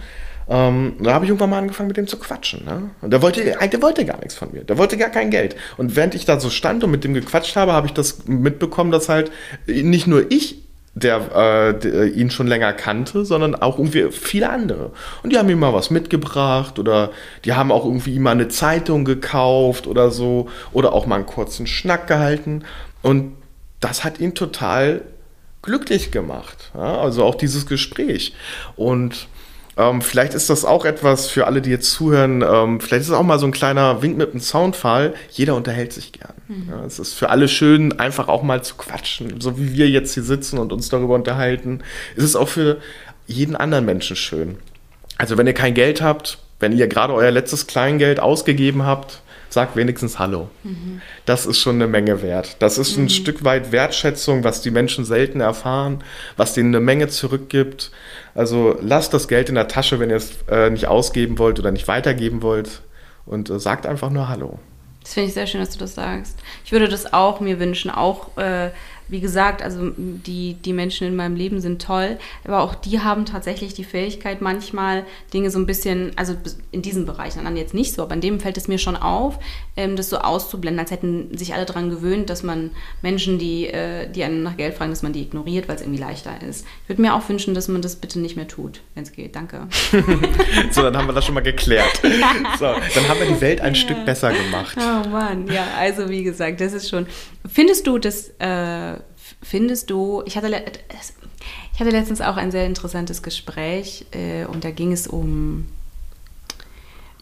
Ähm, 0.48 0.96
da 1.00 1.14
habe 1.14 1.24
ich 1.24 1.30
irgendwann 1.30 1.50
mal 1.50 1.58
angefangen, 1.58 1.88
mit 1.88 1.96
dem 1.96 2.06
zu 2.06 2.18
quatschen. 2.18 2.64
Ne? 2.64 2.90
Und 3.00 3.12
der 3.12 3.22
wollte, 3.22 3.42
der 3.44 3.82
wollte 3.82 4.04
gar 4.04 4.18
nichts 4.18 4.34
von 4.34 4.52
mir. 4.52 4.64
Der 4.64 4.78
wollte 4.78 4.96
gar 4.96 5.10
kein 5.10 5.30
Geld. 5.30 5.56
Und 5.76 5.94
während 5.96 6.14
ich 6.14 6.24
da 6.24 6.40
so 6.40 6.50
stand 6.50 6.82
und 6.84 6.90
mit 6.90 7.04
dem 7.04 7.14
gequatscht 7.14 7.56
habe, 7.56 7.72
habe 7.72 7.86
ich 7.86 7.92
das 7.92 8.26
mitbekommen, 8.26 8.90
dass 8.90 9.08
halt 9.08 9.30
nicht 9.66 10.06
nur 10.06 10.30
ich 10.30 10.62
der, 10.94 11.16
äh, 11.34 11.78
der, 11.78 12.12
ihn 12.14 12.30
schon 12.30 12.46
länger 12.46 12.72
kannte, 12.72 13.24
sondern 13.24 13.54
auch 13.54 13.78
irgendwie 13.78 14.10
viele 14.10 14.50
andere. 14.50 14.90
Und 15.22 15.32
die 15.32 15.38
haben 15.38 15.48
ihm 15.48 15.58
mal 15.58 15.72
was 15.72 15.90
mitgebracht 15.90 16.78
oder 16.78 17.10
die 17.44 17.54
haben 17.54 17.72
auch 17.72 17.84
irgendwie 17.84 18.14
ihm 18.14 18.22
mal 18.22 18.32
eine 18.32 18.48
Zeitung 18.48 19.04
gekauft 19.04 19.86
oder 19.86 20.10
so 20.10 20.48
oder 20.72 20.92
auch 20.92 21.06
mal 21.06 21.16
einen 21.16 21.26
kurzen 21.26 21.66
Schnack 21.66 22.06
gehalten. 22.06 22.64
Und 23.02 23.32
das 23.80 24.04
hat 24.04 24.20
ihn 24.20 24.34
total 24.34 25.02
glücklich 25.62 26.10
gemacht. 26.10 26.72
Ja? 26.74 27.00
Also 27.00 27.24
auch 27.24 27.36
dieses 27.36 27.66
Gespräch. 27.66 28.34
Und 28.76 29.28
Ähm, 29.76 30.02
vielleicht 30.02 30.34
ist 30.34 30.50
das 30.50 30.64
auch 30.64 30.84
etwas 30.84 31.28
für 31.28 31.46
alle, 31.46 31.62
die 31.62 31.70
jetzt 31.70 31.90
zuhören. 31.92 32.42
Ähm, 32.42 32.80
vielleicht 32.80 33.02
ist 33.02 33.08
es 33.08 33.14
auch 33.14 33.22
mal 33.22 33.38
so 33.38 33.46
ein 33.46 33.52
kleiner 33.52 34.02
Wink 34.02 34.18
mit 34.18 34.30
einem 34.30 34.40
Soundfall. 34.40 35.14
Jeder 35.30 35.54
unterhält 35.54 35.92
sich 35.92 36.12
gern. 36.12 36.34
Mhm. 36.48 36.68
Ja, 36.70 36.84
es 36.84 36.98
ist 36.98 37.14
für 37.14 37.30
alle 37.30 37.48
schön, 37.48 37.98
einfach 37.98 38.28
auch 38.28 38.42
mal 38.42 38.62
zu 38.62 38.74
quatschen. 38.74 39.40
So 39.40 39.58
wie 39.58 39.74
wir 39.74 39.88
jetzt 39.88 40.14
hier 40.14 40.22
sitzen 40.22 40.58
und 40.58 40.72
uns 40.72 40.88
darüber 40.88 41.14
unterhalten. 41.14 41.82
Es 42.16 42.24
ist 42.24 42.36
auch 42.36 42.48
für 42.48 42.78
jeden 43.26 43.56
anderen 43.56 43.84
Menschen 43.84 44.16
schön. 44.16 44.58
Also 45.16 45.38
wenn 45.38 45.46
ihr 45.46 45.54
kein 45.54 45.74
Geld 45.74 46.02
habt, 46.02 46.38
wenn 46.60 46.72
ihr 46.72 46.86
gerade 46.86 47.14
euer 47.14 47.30
letztes 47.30 47.66
Kleingeld 47.66 48.20
ausgegeben 48.20 48.84
habt, 48.84 49.22
sagt 49.52 49.76
wenigstens 49.76 50.18
Hallo. 50.18 50.48
Mhm. 50.62 51.02
Das 51.26 51.46
ist 51.46 51.58
schon 51.58 51.76
eine 51.76 51.86
Menge 51.86 52.22
wert. 52.22 52.56
Das 52.60 52.78
ist 52.78 52.96
ein 52.96 53.04
mhm. 53.04 53.08
Stück 53.10 53.44
weit 53.44 53.72
Wertschätzung, 53.72 54.44
was 54.44 54.62
die 54.62 54.70
Menschen 54.70 55.04
selten 55.04 55.40
erfahren, 55.40 56.02
was 56.36 56.54
denen 56.54 56.74
eine 56.74 56.84
Menge 56.84 57.08
zurückgibt. 57.08 57.90
Also 58.34 58.78
lasst 58.80 59.12
das 59.12 59.28
Geld 59.28 59.48
in 59.48 59.54
der 59.54 59.68
Tasche, 59.68 60.00
wenn 60.00 60.10
ihr 60.10 60.16
es 60.16 60.38
äh, 60.50 60.70
nicht 60.70 60.86
ausgeben 60.86 61.38
wollt 61.38 61.58
oder 61.58 61.70
nicht 61.70 61.88
weitergeben 61.88 62.42
wollt 62.42 62.82
und 63.26 63.50
äh, 63.50 63.60
sagt 63.60 63.86
einfach 63.86 64.10
nur 64.10 64.28
Hallo. 64.28 64.58
Das 65.02 65.14
finde 65.14 65.28
ich 65.28 65.34
sehr 65.34 65.46
schön, 65.46 65.60
dass 65.60 65.70
du 65.70 65.78
das 65.78 65.94
sagst. 65.94 66.38
Ich 66.64 66.72
würde 66.72 66.88
das 66.88 67.12
auch 67.12 67.40
mir 67.40 67.58
wünschen, 67.58 67.90
auch 67.90 68.36
äh, 68.38 68.70
wie 69.12 69.20
gesagt, 69.20 69.62
also 69.62 69.92
die, 69.96 70.54
die 70.54 70.72
Menschen 70.72 71.06
in 71.06 71.14
meinem 71.14 71.36
Leben 71.36 71.60
sind 71.60 71.82
toll, 71.82 72.18
aber 72.44 72.62
auch 72.62 72.74
die 72.74 73.00
haben 73.00 73.26
tatsächlich 73.26 73.74
die 73.74 73.84
Fähigkeit, 73.84 74.40
manchmal 74.40 75.04
Dinge 75.34 75.50
so 75.50 75.58
ein 75.58 75.66
bisschen, 75.66 76.12
also 76.16 76.34
in 76.70 76.80
diesem 76.80 77.04
Bereich, 77.04 77.34
dann 77.34 77.56
jetzt 77.56 77.74
nicht 77.74 77.92
so, 77.92 78.02
aber 78.02 78.14
in 78.14 78.22
dem 78.22 78.40
fällt 78.40 78.56
es 78.56 78.68
mir 78.68 78.78
schon 78.78 78.96
auf, 78.96 79.38
ähm, 79.76 79.96
das 79.96 80.08
so 80.08 80.16
auszublenden, 80.16 80.80
als 80.80 80.90
hätten 80.90 81.36
sich 81.36 81.52
alle 81.52 81.66
daran 81.66 81.90
gewöhnt, 81.90 82.30
dass 82.30 82.42
man 82.42 82.70
Menschen, 83.02 83.38
die, 83.38 83.66
äh, 83.66 84.08
die 84.10 84.24
einen 84.24 84.42
nach 84.42 84.56
Geld 84.56 84.74
fragen, 84.74 84.90
dass 84.90 85.02
man 85.02 85.12
die 85.12 85.20
ignoriert, 85.20 85.68
weil 85.68 85.76
es 85.76 85.82
irgendwie 85.82 86.00
leichter 86.00 86.32
ist. 86.42 86.64
Ich 86.84 86.88
würde 86.88 87.02
mir 87.02 87.14
auch 87.14 87.28
wünschen, 87.28 87.52
dass 87.52 87.68
man 87.68 87.82
das 87.82 87.96
bitte 87.96 88.18
nicht 88.18 88.36
mehr 88.36 88.48
tut, 88.48 88.80
wenn 88.94 89.02
es 89.02 89.12
geht. 89.12 89.36
Danke. 89.36 89.68
so, 90.70 90.82
dann 90.82 90.96
haben 90.96 91.06
wir 91.06 91.12
das 91.12 91.26
schon 91.26 91.34
mal 91.34 91.42
geklärt. 91.42 92.00
So, 92.58 92.66
dann 92.66 93.08
haben 93.08 93.20
wir 93.20 93.26
die 93.26 93.40
Welt 93.40 93.60
ein 93.60 93.74
ja. 93.74 93.80
Stück 93.80 94.04
besser 94.04 94.32
gemacht. 94.32 94.76
Oh 94.78 95.08
Mann, 95.08 95.46
ja, 95.48 95.66
also 95.78 96.08
wie 96.08 96.22
gesagt, 96.22 96.60
das 96.60 96.72
ist 96.72 96.88
schon. 96.88 97.06
Findest 97.46 97.86
du 97.86 97.98
das, 97.98 98.28
äh, 98.38 98.98
findest 99.42 99.90
du, 99.90 100.22
ich 100.26 100.36
hatte, 100.36 100.48
ich 101.74 101.80
hatte 101.80 101.90
letztens 101.90 102.20
auch 102.20 102.36
ein 102.36 102.50
sehr 102.50 102.66
interessantes 102.66 103.22
Gespräch 103.22 104.06
äh, 104.12 104.44
und 104.44 104.64
da 104.64 104.70
ging 104.70 104.92
es 104.92 105.06
um 105.06 105.66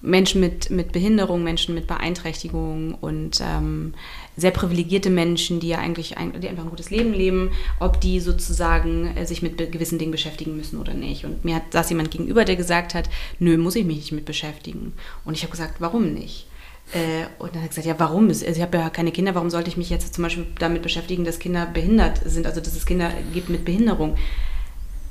Menschen 0.02 0.40
mit, 0.40 0.70
mit 0.70 0.92
Behinderung, 0.92 1.42
Menschen 1.44 1.74
mit 1.74 1.86
Beeinträchtigung 1.86 2.94
und 2.94 3.40
ähm, 3.42 3.94
sehr 4.36 4.50
privilegierte 4.50 5.10
Menschen, 5.10 5.60
die 5.60 5.68
ja 5.68 5.78
eigentlich 5.78 6.16
ein, 6.16 6.40
die 6.40 6.48
einfach 6.48 6.64
ein 6.64 6.70
gutes 6.70 6.90
Leben 6.90 7.12
leben, 7.12 7.50
ob 7.80 8.00
die 8.00 8.20
sozusagen 8.20 9.14
äh, 9.16 9.26
sich 9.26 9.42
mit 9.42 9.58
gewissen 9.58 9.98
Dingen 9.98 10.12
beschäftigen 10.12 10.56
müssen 10.56 10.80
oder 10.80 10.94
nicht. 10.94 11.24
Und 11.24 11.44
mir 11.44 11.56
hat 11.56 11.72
saß 11.72 11.90
jemand 11.90 12.10
gegenüber, 12.10 12.44
der 12.44 12.56
gesagt 12.56 12.94
hat, 12.94 13.10
nö, 13.38 13.58
muss 13.58 13.76
ich 13.76 13.84
mich 13.84 13.96
nicht 13.96 14.12
mit 14.12 14.24
beschäftigen. 14.24 14.94
Und 15.24 15.34
ich 15.34 15.42
habe 15.42 15.50
gesagt, 15.50 15.80
warum 15.80 16.14
nicht? 16.14 16.46
Äh, 16.92 17.26
und 17.38 17.54
dann 17.54 17.62
hat 17.62 17.66
er 17.66 17.68
gesagt, 17.68 17.86
ja, 17.86 17.98
warum? 17.98 18.28
Also 18.28 18.44
ich 18.44 18.60
habe 18.60 18.78
ja 18.78 18.90
keine 18.90 19.12
Kinder, 19.12 19.34
warum 19.34 19.50
sollte 19.50 19.68
ich 19.68 19.76
mich 19.76 19.90
jetzt 19.90 20.14
zum 20.14 20.24
Beispiel 20.24 20.46
damit 20.58 20.82
beschäftigen, 20.82 21.24
dass 21.24 21.38
Kinder 21.38 21.66
behindert 21.66 22.20
sind, 22.24 22.46
also 22.46 22.60
dass 22.60 22.74
es 22.74 22.86
Kinder 22.86 23.12
gibt 23.32 23.48
mit 23.48 23.64
Behinderung? 23.64 24.12
Und 24.12 24.18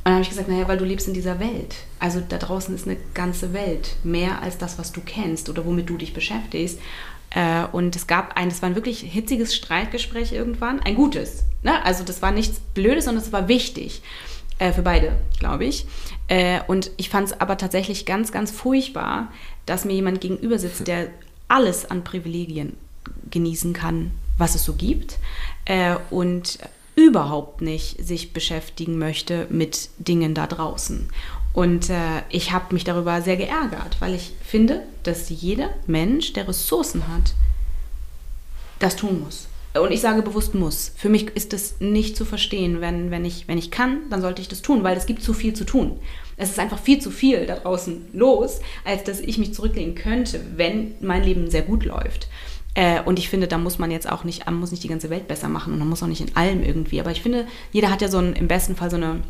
dann 0.05 0.13
habe 0.13 0.23
ich 0.23 0.29
gesagt, 0.29 0.49
naja, 0.49 0.67
weil 0.67 0.77
du 0.77 0.85
lebst 0.85 1.07
in 1.07 1.13
dieser 1.13 1.39
Welt. 1.39 1.75
Also 1.99 2.21
da 2.27 2.37
draußen 2.37 2.73
ist 2.73 2.87
eine 2.87 2.97
ganze 3.13 3.53
Welt, 3.53 3.95
mehr 4.03 4.41
als 4.41 4.57
das, 4.57 4.77
was 4.79 4.91
du 4.91 5.01
kennst 5.01 5.49
oder 5.49 5.65
womit 5.65 5.89
du 5.89 5.97
dich 5.97 6.13
beschäftigst. 6.13 6.79
Äh, 7.31 7.65
und 7.71 7.95
es 7.95 8.07
gab 8.07 8.35
ein, 8.35 8.49
das 8.49 8.61
war 8.61 8.69
ein 8.69 8.75
wirklich 8.75 9.01
hitziges 9.01 9.55
Streitgespräch 9.55 10.31
irgendwann, 10.31 10.79
ein 10.79 10.95
gutes. 10.95 11.43
Ne? 11.63 11.83
Also 11.85 12.03
das 12.03 12.21
war 12.21 12.31
nichts 12.31 12.59
Blödes, 12.73 13.05
sondern 13.05 13.23
es 13.23 13.31
war 13.31 13.47
wichtig. 13.47 14.01
Äh, 14.59 14.73
für 14.73 14.81
beide, 14.81 15.13
glaube 15.39 15.63
ich. 15.63 15.85
Äh, 16.27 16.59
und 16.67 16.91
ich 16.97 17.09
fand 17.09 17.27
es 17.27 17.39
aber 17.39 17.57
tatsächlich 17.57 18.05
ganz, 18.05 18.33
ganz 18.33 18.51
furchtbar, 18.51 19.31
dass 19.65 19.85
mir 19.85 19.93
jemand 19.93 20.19
gegenüber 20.19 20.59
sitzt, 20.59 20.85
der 20.85 21.07
alles 21.49 21.89
an 21.91 22.05
Privilegien 22.05 22.77
genießen 23.29 23.73
kann, 23.73 24.11
was 24.37 24.55
es 24.55 24.63
so 24.63 24.73
gibt 24.73 25.19
äh, 25.65 25.97
und 26.09 26.59
überhaupt 26.95 27.61
nicht 27.61 28.05
sich 28.05 28.31
beschäftigen 28.33 28.97
möchte 28.97 29.47
mit 29.49 29.89
Dingen 29.97 30.33
da 30.33 30.47
draußen. 30.47 31.09
Und 31.53 31.89
äh, 31.89 32.23
ich 32.29 32.51
habe 32.51 32.73
mich 32.73 32.85
darüber 32.85 33.21
sehr 33.21 33.35
geärgert, 33.35 33.97
weil 33.99 34.13
ich 34.13 34.31
finde, 34.41 34.83
dass 35.03 35.29
jeder 35.29 35.69
Mensch, 35.87 36.31
der 36.33 36.47
Ressourcen 36.47 37.07
hat, 37.07 37.33
das 38.79 38.95
tun 38.95 39.21
muss. 39.21 39.48
Und 39.73 39.91
ich 39.91 40.01
sage 40.01 40.23
bewusst 40.23 40.55
muss. 40.55 40.91
Für 40.95 41.09
mich 41.09 41.29
ist 41.35 41.53
es 41.53 41.79
nicht 41.79 42.17
zu 42.17 42.25
verstehen, 42.25 42.81
wenn, 42.81 43.11
wenn, 43.11 43.23
ich, 43.23 43.47
wenn 43.47 43.57
ich 43.57 43.69
kann, 43.69 44.09
dann 44.09 44.21
sollte 44.21 44.41
ich 44.41 44.47
das 44.47 44.63
tun, 44.63 44.83
weil 44.83 44.97
es 44.97 45.05
gibt 45.05 45.21
zu 45.21 45.33
viel 45.33 45.53
zu 45.53 45.63
tun. 45.63 45.99
Es 46.37 46.49
ist 46.49 46.59
einfach 46.59 46.79
viel 46.79 46.99
zu 46.99 47.11
viel 47.11 47.45
da 47.45 47.55
draußen 47.55 48.07
los, 48.13 48.61
als 48.83 49.03
dass 49.03 49.19
ich 49.19 49.37
mich 49.37 49.53
zurücklehnen 49.53 49.93
könnte, 49.93 50.41
wenn 50.55 50.95
mein 51.01 51.23
Leben 51.23 51.51
sehr 51.51 51.61
gut 51.61 51.85
läuft. 51.85 52.27
Äh, 52.73 53.01
und 53.03 53.19
ich 53.19 53.29
finde, 53.29 53.47
da 53.47 53.57
muss 53.57 53.77
man 53.77 53.91
jetzt 53.91 54.09
auch 54.09 54.23
nicht, 54.23 54.49
muss 54.49 54.71
nicht 54.71 54.83
die 54.83 54.87
ganze 54.87 55.09
Welt 55.09 55.27
besser 55.27 55.49
machen 55.49 55.73
und 55.73 55.79
man 55.79 55.89
muss 55.89 56.01
auch 56.01 56.07
nicht 56.07 56.21
in 56.21 56.35
allem 56.35 56.63
irgendwie. 56.63 56.99
Aber 56.99 57.11
ich 57.11 57.21
finde, 57.21 57.45
jeder 57.71 57.91
hat 57.91 58.01
ja 58.01 58.07
so 58.07 58.17
ein, 58.17 58.33
im 58.33 58.47
besten 58.47 58.75
Fall 58.75 58.89
so 58.89 58.97
eine 58.97 59.21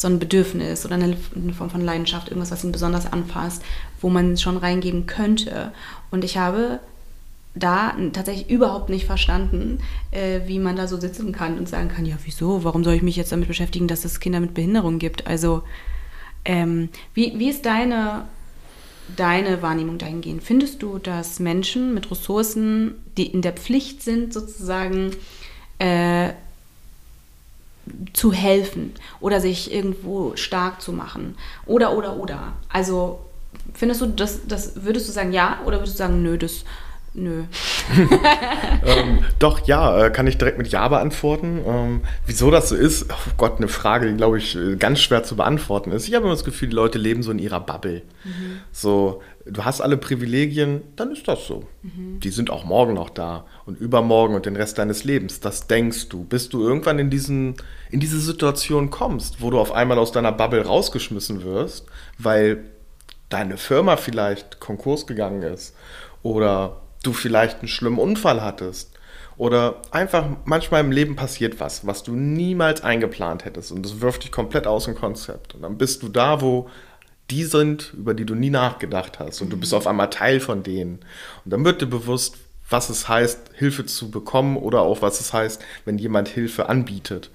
so 0.00 0.08
ein 0.08 0.18
Bedürfnis 0.18 0.86
oder 0.86 0.94
eine 0.94 1.14
Form 1.52 1.68
von 1.68 1.82
Leidenschaft, 1.82 2.28
irgendwas, 2.28 2.50
was 2.50 2.64
ihn 2.64 2.72
besonders 2.72 3.12
anfasst, 3.12 3.62
wo 4.00 4.08
man 4.08 4.38
schon 4.38 4.56
reingeben 4.56 5.04
könnte. 5.04 5.72
Und 6.10 6.24
ich 6.24 6.38
habe 6.38 6.80
da 7.54 7.96
tatsächlich 8.12 8.48
überhaupt 8.48 8.90
nicht 8.90 9.06
verstanden, 9.06 9.78
äh, 10.12 10.40
wie 10.46 10.58
man 10.58 10.76
da 10.76 10.86
so 10.86 11.00
sitzen 11.00 11.32
kann 11.32 11.58
und 11.58 11.68
sagen 11.68 11.88
kann, 11.88 12.06
ja, 12.06 12.16
wieso, 12.24 12.62
warum 12.62 12.84
soll 12.84 12.94
ich 12.94 13.02
mich 13.02 13.16
jetzt 13.16 13.32
damit 13.32 13.48
beschäftigen, 13.48 13.88
dass 13.88 14.04
es 14.04 14.20
Kinder 14.20 14.40
mit 14.40 14.54
Behinderung 14.54 14.98
gibt? 14.98 15.26
Also, 15.26 15.62
ähm, 16.44 16.90
wie, 17.12 17.38
wie 17.38 17.50
ist 17.50 17.66
deine, 17.66 18.26
deine 19.16 19.62
Wahrnehmung 19.62 19.98
dahingehend? 19.98 20.44
Findest 20.44 20.82
du, 20.82 20.98
dass 20.98 21.40
Menschen 21.40 21.92
mit 21.92 22.10
Ressourcen, 22.10 22.94
die 23.16 23.26
in 23.26 23.42
der 23.42 23.52
Pflicht 23.52 24.02
sind, 24.02 24.32
sozusagen 24.32 25.10
äh, 25.78 26.30
zu 28.12 28.32
helfen 28.32 28.92
oder 29.20 29.40
sich 29.40 29.72
irgendwo 29.72 30.36
stark 30.36 30.80
zu 30.80 30.92
machen? 30.92 31.34
Oder, 31.66 31.96
oder, 31.96 32.16
oder? 32.16 32.52
Also, 32.68 33.18
findest 33.74 34.02
du, 34.02 34.06
das, 34.06 34.46
das 34.46 34.84
würdest 34.84 35.08
du 35.08 35.12
sagen, 35.12 35.32
ja, 35.32 35.60
oder 35.64 35.78
würdest 35.78 35.94
du 35.94 35.98
sagen, 35.98 36.22
nö, 36.22 36.38
das 36.38 36.64
Nö. 37.12 37.42
ähm, 38.86 39.24
doch, 39.40 39.66
ja, 39.66 40.06
äh, 40.06 40.10
kann 40.10 40.28
ich 40.28 40.38
direkt 40.38 40.58
mit 40.58 40.68
Ja 40.68 40.86
beantworten. 40.86 41.60
Ähm, 41.66 42.00
wieso 42.24 42.52
das 42.52 42.68
so 42.68 42.76
ist, 42.76 43.06
oh 43.10 43.30
Gott, 43.36 43.56
eine 43.58 43.66
Frage, 43.66 44.08
die, 44.08 44.16
glaube 44.16 44.38
ich, 44.38 44.56
äh, 44.56 44.76
ganz 44.76 45.00
schwer 45.00 45.24
zu 45.24 45.34
beantworten 45.34 45.90
ist. 45.90 46.06
Ich 46.06 46.14
habe 46.14 46.26
immer 46.26 46.34
das 46.34 46.44
Gefühl, 46.44 46.68
die 46.68 46.76
Leute 46.76 46.98
leben 46.98 47.24
so 47.24 47.32
in 47.32 47.40
ihrer 47.40 47.58
Bubble. 47.58 48.02
Mhm. 48.22 48.60
So, 48.70 49.22
du 49.44 49.64
hast 49.64 49.80
alle 49.80 49.96
Privilegien, 49.96 50.82
dann 50.94 51.10
ist 51.10 51.26
das 51.26 51.46
so. 51.46 51.64
Mhm. 51.82 52.20
Die 52.20 52.30
sind 52.30 52.48
auch 52.48 52.64
morgen 52.64 52.94
noch 52.94 53.10
da 53.10 53.44
und 53.66 53.80
übermorgen 53.80 54.36
und 54.36 54.46
den 54.46 54.54
Rest 54.54 54.78
deines 54.78 55.02
Lebens. 55.02 55.40
Das 55.40 55.66
denkst 55.66 56.10
du, 56.10 56.22
bis 56.22 56.48
du 56.48 56.62
irgendwann 56.62 57.00
in, 57.00 57.10
diesen, 57.10 57.56
in 57.90 57.98
diese 57.98 58.20
Situation 58.20 58.90
kommst, 58.90 59.40
wo 59.40 59.50
du 59.50 59.58
auf 59.58 59.72
einmal 59.72 59.98
aus 59.98 60.12
deiner 60.12 60.32
Bubble 60.32 60.64
rausgeschmissen 60.64 61.42
wirst, 61.42 61.86
weil 62.18 62.64
deine 63.30 63.56
Firma 63.56 63.96
vielleicht 63.96 64.60
Konkurs 64.60 65.08
gegangen 65.08 65.42
ist 65.42 65.74
oder 66.22 66.79
du 67.02 67.12
vielleicht 67.12 67.60
einen 67.60 67.68
schlimmen 67.68 67.98
Unfall 67.98 68.42
hattest 68.42 68.92
oder 69.36 69.80
einfach 69.90 70.26
manchmal 70.44 70.82
im 70.82 70.92
Leben 70.92 71.16
passiert 71.16 71.60
was, 71.60 71.86
was 71.86 72.02
du 72.02 72.12
niemals 72.12 72.82
eingeplant 72.82 73.44
hättest 73.44 73.72
und 73.72 73.82
das 73.84 74.00
wirft 74.00 74.24
dich 74.24 74.32
komplett 74.32 74.66
aus 74.66 74.84
dem 74.84 74.94
Konzept. 74.94 75.54
Und 75.54 75.62
dann 75.62 75.78
bist 75.78 76.02
du 76.02 76.08
da, 76.08 76.40
wo 76.40 76.68
die 77.30 77.44
sind, 77.44 77.94
über 77.96 78.12
die 78.12 78.26
du 78.26 78.34
nie 78.34 78.50
nachgedacht 78.50 79.18
hast 79.18 79.40
und 79.40 79.50
du 79.50 79.56
bist 79.56 79.72
auf 79.72 79.86
einmal 79.86 80.10
Teil 80.10 80.40
von 80.40 80.62
denen. 80.62 80.98
Und 81.44 81.52
dann 81.52 81.64
wird 81.64 81.80
dir 81.80 81.86
bewusst, 81.86 82.36
was 82.68 82.90
es 82.90 83.08
heißt, 83.08 83.50
Hilfe 83.54 83.86
zu 83.86 84.10
bekommen 84.10 84.56
oder 84.56 84.82
auch 84.82 85.02
was 85.02 85.20
es 85.20 85.32
heißt, 85.32 85.62
wenn 85.84 85.98
jemand 85.98 86.28
Hilfe 86.28 86.68
anbietet. 86.68 87.30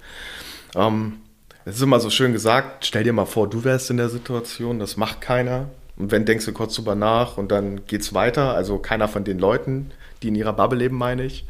Ähm, 0.74 1.20
es 1.64 1.76
ist 1.76 1.82
immer 1.82 1.98
so 1.98 2.10
schön 2.10 2.32
gesagt, 2.32 2.86
stell 2.86 3.04
dir 3.04 3.12
mal 3.12 3.26
vor, 3.26 3.50
du 3.50 3.64
wärst 3.64 3.90
in 3.90 3.96
der 3.96 4.08
Situation, 4.08 4.78
das 4.78 4.96
macht 4.96 5.20
keiner. 5.20 5.68
Und 5.96 6.10
wenn 6.10 6.24
denkst 6.24 6.44
du 6.44 6.52
kurz 6.52 6.74
drüber 6.74 6.94
nach 6.94 7.38
und 7.38 7.50
dann 7.50 7.86
geht's 7.86 8.12
weiter. 8.12 8.54
Also 8.54 8.78
keiner 8.78 9.08
von 9.08 9.24
den 9.24 9.38
Leuten, 9.38 9.90
die 10.22 10.28
in 10.28 10.34
ihrer 10.34 10.52
Bubble 10.52 10.78
leben, 10.78 10.96
meine 10.96 11.24
ich. 11.24 11.46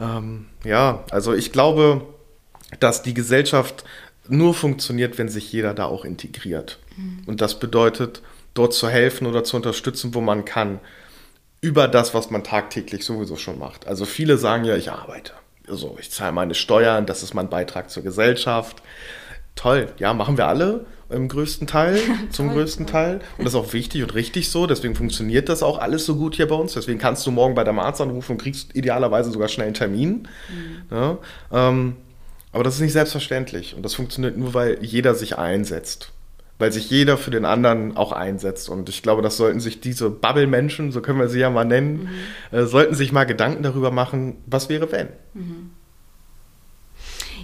Ähm, 0.00 0.46
ja, 0.64 1.04
also 1.10 1.32
ich 1.34 1.52
glaube, 1.52 2.02
dass 2.80 3.02
die 3.02 3.14
Gesellschaft 3.14 3.84
nur 4.28 4.54
funktioniert, 4.54 5.18
wenn 5.18 5.28
sich 5.28 5.52
jeder 5.52 5.74
da 5.74 5.86
auch 5.86 6.04
integriert. 6.04 6.78
Mhm. 6.96 7.22
Und 7.26 7.40
das 7.40 7.58
bedeutet, 7.58 8.22
dort 8.54 8.74
zu 8.74 8.88
helfen 8.88 9.26
oder 9.26 9.44
zu 9.44 9.56
unterstützen, 9.56 10.14
wo 10.14 10.20
man 10.20 10.44
kann, 10.44 10.80
über 11.60 11.88
das, 11.88 12.14
was 12.14 12.30
man 12.30 12.44
tagtäglich 12.44 13.04
sowieso 13.04 13.36
schon 13.36 13.58
macht. 13.58 13.86
Also 13.86 14.04
viele 14.04 14.38
sagen 14.38 14.64
ja, 14.64 14.76
ich 14.76 14.90
arbeite. 14.92 15.32
Also 15.68 15.96
ich 16.00 16.10
zahle 16.10 16.32
meine 16.32 16.54
Steuern, 16.54 17.06
das 17.06 17.22
ist 17.22 17.34
mein 17.34 17.48
Beitrag 17.48 17.90
zur 17.90 18.02
Gesellschaft. 18.02 18.82
Toll, 19.54 19.92
ja, 19.98 20.14
machen 20.14 20.36
wir 20.36 20.46
alle 20.46 20.86
im 21.10 21.28
größten 21.28 21.66
Teil, 21.66 21.98
zum 22.30 22.50
größten 22.50 22.86
Teil. 22.86 23.20
Und 23.38 23.44
das 23.44 23.54
ist 23.54 23.60
auch 23.60 23.72
wichtig 23.72 24.02
und 24.02 24.14
richtig 24.14 24.50
so. 24.50 24.66
Deswegen 24.66 24.94
funktioniert 24.94 25.48
das 25.48 25.62
auch 25.62 25.78
alles 25.78 26.04
so 26.04 26.16
gut 26.16 26.36
hier 26.36 26.48
bei 26.48 26.54
uns. 26.54 26.74
Deswegen 26.74 26.98
kannst 26.98 27.26
du 27.26 27.30
morgen 27.30 27.54
bei 27.54 27.64
deinem 27.64 27.78
Arzt 27.78 28.00
anrufen 28.00 28.32
und 28.32 28.42
kriegst 28.42 28.76
idealerweise 28.76 29.30
sogar 29.30 29.48
schnell 29.48 29.66
einen 29.66 29.74
Termin. 29.74 30.28
Mhm. 30.48 30.96
Ja, 30.96 31.18
ähm, 31.52 31.96
aber 32.52 32.64
das 32.64 32.74
ist 32.74 32.80
nicht 32.80 32.92
selbstverständlich. 32.92 33.74
Und 33.74 33.84
das 33.84 33.94
funktioniert 33.94 34.36
nur, 34.36 34.54
weil 34.54 34.78
jeder 34.82 35.14
sich 35.14 35.38
einsetzt. 35.38 36.12
weil 36.60 36.72
sich 36.72 36.90
jeder 36.90 37.16
für 37.16 37.30
den 37.30 37.44
anderen 37.44 37.96
auch 37.96 38.10
einsetzt. 38.10 38.68
Und 38.68 38.88
ich 38.88 39.02
glaube, 39.02 39.22
das 39.22 39.36
sollten 39.36 39.60
sich 39.60 39.80
diese 39.80 40.10
Bubble-Menschen, 40.10 40.90
so 40.90 41.00
können 41.00 41.20
wir 41.20 41.28
sie 41.28 41.38
ja 41.38 41.50
mal 41.50 41.64
nennen, 41.64 42.08
mhm. 42.50 42.58
äh, 42.58 42.66
sollten 42.66 42.96
sich 42.96 43.12
mal 43.12 43.24
Gedanken 43.24 43.62
darüber 43.62 43.92
machen, 43.92 44.38
was 44.44 44.68
wäre 44.68 44.90
wenn. 44.90 45.08
Mhm. 45.34 45.70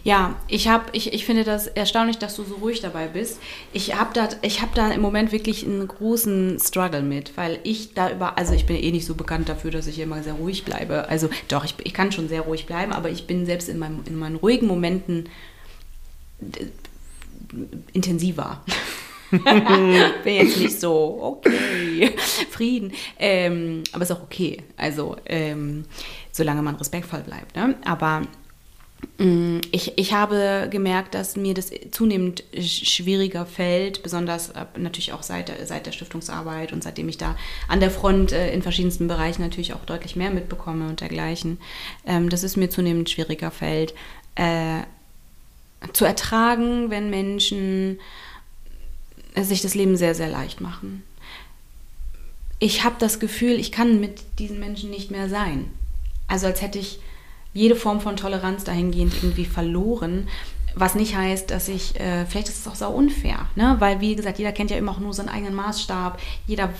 Ja, 0.04 0.36
ich 0.48 0.68
habe, 0.68 0.84
ich, 0.92 1.14
ich 1.14 1.24
finde 1.24 1.44
das 1.44 1.66
erstaunlich, 1.66 2.18
dass 2.18 2.36
du 2.36 2.44
so 2.44 2.56
ruhig 2.56 2.82
dabei 2.82 3.08
bist. 3.08 3.40
Ich 3.72 3.94
habe 3.94 4.10
da, 4.12 4.24
habe 4.24 4.72
da 4.74 4.90
im 4.90 5.00
Moment 5.00 5.32
wirklich 5.32 5.64
einen 5.64 5.88
großen 5.88 6.60
Struggle 6.60 7.00
mit, 7.00 7.34
weil 7.38 7.58
ich 7.62 7.94
da 7.94 8.10
über, 8.10 8.36
also 8.36 8.52
ich 8.52 8.66
bin 8.66 8.76
eh 8.76 8.92
nicht 8.92 9.06
so 9.06 9.14
bekannt 9.14 9.48
dafür, 9.48 9.70
dass 9.70 9.86
ich 9.86 9.98
immer 9.98 10.22
sehr 10.22 10.34
ruhig 10.34 10.66
bleibe. 10.66 11.08
Also 11.08 11.30
doch, 11.48 11.64
ich, 11.64 11.74
ich 11.82 11.94
kann 11.94 12.12
schon 12.12 12.28
sehr 12.28 12.42
ruhig 12.42 12.66
bleiben, 12.66 12.92
aber 12.92 13.08
ich 13.08 13.26
bin 13.26 13.46
selbst 13.46 13.70
in, 13.70 13.78
meinem, 13.78 14.02
in 14.06 14.18
meinen 14.18 14.36
ruhigen 14.36 14.66
Momenten 14.66 15.30
intensiver. 17.94 18.62
bin 19.30 20.34
jetzt 20.34 20.58
nicht 20.58 20.78
so, 20.78 21.18
okay, 21.22 22.14
Frieden. 22.50 22.92
Ähm, 23.18 23.84
aber 23.92 24.02
ist 24.02 24.12
auch 24.12 24.22
okay. 24.22 24.58
Also, 24.76 25.16
ähm, 25.24 25.86
solange 26.30 26.60
man 26.60 26.76
respektvoll 26.76 27.20
bleibt. 27.20 27.56
Ne? 27.56 27.74
Aber 27.86 28.22
ich, 29.70 29.98
ich 29.98 30.12
habe 30.12 30.68
gemerkt, 30.70 31.14
dass 31.14 31.36
mir 31.36 31.54
das 31.54 31.70
zunehmend 31.90 32.44
schwieriger 32.58 33.46
fällt, 33.46 34.02
besonders 34.02 34.50
äh, 34.50 34.66
natürlich 34.76 35.12
auch 35.12 35.22
seit, 35.22 35.52
seit 35.66 35.86
der 35.86 35.92
Stiftungsarbeit 35.92 36.72
und 36.72 36.82
seitdem 36.82 37.08
ich 37.08 37.18
da 37.18 37.36
an 37.68 37.80
der 37.80 37.90
Front 37.90 38.32
äh, 38.32 38.52
in 38.52 38.62
verschiedensten 38.62 39.08
Bereichen 39.08 39.42
natürlich 39.42 39.72
auch 39.74 39.84
deutlich 39.84 40.16
mehr 40.16 40.30
mitbekomme 40.30 40.88
und 40.88 41.00
dergleichen, 41.00 41.58
ähm, 42.06 42.28
dass 42.28 42.42
es 42.42 42.56
mir 42.56 42.70
zunehmend 42.70 43.10
schwieriger 43.10 43.50
fällt, 43.50 43.94
äh, 44.34 44.80
zu 45.92 46.04
ertragen, 46.04 46.90
wenn 46.90 47.10
Menschen 47.10 48.00
sich 49.36 49.62
das 49.62 49.74
Leben 49.74 49.96
sehr, 49.96 50.14
sehr 50.14 50.28
leicht 50.28 50.60
machen. 50.60 51.02
Ich 52.58 52.84
habe 52.84 52.96
das 52.98 53.20
Gefühl, 53.20 53.58
ich 53.58 53.72
kann 53.72 54.00
mit 54.00 54.22
diesen 54.38 54.60
Menschen 54.60 54.90
nicht 54.90 55.10
mehr 55.10 55.28
sein. 55.28 55.66
Also 56.28 56.46
als 56.46 56.62
hätte 56.62 56.78
ich 56.78 57.00
jede 57.54 57.76
Form 57.76 58.00
von 58.00 58.16
Toleranz 58.16 58.64
dahingehend 58.64 59.14
irgendwie 59.22 59.46
verloren. 59.46 60.28
Was 60.76 60.96
nicht 60.96 61.16
heißt, 61.16 61.52
dass 61.52 61.68
ich, 61.68 61.98
äh, 62.00 62.26
vielleicht 62.26 62.48
ist 62.48 62.58
es 62.58 62.68
auch 62.68 62.74
so 62.74 62.88
unfair, 62.88 63.46
ne? 63.54 63.76
weil 63.78 64.00
wie 64.00 64.16
gesagt, 64.16 64.38
jeder 64.38 64.50
kennt 64.50 64.72
ja 64.72 64.76
immer 64.76 64.90
auch 64.90 64.98
nur 64.98 65.14
seinen 65.14 65.28
eigenen 65.28 65.54
Maßstab. 65.54 66.20
Jeder, 66.48 66.70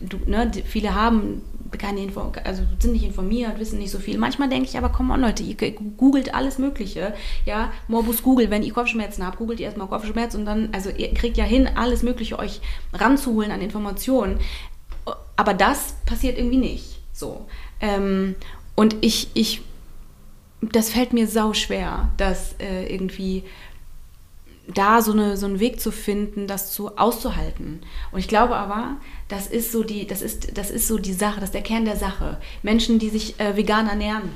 du, 0.00 0.18
ne? 0.26 0.48
viele 0.64 0.94
haben 0.94 1.42
keine 1.78 2.02
Info, 2.02 2.32
also 2.44 2.62
sind 2.78 2.92
nicht 2.92 3.04
informiert, 3.04 3.58
wissen 3.58 3.80
nicht 3.80 3.90
so 3.90 3.98
viel. 3.98 4.16
Manchmal 4.16 4.48
denke 4.48 4.68
ich 4.68 4.78
aber, 4.78 4.90
komm 4.90 5.10
on 5.10 5.20
Leute, 5.20 5.42
ihr 5.42 5.56
googelt 5.56 6.34
alles 6.34 6.58
Mögliche. 6.58 7.14
Ja, 7.44 7.72
Morbus 7.88 8.22
Google, 8.22 8.50
wenn 8.50 8.62
ihr 8.62 8.72
Kopfschmerzen 8.72 9.26
habt, 9.26 9.38
googelt 9.38 9.58
ihr 9.58 9.66
erstmal 9.66 9.88
Kopfschmerz 9.88 10.36
und 10.36 10.44
dann, 10.44 10.68
also 10.72 10.90
ihr 10.90 11.12
kriegt 11.14 11.36
ja 11.36 11.44
hin, 11.44 11.68
alles 11.74 12.02
Mögliche 12.04 12.38
euch 12.38 12.60
ranzuholen 12.92 13.50
an 13.50 13.60
Informationen. 13.60 14.38
Aber 15.34 15.54
das 15.54 15.96
passiert 16.06 16.38
irgendwie 16.38 16.58
nicht. 16.58 17.00
So. 17.12 17.46
Ähm, 17.80 18.36
und 18.76 18.96
ich, 19.00 19.30
ich 19.34 19.62
das 20.62 20.90
fällt 20.90 21.12
mir 21.12 21.26
sau 21.26 21.52
schwer, 21.52 22.12
das 22.16 22.54
äh, 22.58 22.86
irgendwie 22.92 23.44
da 24.68 25.02
so, 25.02 25.12
eine, 25.12 25.36
so 25.36 25.46
einen 25.46 25.60
Weg 25.60 25.80
zu 25.80 25.90
finden, 25.90 26.46
das 26.46 26.72
zu 26.72 26.96
auszuhalten. 26.96 27.80
Und 28.12 28.20
ich 28.20 28.28
glaube 28.28 28.54
aber, 28.56 28.96
das 29.28 29.48
ist 29.48 29.72
so 29.72 29.82
die, 29.82 30.06
das 30.06 30.22
ist, 30.22 30.56
das 30.56 30.70
ist 30.70 30.86
so 30.86 30.98
die 30.98 31.12
Sache, 31.12 31.40
das 31.40 31.48
ist 31.48 31.54
der 31.54 31.62
Kern 31.62 31.84
der 31.84 31.96
Sache. 31.96 32.38
Menschen, 32.62 32.98
die 32.98 33.08
sich 33.08 33.38
äh, 33.40 33.56
vegan 33.56 33.88
ernähren. 33.88 34.30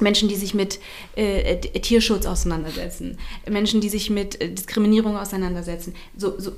Menschen, 0.00 0.30
die 0.30 0.36
sich 0.36 0.54
mit 0.54 0.80
äh, 1.14 1.58
Tierschutz 1.58 2.24
auseinandersetzen, 2.24 3.18
Menschen, 3.46 3.82
die 3.82 3.90
sich 3.90 4.08
mit 4.08 4.40
Diskriminierung 4.40 5.18
auseinandersetzen. 5.18 5.94
So, 6.16 6.40
so, 6.40 6.52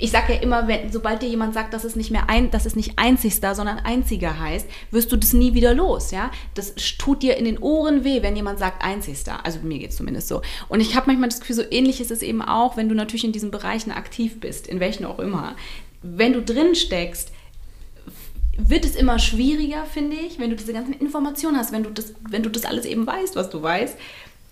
ich 0.00 0.10
sage 0.10 0.34
ja 0.34 0.40
immer, 0.40 0.66
wenn, 0.66 0.90
sobald 0.90 1.22
dir 1.22 1.28
jemand 1.28 1.54
sagt, 1.54 1.74
dass 1.74 1.84
es 1.84 1.94
nicht 1.94 2.10
mehr 2.10 2.28
ein, 2.28 2.50
dass 2.50 2.66
es 2.66 2.74
nicht 2.74 2.94
einzigster, 2.96 3.54
sondern 3.54 3.78
einziger 3.78 4.38
heißt, 4.38 4.66
wirst 4.90 5.12
du 5.12 5.16
das 5.16 5.32
nie 5.32 5.54
wieder 5.54 5.74
los, 5.74 6.10
ja? 6.10 6.30
Das 6.54 6.74
tut 6.98 7.22
dir 7.22 7.36
in 7.36 7.44
den 7.44 7.58
Ohren 7.58 8.04
weh, 8.04 8.22
wenn 8.22 8.34
jemand 8.34 8.58
sagt 8.58 8.82
einzigster. 8.82 9.44
Also 9.44 9.60
mir 9.60 9.78
geht 9.78 9.90
es 9.90 9.96
zumindest 9.96 10.28
so. 10.28 10.42
Und 10.68 10.80
ich 10.80 10.96
habe 10.96 11.06
manchmal 11.06 11.28
das 11.28 11.40
Gefühl, 11.40 11.56
so 11.56 11.64
ähnlich 11.70 12.00
ist 12.00 12.10
es 12.10 12.22
eben 12.22 12.42
auch, 12.42 12.76
wenn 12.76 12.88
du 12.88 12.94
natürlich 12.94 13.24
in 13.24 13.32
diesen 13.32 13.50
Bereichen 13.50 13.90
aktiv 13.90 14.40
bist, 14.40 14.66
in 14.66 14.80
welchen 14.80 15.04
auch 15.04 15.18
immer. 15.18 15.54
Wenn 16.02 16.32
du 16.32 16.42
drin 16.42 16.74
steckst, 16.74 17.32
wird 18.56 18.84
es 18.84 18.96
immer 18.96 19.18
schwieriger, 19.18 19.84
finde 19.84 20.16
ich, 20.16 20.38
wenn 20.38 20.50
du 20.50 20.56
diese 20.56 20.72
ganzen 20.72 20.94
Informationen 20.94 21.56
hast, 21.56 21.72
wenn 21.72 21.82
du 21.82 21.90
das, 21.90 22.14
wenn 22.28 22.42
du 22.42 22.50
das 22.50 22.64
alles 22.64 22.84
eben 22.84 23.06
weißt, 23.06 23.36
was 23.36 23.50
du 23.50 23.62
weißt 23.62 23.96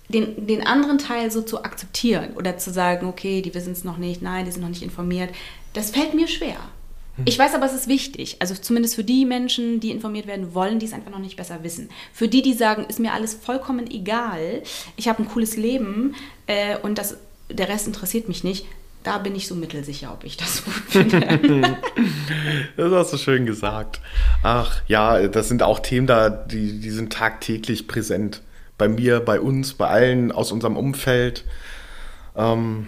den, 0.09 0.47
den 0.47 0.67
anderen 0.67 0.99
Teil 0.99 1.31
so 1.31 1.43
zu 1.43 1.65
akzeptieren 1.65 2.33
oder 2.35 2.57
zu 2.57 2.71
sagen, 2.71 3.07
okay, 3.07 3.43
die 3.43 3.55
wissen 3.55 3.73
es 3.73 3.85
noch 3.85 3.99
nicht, 3.99 4.23
nein, 4.23 4.45
die 4.45 4.51
sind 4.51 4.63
noch 4.63 4.69
nicht 4.69 4.83
informiert, 4.83 5.31
das 5.75 5.91
fällt 5.91 6.15
mir 6.15 6.29
schwer. 6.29 6.57
Hm. 7.17 7.25
Ich 7.27 7.39
weiß 7.39 7.55
aber, 7.55 7.67
es 7.67 7.75
ist 7.75 7.89
wichtig. 7.89 8.37
Also 8.41 8.55
zumindest 8.55 8.95
für 8.95 9.05
die 9.05 9.27
Menschen, 9.27 9.81
die 9.81 9.91
informiert 9.91 10.27
werden 10.27 10.55
wollen, 10.55 10.79
die 10.79 10.87
es 10.87 10.93
einfach 10.93 11.11
noch 11.11 11.19
nicht 11.19 11.37
besser 11.37 11.63
wissen. 11.63 11.91
Für 12.13 12.29
die, 12.29 12.43
die 12.43 12.55
sagen, 12.55 12.87
ist 12.89 13.01
mir 13.01 13.13
alles 13.13 13.35
vollkommen 13.35 13.91
egal, 13.91 14.63
ich 14.97 15.09
habe 15.09 15.23
ein 15.23 15.29
cooles 15.29 15.57
Leben 15.57 16.15
äh, 16.47 16.79
und 16.79 16.97
das, 16.97 17.19
der 17.51 17.69
Rest 17.69 17.87
interessiert 17.87 18.29
mich 18.29 18.45
nicht, 18.45 18.67
da 19.05 19.19
bin 19.19 19.37
ich 19.37 19.47
so 19.47 19.55
mittelsicher, 19.55 20.13
ob 20.13 20.25
ich 20.25 20.37
das 20.37 20.65
gut 20.65 20.75
finde. 20.89 21.79
das 22.77 22.93
hast 22.93 23.13
du 23.13 23.17
schön 23.19 23.47
gesagt. 23.47 24.01
Ach 24.43 24.81
ja, 24.89 25.29
das 25.29 25.49
sind 25.49 25.63
auch 25.63 25.81
Themen 25.81 26.07
da, 26.07 26.31
die, 26.31 26.81
die 26.81 26.91
sind 26.91 27.13
tagtäglich 27.13 27.87
präsent 27.87 28.43
bei 28.79 28.89
mir, 28.89 29.21
bei 29.21 29.41
uns, 29.41 29.75
bei 29.75 29.89
allen 29.89 30.33
aus 30.33 30.53
unserem 30.53 30.77
Umfeld. 30.77 31.45
Ähm, 32.37 32.87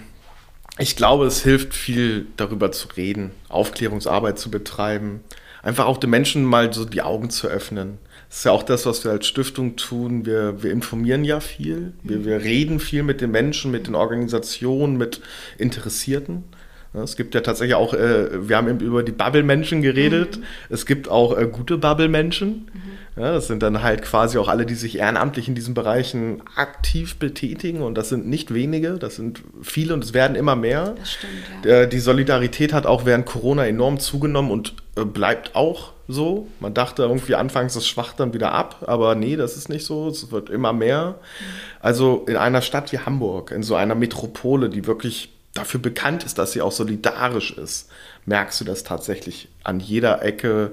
ich 0.79 0.97
glaube, 0.97 1.27
es 1.27 1.43
hilft 1.43 1.75
viel, 1.75 2.29
darüber 2.37 2.73
zu 2.73 2.89
reden, 2.97 3.33
Aufklärungsarbeit 3.49 4.39
zu 4.39 4.51
betreiben, 4.51 5.21
einfach 5.63 5.87
auch 5.87 5.99
den 5.99 6.11
Menschen 6.11 6.45
mal 6.45 6.73
so 6.73 6.87
die 6.87 7.03
Augen 7.03 7.29
zu 7.29 7.49
öffnen. 7.49 7.99
Das 8.29 8.39
ist 8.39 8.45
ja 8.45 8.53
auch 8.53 8.63
das, 8.63 8.87
was 8.87 9.05
wir 9.05 9.11
als 9.11 9.27
Stiftung 9.27 9.75
tun. 9.75 10.25
Wir, 10.25 10.63
wir 10.63 10.71
informieren 10.71 11.25
ja 11.25 11.41
viel, 11.41 11.93
wir, 12.05 12.25
wir 12.25 12.41
reden 12.41 12.79
viel 12.79 13.03
mit 13.03 13.21
den 13.21 13.33
Menschen, 13.33 13.73
mit 13.73 13.89
den 13.89 13.97
Organisationen, 13.97 14.97
mit 14.97 15.21
Interessierten. 15.59 16.45
Es 16.93 17.17
gibt 17.17 17.37
ja 17.37 17.41
tatsächlich 17.41 17.77
auch, 17.77 17.95
äh, 17.95 18.49
wir 18.49 18.57
haben 18.57 18.69
eben 18.69 18.81
über 18.81 19.05
die 19.05 19.13
Bubble-Menschen 19.13 19.81
geredet. 19.81 20.39
Mhm. 20.39 20.45
Es 20.71 20.87
gibt 20.87 21.09
auch 21.09 21.39
äh, 21.39 21.47
gute 21.47 21.79
Bubble-Menschen. 21.79 22.69
Mhm. 22.73 23.23
Ja, 23.23 23.33
das 23.33 23.47
sind 23.47 23.63
dann 23.63 23.83
halt 23.83 24.03
quasi 24.03 24.39
auch 24.39 24.49
alle, 24.49 24.67
die 24.67 24.75
sich 24.75 24.99
ehrenamtlich 24.99 25.47
in 25.47 25.55
diesen 25.55 25.75
Bereichen 25.75 26.43
aktiv 26.57 27.17
betätigen. 27.17 27.83
Und 27.83 27.95
das 27.97 28.09
sind 28.09 28.27
nicht 28.27 28.53
wenige, 28.53 28.95
das 28.95 29.17
sind 29.17 29.43
viele 29.63 29.95
und 29.95 30.03
es 30.03 30.15
werden 30.15 30.35
immer 30.35 30.57
mehr. 30.57 30.95
Das 30.97 31.13
stimmt, 31.13 31.33
ja. 31.65 31.87
Die 31.87 32.01
Solidarität 32.01 32.73
hat 32.73 32.87
auch 32.87 33.05
während 33.05 33.27
Corona 33.27 33.67
enorm 33.67 34.01
zugenommen 34.01 34.51
und 34.51 34.75
äh, 34.97 35.05
bleibt 35.05 35.55
auch 35.55 35.93
so. 36.09 36.49
Man 36.59 36.75
dachte 36.75 37.03
irgendwie 37.03 37.37
anfangs, 37.37 37.77
es 37.77 37.87
schwacht 37.87 38.19
dann 38.19 38.35
wieder 38.35 38.53
ab, 38.53 38.85
aber 38.87 39.15
nee, 39.15 39.37
das 39.37 39.57
ist 39.57 39.69
nicht 39.69 39.85
so. 39.85 40.09
Es 40.09 40.33
wird 40.33 40.51
immer 40.51 40.73
mehr. 40.73 41.19
Mhm. 41.19 41.45
Also 41.81 42.25
in 42.27 42.37
einer 42.37 42.63
Stadt 42.63 42.91
wie 42.91 42.99
Hamburg, 42.99 43.53
in 43.53 43.63
so 43.63 43.77
einer 43.77 43.95
Metropole, 43.95 44.69
die 44.71 44.87
wirklich 44.87 45.31
dafür 45.55 45.81
bekannt 45.81 46.25
ist, 46.25 46.39
dass 46.39 46.53
sie 46.53 46.63
auch 46.63 46.73
solidarisch 46.73 47.53
ist, 47.53 47.91
merkst 48.27 48.61
du 48.61 48.65
das 48.65 48.85
tatsächlich 48.85 49.49
an 49.65 49.81
jeder 49.81 50.23
Ecke. 50.23 50.73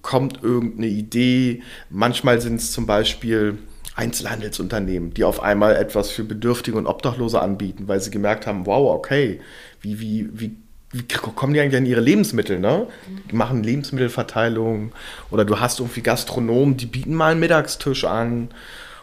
Kommt 0.00 0.42
irgendeine 0.42 0.88
Idee. 0.88 1.62
Manchmal 1.90 2.40
sind 2.40 2.56
es 2.56 2.72
zum 2.72 2.86
Beispiel 2.86 3.58
Einzelhandelsunternehmen, 3.94 5.12
die 5.14 5.24
auf 5.24 5.42
einmal 5.42 5.76
etwas 5.76 6.10
für 6.10 6.24
Bedürftige 6.24 6.78
und 6.78 6.86
Obdachlose 6.86 7.40
anbieten, 7.40 7.88
weil 7.88 8.00
sie 8.00 8.10
gemerkt 8.10 8.46
haben, 8.46 8.66
wow, 8.66 8.94
okay, 8.94 9.40
wie, 9.80 10.00
wie, 10.00 10.28
wie, 10.32 10.56
wie 10.92 11.02
kommen 11.02 11.52
die 11.54 11.60
eigentlich 11.60 11.76
an 11.76 11.86
ihre 11.86 12.00
Lebensmittel, 12.00 12.58
ne? 12.58 12.86
Die 13.30 13.36
machen 13.36 13.62
Lebensmittelverteilung 13.62 14.92
oder 15.30 15.44
du 15.44 15.60
hast 15.60 15.80
irgendwie 15.80 16.02
Gastronomen, 16.02 16.76
die 16.76 16.86
bieten 16.86 17.14
mal 17.14 17.32
einen 17.32 17.40
Mittagstisch 17.40 18.04
an 18.04 18.48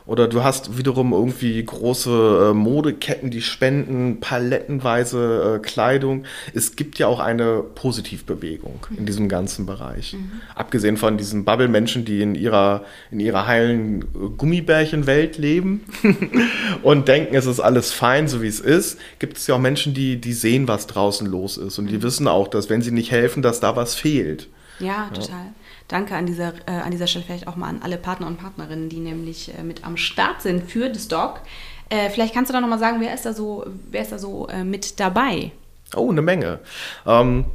oder 0.09 0.27
du 0.27 0.43
hast 0.43 0.79
wiederum 0.79 1.13
irgendwie 1.13 1.63
große 1.63 2.49
äh, 2.49 2.53
Modeketten, 2.55 3.29
die 3.29 3.43
spenden 3.43 4.19
palettenweise 4.19 5.57
äh, 5.57 5.59
Kleidung. 5.59 6.23
Es 6.55 6.75
gibt 6.75 6.97
ja 6.97 7.05
auch 7.05 7.19
eine 7.19 7.61
Positivbewegung 7.61 8.79
mhm. 8.89 8.97
in 8.97 9.05
diesem 9.05 9.29
ganzen 9.29 9.67
Bereich. 9.67 10.13
Mhm. 10.13 10.31
Abgesehen 10.55 10.97
von 10.97 11.17
diesen 11.17 11.45
Bubble-Menschen, 11.45 12.05
die 12.05 12.23
in 12.23 12.33
ihrer, 12.33 12.83
in 13.11 13.19
ihrer 13.19 13.45
heilen 13.45 14.01
äh, 14.01 14.29
Gummibärchenwelt 14.35 15.37
leben 15.37 15.81
und 16.81 17.07
denken, 17.07 17.35
es 17.35 17.45
ist 17.45 17.59
alles 17.59 17.93
fein, 17.93 18.27
so 18.27 18.41
wie 18.41 18.47
es 18.47 18.59
ist, 18.59 18.99
gibt 19.19 19.37
es 19.37 19.45
ja 19.45 19.55
auch 19.55 19.59
Menschen, 19.59 19.93
die, 19.93 20.19
die 20.19 20.33
sehen, 20.33 20.67
was 20.67 20.87
draußen 20.87 21.27
los 21.27 21.57
ist. 21.57 21.77
Und 21.77 21.85
die 21.85 21.97
mhm. 21.97 22.03
wissen 22.03 22.27
auch, 22.27 22.47
dass 22.47 22.71
wenn 22.71 22.81
sie 22.81 22.91
nicht 22.91 23.11
helfen, 23.11 23.43
dass 23.43 23.59
da 23.59 23.75
was 23.75 23.93
fehlt. 23.93 24.49
Ja, 24.79 25.11
total. 25.13 25.29
Ja 25.29 25.53
danke 25.89 26.15
an 26.15 26.25
dieser, 26.25 26.53
äh, 26.65 26.71
an 26.71 26.91
dieser 26.91 27.07
Stelle 27.07 27.25
vielleicht 27.25 27.47
auch 27.47 27.57
mal 27.57 27.67
an 27.67 27.81
alle 27.83 27.97
Partner 27.97 28.27
und 28.27 28.37
Partnerinnen, 28.37 28.87
die 28.87 28.99
nämlich 28.99 29.51
äh, 29.53 29.63
mit 29.63 29.83
am 29.83 29.97
Start 29.97 30.41
sind 30.41 30.71
für 30.71 30.89
das 30.89 31.09
Doc. 31.09 31.41
Äh, 31.89 32.09
vielleicht 32.09 32.33
kannst 32.33 32.49
du 32.49 32.53
da 32.53 32.61
nochmal 32.61 32.79
sagen, 32.79 33.01
wer 33.01 33.13
ist 33.13 33.25
da 33.25 33.33
so, 33.33 33.65
wer 33.89 34.03
ist 34.03 34.11
da 34.11 34.19
so 34.19 34.47
äh, 34.47 34.63
mit 34.63 34.99
dabei? 34.99 35.51
Oh, 35.95 36.11
eine 36.11 36.21
Menge. 36.21 36.59
Ähm, 37.05 37.45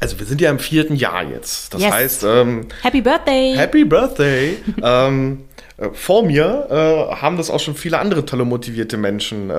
also 0.00 0.18
wir 0.18 0.26
sind 0.26 0.40
ja 0.40 0.50
im 0.50 0.58
vierten 0.58 0.94
Jahr 0.94 1.24
jetzt. 1.24 1.72
Das 1.74 1.80
yes. 1.80 1.92
heißt, 1.92 2.24
ähm, 2.24 2.66
Happy 2.82 3.00
Birthday! 3.00 3.54
Happy 3.56 3.84
Birthday! 3.84 4.58
ähm, 4.82 5.44
äh, 5.78 5.88
vor 5.92 6.24
mir 6.24 6.66
äh, 6.70 7.14
haben 7.16 7.36
das 7.36 7.50
auch 7.50 7.60
schon 7.60 7.74
viele 7.74 7.98
andere 7.98 8.26
tolle 8.26 8.44
motivierte 8.44 8.96
Menschen 8.96 9.50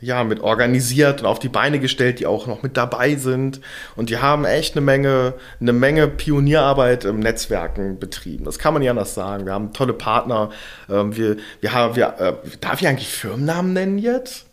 ja, 0.00 0.24
mit 0.24 0.40
organisiert 0.40 1.20
und 1.20 1.26
auf 1.26 1.38
die 1.38 1.48
Beine 1.48 1.80
gestellt, 1.80 2.20
die 2.20 2.26
auch 2.26 2.46
noch 2.46 2.62
mit 2.62 2.76
dabei 2.76 3.16
sind. 3.16 3.60
Und 3.96 4.10
die 4.10 4.18
haben 4.18 4.44
echt 4.44 4.76
eine 4.76 4.84
Menge, 4.84 5.34
eine 5.60 5.72
Menge 5.72 6.08
Pionierarbeit 6.08 7.04
im 7.04 7.20
Netzwerken 7.20 7.98
betrieben. 7.98 8.44
Das 8.44 8.58
kann 8.58 8.74
man 8.74 8.82
ja 8.82 8.90
anders 8.90 9.14
sagen. 9.14 9.46
Wir 9.46 9.52
haben 9.52 9.72
tolle 9.72 9.92
Partner. 9.94 10.50
Ähm, 10.88 11.16
wir, 11.16 11.36
wir 11.60 11.72
haben, 11.72 11.96
wir, 11.96 12.14
äh, 12.18 12.32
darf 12.60 12.80
ich 12.80 12.88
eigentlich 12.88 13.08
Firmennamen 13.08 13.72
nennen 13.72 13.98
jetzt? 13.98 14.45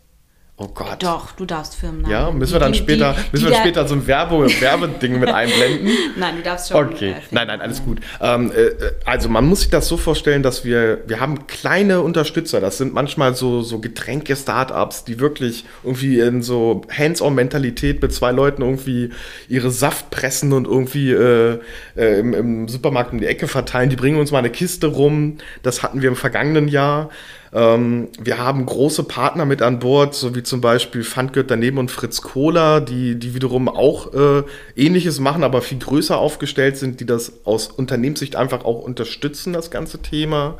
Oh 0.56 0.68
Gott. 0.68 1.02
Doch, 1.02 1.32
du 1.32 1.46
darfst 1.46 1.74
Firmennamen. 1.74 2.12
Ja, 2.12 2.30
müssen 2.30 2.52
wir 2.52 2.60
dann 2.60 2.70
die, 2.70 2.78
später, 2.78 3.14
die, 3.14 3.32
müssen 3.32 3.48
wir 3.50 3.56
später 3.56 3.88
so 3.88 3.96
ein 3.96 4.06
Werbe, 4.06 4.38
Werbeding 4.60 5.18
mit 5.18 5.28
einblenden? 5.28 5.90
Nein, 6.16 6.36
du 6.36 6.42
darfst 6.42 6.68
schon. 6.68 6.92
Okay, 6.92 7.10
äh, 7.10 7.14
nein, 7.32 7.48
nein, 7.48 7.60
alles 7.60 7.82
gut. 7.82 7.98
Ähm, 8.20 8.52
äh, 8.52 8.70
also 9.04 9.28
man 9.28 9.46
muss 9.46 9.62
sich 9.62 9.70
das 9.70 9.88
so 9.88 9.96
vorstellen, 9.96 10.44
dass 10.44 10.64
wir, 10.64 11.02
wir 11.08 11.18
haben 11.18 11.48
kleine 11.48 12.02
Unterstützer. 12.02 12.60
Das 12.60 12.78
sind 12.78 12.94
manchmal 12.94 13.34
so, 13.34 13.62
so 13.62 13.80
Getränke-Startups, 13.80 15.02
die 15.02 15.18
wirklich 15.18 15.64
irgendwie 15.82 16.20
in 16.20 16.40
so 16.40 16.82
Hands-on-Mentalität 16.88 18.00
mit 18.00 18.12
zwei 18.12 18.30
Leuten 18.30 18.62
irgendwie 18.62 19.10
ihre 19.48 19.72
Saft 19.72 20.10
pressen 20.10 20.52
und 20.52 20.68
irgendwie 20.68 21.10
äh, 21.10 21.58
äh, 21.96 22.20
im, 22.20 22.32
im 22.32 22.68
Supermarkt 22.68 23.12
um 23.12 23.18
die 23.18 23.26
Ecke 23.26 23.48
verteilen. 23.48 23.90
Die 23.90 23.96
bringen 23.96 24.20
uns 24.20 24.30
mal 24.30 24.38
eine 24.38 24.50
Kiste 24.50 24.86
rum. 24.86 25.38
Das 25.64 25.82
hatten 25.82 26.00
wir 26.00 26.10
im 26.10 26.16
vergangenen 26.16 26.68
Jahr. 26.68 27.10
Ähm, 27.54 28.08
wir 28.20 28.38
haben 28.38 28.66
große 28.66 29.04
Partner 29.04 29.44
mit 29.46 29.62
an 29.62 29.78
Bord, 29.78 30.14
so 30.14 30.34
wie 30.34 30.42
zum 30.42 30.60
Beispiel 30.60 31.04
Pfandgött 31.04 31.50
daneben 31.50 31.78
und 31.78 31.90
Fritz 31.90 32.20
Kohler, 32.20 32.80
die, 32.80 33.14
die 33.14 33.34
wiederum 33.34 33.68
auch 33.68 34.12
äh, 34.12 34.42
Ähnliches 34.74 35.20
machen, 35.20 35.44
aber 35.44 35.62
viel 35.62 35.78
größer 35.78 36.18
aufgestellt 36.18 36.76
sind, 36.76 36.98
die 36.98 37.06
das 37.06 37.44
aus 37.44 37.68
Unternehmenssicht 37.68 38.34
einfach 38.34 38.64
auch 38.64 38.82
unterstützen, 38.82 39.52
das 39.52 39.70
ganze 39.70 40.02
Thema. 40.02 40.58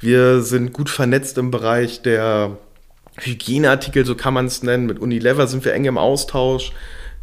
Wir 0.00 0.40
sind 0.40 0.72
gut 0.72 0.88
vernetzt 0.88 1.36
im 1.36 1.50
Bereich 1.50 2.00
der 2.00 2.56
Hygieneartikel, 3.20 4.06
so 4.06 4.14
kann 4.14 4.32
man 4.32 4.46
es 4.46 4.62
nennen. 4.62 4.86
Mit 4.86 5.00
Unilever 5.00 5.46
sind 5.46 5.66
wir 5.66 5.74
eng 5.74 5.84
im 5.84 5.98
Austausch. 5.98 6.72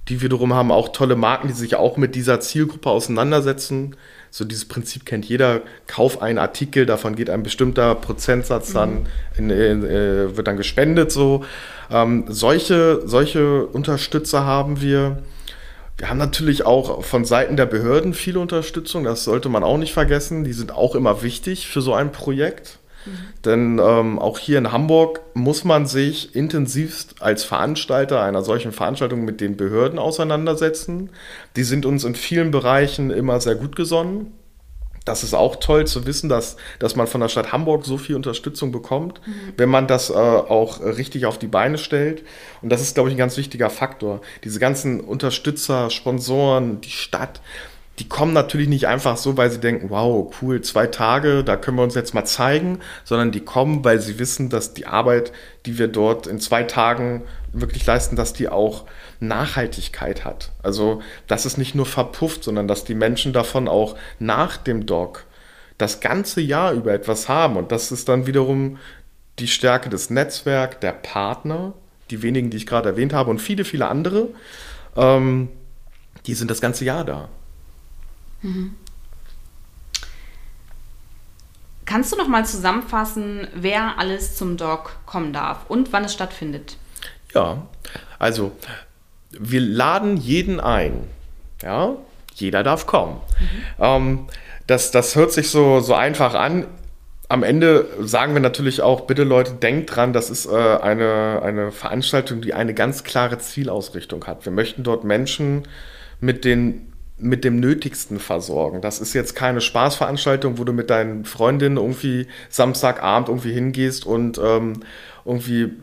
Die 0.08 0.22
wiederum 0.22 0.54
haben 0.54 0.72
auch 0.72 0.90
tolle 0.90 1.16
Marken, 1.16 1.48
die 1.48 1.54
sich 1.54 1.76
auch 1.76 1.98
mit 1.98 2.14
dieser 2.14 2.40
Zielgruppe 2.40 2.90
auseinandersetzen 2.90 3.96
so 4.32 4.46
dieses 4.46 4.66
Prinzip 4.66 5.06
kennt 5.06 5.26
jeder, 5.26 5.62
kauf 5.88 6.22
einen 6.22 6.38
Artikel, 6.38 6.86
davon 6.86 7.16
geht 7.16 7.30
ein 7.30 7.44
bestimmter 7.44 7.96
Prozentsatz 7.96 8.74
dann, 8.74 9.08
in, 9.38 9.50
in, 9.50 9.84
äh, 9.84 10.38
wird 10.38 10.48
dann 10.48 10.58
gespendet 10.58 11.12
so. 11.12 11.44
Ähm, 11.92 12.26
solche, 12.28 13.02
solche 13.06 13.66
Unterstützer 13.66 14.46
haben 14.46 14.82
wir. 14.82 15.24
Wir 15.98 16.10
haben 16.10 16.18
natürlich 16.18 16.66
auch 16.66 17.04
von 17.04 17.26
Seiten 17.26 17.58
der 17.58 17.66
Behörden 17.66 18.14
viele 18.14 18.40
Unterstützung, 18.40 19.04
das 19.04 19.26
sollte 19.26 19.50
man 19.50 19.64
auch 19.66 19.78
nicht 19.78 19.92
vergessen. 19.92 20.46
Die 20.46 20.54
sind 20.54 20.72
auch 20.72 20.96
immer 20.96 21.24
wichtig 21.24 21.68
für 21.68 21.82
so 21.82 21.94
ein 21.94 22.14
Projekt. 22.14 22.79
Denn 23.46 23.80
ähm, 23.82 24.20
auch 24.20 24.38
hier 24.38 24.58
in 24.58 24.72
Hamburg 24.72 25.22
muss 25.34 25.64
man 25.64 25.86
sich 25.86 26.36
intensivst 26.36 27.22
als 27.22 27.44
Veranstalter 27.44 28.22
einer 28.22 28.44
solchen 28.44 28.72
Veranstaltung 28.72 29.24
mit 29.26 29.42
den 29.42 29.58
Behörden 29.58 30.00
auseinandersetzen. 30.00 31.10
Die 31.56 31.64
sind 31.64 31.86
uns 31.86 32.04
in 32.04 32.16
vielen 32.16 32.52
Bereichen 32.52 33.10
immer 33.10 33.40
sehr 33.40 33.56
gut 33.56 33.76
gesonnen. 33.76 34.34
Das 35.06 35.24
ist 35.24 35.34
auch 35.34 35.56
toll 35.56 35.88
zu 35.88 36.06
wissen, 36.06 36.30
dass, 36.30 36.58
dass 36.78 36.96
man 36.96 37.08
von 37.08 37.22
der 37.22 37.30
Stadt 37.30 37.52
Hamburg 37.52 37.86
so 37.86 37.98
viel 37.98 38.16
Unterstützung 38.16 38.72
bekommt, 38.72 39.22
mhm. 39.26 39.54
wenn 39.58 39.70
man 39.70 39.88
das 39.88 40.10
äh, 40.10 40.14
auch 40.14 40.82
richtig 40.82 41.26
auf 41.26 41.40
die 41.40 41.48
Beine 41.48 41.78
stellt. 41.78 42.24
Und 42.62 42.70
das 42.70 42.82
ist, 42.82 42.94
glaube 42.94 43.10
ich, 43.10 43.16
ein 43.16 43.20
ganz 43.20 43.38
wichtiger 43.38 43.70
Faktor. 43.70 44.22
Diese 44.44 44.60
ganzen 44.60 45.00
Unterstützer, 45.00 45.90
Sponsoren, 45.90 46.82
die 46.82 46.92
Stadt, 46.92 47.42
die 48.00 48.08
kommen 48.08 48.32
natürlich 48.32 48.70
nicht 48.70 48.88
einfach 48.88 49.18
so, 49.18 49.36
weil 49.36 49.52
sie 49.52 49.60
denken, 49.60 49.90
wow, 49.90 50.34
cool, 50.42 50.62
zwei 50.62 50.88
Tage, 50.88 51.44
da 51.44 51.58
können 51.58 51.78
wir 51.78 51.84
uns 51.84 51.96
jetzt 51.96 52.14
mal 52.14 52.24
zeigen, 52.24 52.80
sondern 53.04 53.32
die 53.32 53.42
kommen, 53.42 53.84
weil 53.84 54.00
sie 54.00 54.20
wissen, 54.20 54.50
dass 54.50 54.74
die 54.74 54.86
Arbeit, 54.86 55.34
die 55.66 55.78
wir 55.78 55.90
dort 55.90 56.26
in 56.26 56.40
zwei 56.40 56.64
Tagen 56.64 57.24
wirklich 57.52 57.86
leisten, 57.86 58.16
dass 58.16 58.32
die 58.32 58.48
auch 58.48 58.86
Nachhaltigkeit 59.20 60.24
hat. 60.24 60.52
Also, 60.64 61.02
dass 61.28 61.44
es 61.44 61.58
nicht 61.58 61.76
nur 61.76 61.86
verpufft, 61.86 62.46
sondern 62.46 62.70
dass 62.70 62.86
die 62.86 62.96
Menschen 62.96 63.34
davon 63.34 63.68
auch 63.68 63.98
nach 64.18 64.56
dem 64.56 64.86
Doc 64.86 65.26
das 65.78 66.00
ganze 66.00 66.40
Jahr 66.40 66.72
über 66.72 66.94
etwas 66.94 67.28
haben. 67.28 67.58
Und 67.58 67.72
das 67.74 67.92
ist 67.92 68.08
dann 68.08 68.28
wiederum 68.28 68.78
die 69.40 69.48
Stärke 69.48 69.90
des 69.90 70.10
Netzwerks, 70.10 70.80
der 70.80 70.94
Partner, 70.94 71.74
die 72.12 72.22
wenigen, 72.22 72.50
die 72.50 72.58
ich 72.58 72.66
gerade 72.66 72.90
erwähnt 72.90 73.12
habe 73.12 73.30
und 73.30 73.40
viele, 73.40 73.66
viele 73.66 73.88
andere, 73.88 74.30
ähm, 74.96 75.50
die 76.28 76.34
sind 76.34 76.50
das 76.50 76.62
ganze 76.62 76.86
Jahr 76.86 77.04
da. 77.04 77.30
Mhm. 78.42 78.76
Kannst 81.86 82.12
du 82.12 82.18
noch 82.18 82.28
mal 82.28 82.46
zusammenfassen, 82.46 83.48
wer 83.56 83.98
alles 83.98 84.36
zum 84.36 84.58
Dog 84.58 84.98
kommen 85.08 85.34
darf 85.34 85.70
und 85.70 85.92
wann 85.92 86.06
es 86.06 86.14
stattfindet? 86.14 86.78
Ja, 87.34 87.64
also 88.20 88.52
wir 89.32 89.62
laden 89.62 90.18
jeden 90.18 90.60
ein. 90.60 91.08
Ja, 91.64 91.96
jeder 92.36 92.64
darf 92.64 92.86
kommen. 92.86 93.16
Mhm. 93.40 93.84
Ähm, 93.84 94.28
das, 94.68 94.92
das 94.92 95.16
hört 95.16 95.32
sich 95.32 95.50
so, 95.50 95.80
so 95.80 95.96
einfach 95.96 96.36
an. 96.36 96.68
Am 97.28 97.42
Ende 97.42 97.88
sagen 98.02 98.34
wir 98.34 98.42
natürlich 98.42 98.82
auch, 98.82 99.02
bitte 99.02 99.24
Leute, 99.24 99.54
denkt 99.54 99.96
dran, 99.96 100.14
das 100.14 100.30
ist 100.30 100.46
äh, 100.46 100.50
eine, 100.52 101.42
eine 101.44 101.72
Veranstaltung, 101.72 102.42
die 102.42 102.54
eine 102.54 102.76
ganz 102.76 103.04
klare 103.04 103.40
Zielausrichtung 103.40 104.26
hat. 104.28 104.46
Wir 104.46 104.52
möchten 104.52 104.84
dort 104.84 105.04
Menschen 105.04 105.68
mit 106.20 106.46
den 106.46 106.94
mit 107.20 107.44
dem 107.44 107.60
Nötigsten 107.60 108.20
versorgen. 108.20 108.82
Das 108.82 109.00
ist 109.00 109.14
jetzt 109.14 109.36
keine 109.36 109.62
Spaßveranstaltung, 109.62 110.58
wo 110.58 110.64
du 110.64 110.74
mit 110.74 110.90
deinen 110.90 111.26
Freundinnen 111.26 111.78
irgendwie 111.78 112.28
Samstagabend 112.50 113.30
irgendwie 113.30 113.52
hingehst 113.52 114.06
und 114.06 114.40
ähm, 114.44 114.82
irgendwie 115.26 115.74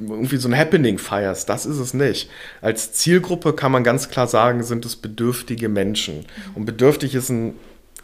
irgendwie 0.00 0.36
so 0.36 0.48
ein 0.48 0.56
Happening 0.56 0.98
feierst. 0.98 1.48
Das 1.48 1.66
ist 1.66 1.78
es 1.78 1.92
nicht. 1.94 2.30
Als 2.60 2.92
Zielgruppe 2.92 3.52
kann 3.52 3.72
man 3.72 3.82
ganz 3.82 4.08
klar 4.08 4.28
sagen, 4.28 4.62
sind 4.62 4.84
es 4.84 4.94
bedürftige 4.94 5.68
Menschen. 5.68 6.24
Und 6.54 6.66
bedürftig 6.66 7.14
ist 7.16 7.30
ein, 7.30 7.54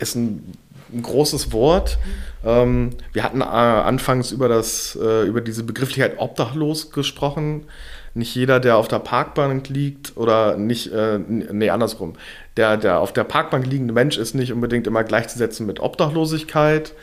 ist 0.01 0.17
ein, 0.17 0.55
ein 0.93 1.03
großes 1.03 1.53
Wort. 1.53 1.99
Ähm, 2.45 2.91
wir 3.12 3.23
hatten 3.23 3.43
äh, 3.43 3.45
anfangs 3.45 4.33
über, 4.33 4.49
das, 4.49 4.99
äh, 5.01 5.25
über 5.25 5.41
diese 5.41 5.62
Begrifflichkeit 5.62 6.15
obdachlos 6.19 6.91
gesprochen 6.91 7.67
nicht 8.15 8.35
jeder, 8.35 8.61
der 8.61 8.77
auf 8.77 8.87
der 8.87 9.01
Parkbank 9.01 9.69
liegt 9.69 10.17
oder 10.17 10.57
nicht, 10.57 10.93
äh, 10.93 11.19
nee, 11.19 11.71
andersrum. 11.71 12.15
Der, 12.57 12.77
der 12.77 13.01
auf 13.01 13.13
der 13.13 13.25
Parkbank 13.25 13.67
liegende 13.67 13.93
Mensch 13.93 14.17
ist 14.17 14.35
nicht 14.35 14.53
unbedingt 14.53 14.87
immer 14.87 15.03
gleichzusetzen 15.03 15.67
mit 15.67 15.81
Obdachlosigkeit. 15.81 16.95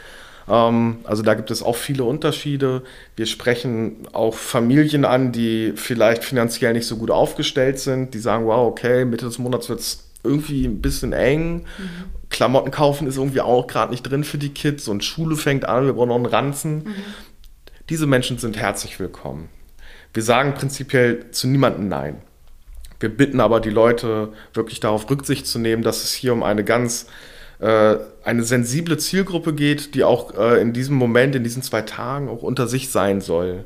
Ähm, 0.48 1.00
also 1.04 1.24
da 1.24 1.34
gibt 1.34 1.52
es 1.52 1.64
auch 1.64 1.76
viele 1.76 2.04
Unterschiede. 2.04 2.84
Wir 3.16 3.26
sprechen 3.26 4.08
auch 4.14 4.36
Familien 4.36 5.06
an, 5.06 5.32
die 5.32 5.74
vielleicht 5.76 6.24
finanziell 6.24 6.74
nicht 6.74 6.88
so 6.88 6.98
gut 6.98 7.12
aufgestellt 7.12 7.80
sind, 7.80 8.14
die 8.14 8.20
sagen, 8.20 8.46
wow, 8.46 8.68
okay, 8.68 9.06
Mitte 9.06 9.26
des 9.26 9.40
Monats 9.40 9.70
wird 9.70 9.80
es 9.80 10.08
irgendwie 10.24 10.66
ein 10.66 10.82
bisschen 10.82 11.14
eng. 11.14 11.58
Mhm. 11.58 11.66
Klamotten 12.30 12.72
kaufen 12.72 13.08
ist 13.08 13.18
irgendwie 13.18 13.42
auch 13.42 13.68
gerade 13.68 13.92
nicht 13.92 14.04
drin 14.04 14.24
für 14.24 14.38
die 14.38 14.50
Kids 14.50 14.88
und 14.88 15.04
Schule 15.04 15.36
fängt 15.36 15.66
an, 15.66 15.86
wir 15.86 15.94
brauchen 15.94 16.10
noch 16.10 16.16
einen 16.16 16.26
Ranzen. 16.26 16.76
Mhm. 16.84 16.96
Diese 17.90 18.08
Menschen 18.08 18.38
sind 18.38 18.58
herzlich 18.58 19.00
willkommen. 19.00 19.50
Wir 20.14 20.24
sagen 20.24 20.54
prinzipiell 20.54 21.32
zu 21.32 21.48
niemandem 21.48 21.88
Nein. 21.88 22.22
Wir 23.02 23.10
bitten 23.10 23.40
aber 23.40 23.60
die 23.60 23.70
Leute 23.70 24.30
wirklich 24.54 24.80
darauf 24.80 25.10
Rücksicht 25.10 25.46
zu 25.46 25.60
nehmen, 25.60 25.84
dass 25.84 26.04
es 26.04 26.14
hier 26.14 26.34
um 26.34 26.44
eine 26.44 26.64
ganz 26.64 27.08
äh, 27.60 27.98
eine 28.24 28.44
sensible 28.44 28.98
Zielgruppe 28.98 29.54
geht, 29.54 29.96
die 29.96 30.04
auch 30.04 30.38
äh, 30.38 30.62
in 30.62 30.72
diesem 30.72 30.96
Moment, 30.96 31.36
in 31.36 31.44
diesen 31.44 31.64
zwei 31.64 31.82
Tagen 31.82 32.30
auch 32.30 32.44
unter 32.44 32.68
sich 32.68 32.90
sein 32.90 33.20
soll. 33.20 33.66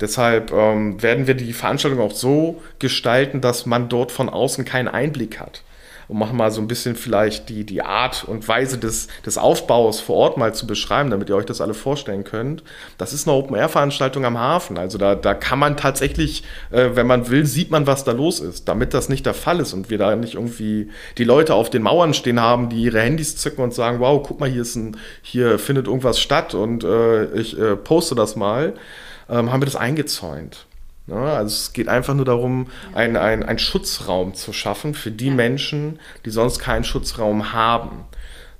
Deshalb 0.00 0.50
ähm, 0.52 1.00
werden 1.02 1.26
wir 1.26 1.34
die 1.34 1.52
Veranstaltung 1.52 2.00
auch 2.00 2.12
so 2.14 2.60
gestalten, 2.78 3.40
dass 3.40 3.66
man 3.66 3.88
dort 3.88 4.10
von 4.10 4.28
außen 4.28 4.64
keinen 4.64 4.88
Einblick 4.88 5.38
hat 5.38 5.62
und 6.08 6.18
machen 6.18 6.36
mal 6.36 6.50
so 6.50 6.60
ein 6.60 6.68
bisschen 6.68 6.96
vielleicht 6.96 7.48
die, 7.48 7.64
die 7.64 7.82
Art 7.82 8.24
und 8.24 8.46
Weise 8.48 8.78
des, 8.78 9.08
des 9.24 9.38
Aufbaus 9.38 10.00
vor 10.00 10.16
Ort 10.16 10.36
mal 10.36 10.54
zu 10.54 10.66
beschreiben, 10.66 11.10
damit 11.10 11.28
ihr 11.28 11.36
euch 11.36 11.46
das 11.46 11.60
alle 11.60 11.74
vorstellen 11.74 12.24
könnt. 12.24 12.62
Das 12.98 13.12
ist 13.12 13.26
eine 13.26 13.36
Open-Air-Veranstaltung 13.36 14.24
am 14.24 14.38
Hafen. 14.38 14.78
Also 14.78 14.98
da, 14.98 15.14
da 15.14 15.34
kann 15.34 15.58
man 15.58 15.76
tatsächlich, 15.76 16.44
äh, 16.70 16.90
wenn 16.94 17.06
man 17.06 17.30
will, 17.30 17.46
sieht 17.46 17.70
man, 17.70 17.86
was 17.86 18.04
da 18.04 18.12
los 18.12 18.40
ist. 18.40 18.68
Damit 18.68 18.94
das 18.94 19.08
nicht 19.08 19.26
der 19.26 19.34
Fall 19.34 19.60
ist 19.60 19.72
und 19.72 19.90
wir 19.90 19.98
da 19.98 20.14
nicht 20.16 20.34
irgendwie 20.34 20.90
die 21.18 21.24
Leute 21.24 21.54
auf 21.54 21.70
den 21.70 21.82
Mauern 21.82 22.14
stehen 22.14 22.40
haben, 22.40 22.68
die 22.68 22.82
ihre 22.82 23.00
Handys 23.00 23.36
zücken 23.36 23.62
und 23.62 23.74
sagen, 23.74 24.00
wow, 24.00 24.22
guck 24.22 24.40
mal, 24.40 24.48
hier 24.48 24.62
ist 24.62 24.76
ein, 24.76 24.96
hier 25.22 25.58
findet 25.58 25.86
irgendwas 25.86 26.20
statt 26.20 26.54
und 26.54 26.84
äh, 26.84 27.24
ich 27.34 27.58
äh, 27.58 27.76
poste 27.76 28.14
das 28.14 28.36
mal, 28.36 28.74
ähm, 29.28 29.52
haben 29.52 29.60
wir 29.60 29.66
das 29.66 29.76
eingezäunt. 29.76 30.66
Ne? 31.06 31.16
also 31.16 31.54
es 31.54 31.72
geht 31.72 31.88
einfach 31.88 32.14
nur 32.14 32.24
darum, 32.24 32.68
einen 32.94 33.16
ein 33.16 33.58
Schutzraum 33.58 34.34
zu 34.34 34.52
schaffen 34.52 34.94
für 34.94 35.10
die. 35.10 35.30
Menschen, 35.30 35.98
die 36.24 36.30
sonst 36.30 36.58
keinen 36.58 36.84
Schutzraum 36.84 37.52
haben. 37.52 38.04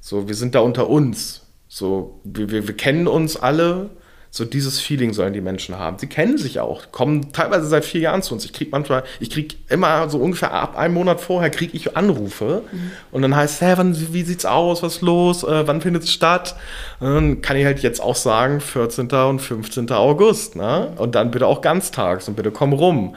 So, 0.00 0.26
wir 0.28 0.34
sind 0.34 0.54
da 0.54 0.60
unter 0.60 0.88
uns. 0.88 1.46
So, 1.68 2.20
wir, 2.24 2.50
wir, 2.50 2.66
wir 2.66 2.76
kennen 2.76 3.06
uns 3.06 3.36
alle. 3.36 3.90
So 4.34 4.46
dieses 4.46 4.80
Feeling 4.80 5.12
sollen 5.12 5.34
die 5.34 5.42
Menschen 5.42 5.78
haben. 5.78 5.98
Sie 5.98 6.06
kennen 6.06 6.38
sich 6.38 6.58
auch, 6.58 6.90
kommen 6.90 7.34
teilweise 7.34 7.66
seit 7.66 7.84
vier 7.84 8.00
Jahren 8.00 8.22
zu 8.22 8.32
uns. 8.32 8.46
Ich 8.46 8.54
kriege 8.54 8.70
manchmal, 8.70 9.04
ich 9.20 9.28
kriege 9.28 9.56
immer 9.68 10.08
so 10.08 10.16
ungefähr 10.16 10.54
ab 10.54 10.74
einem 10.74 10.94
Monat 10.94 11.20
vorher 11.20 11.50
kriege 11.50 11.76
ich 11.76 11.98
Anrufe 11.98 12.62
mhm. 12.72 12.92
und 13.10 13.20
dann 13.20 13.36
heißt, 13.36 13.60
hä, 13.60 13.74
wann, 13.76 13.94
wie 14.14 14.22
sieht's 14.22 14.46
aus, 14.46 14.82
was 14.82 14.96
ist 14.96 15.00
los, 15.02 15.44
äh, 15.44 15.66
wann 15.66 15.82
findet 15.82 16.04
es 16.04 16.12
statt? 16.12 16.56
Dann 16.98 17.42
kann 17.42 17.58
ich 17.58 17.66
halt 17.66 17.80
jetzt 17.80 18.00
auch 18.00 18.16
sagen, 18.16 18.62
14. 18.62 19.10
und 19.10 19.40
15. 19.40 19.90
August, 19.90 20.56
ne? 20.56 20.94
Und 20.96 21.14
dann 21.14 21.30
bitte 21.30 21.46
auch 21.46 21.60
ganztags 21.60 22.26
und 22.26 22.34
bitte 22.34 22.50
komm 22.50 22.72
rum. 22.72 23.14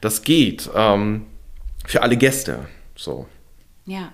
Das 0.00 0.22
geht 0.22 0.70
ähm, 0.74 1.26
für 1.84 2.00
alle 2.00 2.16
Gäste. 2.16 2.60
So. 2.96 3.26
Ja. 3.84 4.12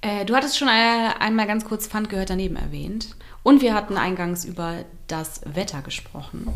Äh, 0.00 0.26
du 0.26 0.36
hattest 0.36 0.56
schon 0.56 0.68
einmal 0.68 1.48
ganz 1.48 1.64
kurz 1.64 1.88
Pfand 1.88 2.08
gehört 2.08 2.30
daneben 2.30 2.54
erwähnt. 2.54 3.16
Und 3.44 3.60
wir 3.60 3.74
hatten 3.74 3.96
eingangs 3.96 4.44
über 4.44 4.84
das 5.06 5.42
Wetter 5.44 5.82
gesprochen. 5.82 6.48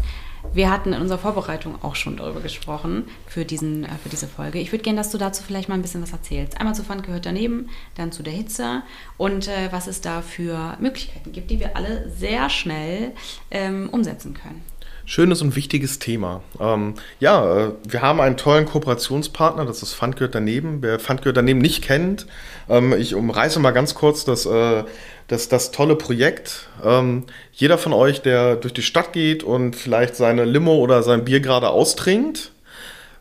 Wir 0.55 0.71
hatten 0.71 0.95
in 0.95 1.01
unserer 1.03 1.19
Vorbereitung 1.19 1.83
auch 1.83 1.95
schon 1.95 2.17
darüber 2.17 2.41
gesprochen 2.41 3.05
für, 3.27 3.45
diesen, 3.45 3.85
äh, 3.85 3.89
für 4.03 4.09
diese 4.09 4.27
Folge. 4.27 4.59
Ich 4.59 4.73
würde 4.73 4.83
gerne, 4.83 4.97
dass 4.97 5.11
du 5.11 5.19
dazu 5.19 5.43
vielleicht 5.43 5.69
mal 5.69 5.75
ein 5.75 5.83
bisschen 5.83 6.03
was 6.03 6.13
erzählst. 6.13 6.59
Einmal 6.59 6.75
zu 6.75 6.83
Pfand 6.83 7.05
gehört 7.05 7.27
daneben, 7.27 7.69
dann 7.97 8.11
zu 8.11 8.23
der 8.23 8.33
Hitze 8.33 8.83
und 9.19 9.49
äh, 9.49 9.71
was 9.71 9.87
es 9.87 10.01
da 10.01 10.23
für 10.23 10.79
Möglichkeiten 10.81 11.31
gibt, 11.33 11.51
die 11.51 11.61
wir 11.61 11.77
alle 11.77 12.09
sehr 12.11 12.49
schnell 12.49 13.13
ähm, 13.51 13.91
umsetzen 13.91 14.33
können 14.35 14.63
schönes 15.09 15.41
und 15.41 15.57
wichtiges 15.57 15.99
Thema. 15.99 16.43
Ähm, 16.61 16.93
ja, 17.19 17.69
äh, 17.69 17.71
wir 17.89 18.03
haben 18.03 18.21
einen 18.21 18.37
tollen 18.37 18.67
Kooperationspartner, 18.67 19.65
das 19.65 19.83
ist 19.83 19.95
Fundgehört 19.95 20.35
daneben. 20.35 20.83
Wer 20.83 21.01
Fundgehört 21.01 21.39
daneben 21.39 21.61
nicht 21.61 21.83
kennt, 21.83 22.27
ähm, 22.69 22.93
ich 22.93 23.15
umreiße 23.15 23.59
mal 23.59 23.71
ganz 23.71 23.95
kurz 23.95 24.27
das, 24.27 24.45
äh, 24.45 24.85
das, 25.27 25.49
das 25.49 25.71
tolle 25.71 25.97
Projekt. 25.97 26.69
Ähm, 26.85 27.25
jeder 27.55 27.79
von 27.79 27.95
euch, 27.95 28.21
der 28.21 28.57
durch 28.57 28.75
die 28.75 28.83
Stadt 28.83 29.15
geht 29.15 29.43
und 29.43 29.77
vielleicht 29.77 30.15
seine 30.15 30.45
Limo 30.45 30.75
oder 30.77 31.03
sein 31.03 31.25
Bier 31.25 31.41
gerade 31.41 31.71
austrinkt, 31.71 32.53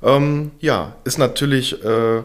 ähm, 0.04 0.52
ja, 0.60 0.98
ist 1.06 1.18
natürlich 1.18 1.82
äh, 1.86 2.22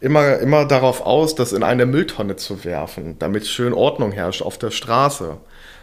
immer, 0.00 0.38
immer 0.38 0.64
darauf 0.64 1.04
aus, 1.04 1.34
das 1.34 1.52
in 1.52 1.64
eine 1.64 1.86
Mülltonne 1.86 2.36
zu 2.36 2.64
werfen, 2.64 3.18
damit 3.18 3.48
schön 3.48 3.72
Ordnung 3.72 4.12
herrscht 4.12 4.42
auf 4.42 4.58
der 4.58 4.70
Straße. 4.70 5.38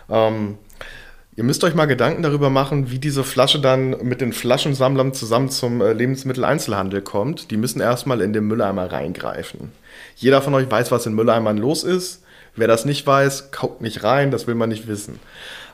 Ähm, 0.10 0.58
Ihr 1.40 1.46
müsst 1.46 1.64
euch 1.64 1.74
mal 1.74 1.86
Gedanken 1.86 2.22
darüber 2.22 2.50
machen, 2.50 2.92
wie 2.92 3.00
diese 3.00 3.24
Flasche 3.24 3.62
dann 3.62 3.92
mit 4.06 4.20
den 4.20 4.34
Flaschensammlern 4.34 5.14
zusammen 5.14 5.50
zum 5.50 5.80
äh, 5.80 5.94
Lebensmitteleinzelhandel 5.94 7.02
kommt. 7.02 7.50
Die 7.50 7.56
müssen 7.56 7.80
erstmal 7.80 8.20
in 8.20 8.34
den 8.34 8.44
Mülleimer 8.44 8.92
reingreifen. 8.92 9.72
Jeder 10.18 10.42
von 10.42 10.54
euch 10.54 10.70
weiß, 10.70 10.92
was 10.92 11.06
in 11.06 11.14
Mülleimern 11.14 11.56
los 11.56 11.86
ist. 11.86 12.24
Wer 12.58 12.68
das 12.68 12.84
nicht 12.84 13.08
weiß, 13.08 13.52
guckt 13.54 13.80
nicht 13.80 14.04
rein, 14.04 14.32
das 14.32 14.48
will 14.48 14.56
man 14.56 14.68
nicht 14.68 14.90
wissen. 14.90 15.18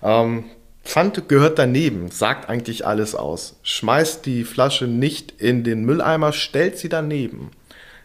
Ähm, 0.04 0.44
Pfand 0.84 1.28
gehört 1.30 1.58
daneben, 1.58 2.12
sagt 2.12 2.48
eigentlich 2.48 2.86
alles 2.86 3.16
aus. 3.16 3.56
Schmeißt 3.64 4.24
die 4.28 4.44
Flasche 4.44 4.86
nicht 4.86 5.42
in 5.42 5.64
den 5.64 5.84
Mülleimer, 5.84 6.32
stellt 6.32 6.78
sie 6.78 6.90
daneben. 6.90 7.50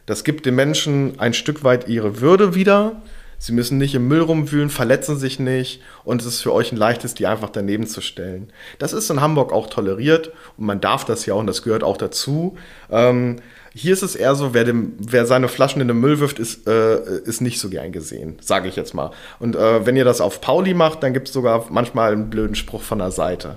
Das 0.06 0.24
gibt 0.24 0.46
den 0.46 0.54
Menschen 0.54 1.20
ein 1.20 1.34
Stück 1.34 1.62
weit 1.62 1.88
ihre 1.88 2.22
Würde 2.22 2.54
wieder 2.54 3.02
Sie 3.42 3.52
müssen 3.52 3.78
nicht 3.78 3.94
im 3.94 4.06
Müll 4.06 4.20
rumwühlen, 4.20 4.68
verletzen 4.68 5.18
sich 5.18 5.38
nicht 5.40 5.80
und 6.04 6.20
es 6.20 6.26
ist 6.26 6.42
für 6.42 6.52
euch 6.52 6.72
ein 6.72 6.76
leichtes, 6.76 7.14
die 7.14 7.26
einfach 7.26 7.48
daneben 7.48 7.86
zu 7.86 8.02
stellen. 8.02 8.52
Das 8.78 8.92
ist 8.92 9.08
in 9.08 9.22
Hamburg 9.22 9.50
auch 9.50 9.68
toleriert 9.68 10.30
und 10.58 10.66
man 10.66 10.82
darf 10.82 11.06
das 11.06 11.24
ja 11.24 11.32
auch 11.32 11.40
und 11.40 11.46
das 11.46 11.62
gehört 11.62 11.82
auch 11.82 11.96
dazu. 11.96 12.58
Ähm, 12.90 13.36
hier 13.72 13.92
ist 13.92 14.02
es 14.02 14.16
eher 14.16 14.34
so, 14.34 14.52
wer, 14.52 14.64
dem, 14.64 14.94
wer 14.98 15.26
seine 15.26 15.48
Flaschen 15.48 15.80
in 15.80 15.88
den 15.88 16.00
Müll 16.00 16.18
wirft, 16.18 16.40
ist, 16.40 16.66
äh, 16.66 17.20
ist 17.20 17.40
nicht 17.40 17.60
so 17.60 17.68
gern 17.70 17.92
gesehen, 17.92 18.36
sage 18.40 18.68
ich 18.68 18.74
jetzt 18.74 18.94
mal. 18.94 19.12
Und 19.38 19.54
äh, 19.54 19.86
wenn 19.86 19.96
ihr 19.96 20.04
das 20.04 20.20
auf 20.20 20.40
Pauli 20.40 20.74
macht, 20.74 21.02
dann 21.02 21.12
gibt 21.12 21.28
es 21.28 21.34
sogar 21.34 21.66
manchmal 21.70 22.12
einen 22.12 22.30
blöden 22.30 22.56
Spruch 22.56 22.82
von 22.82 22.98
der 22.98 23.12
Seite. 23.12 23.56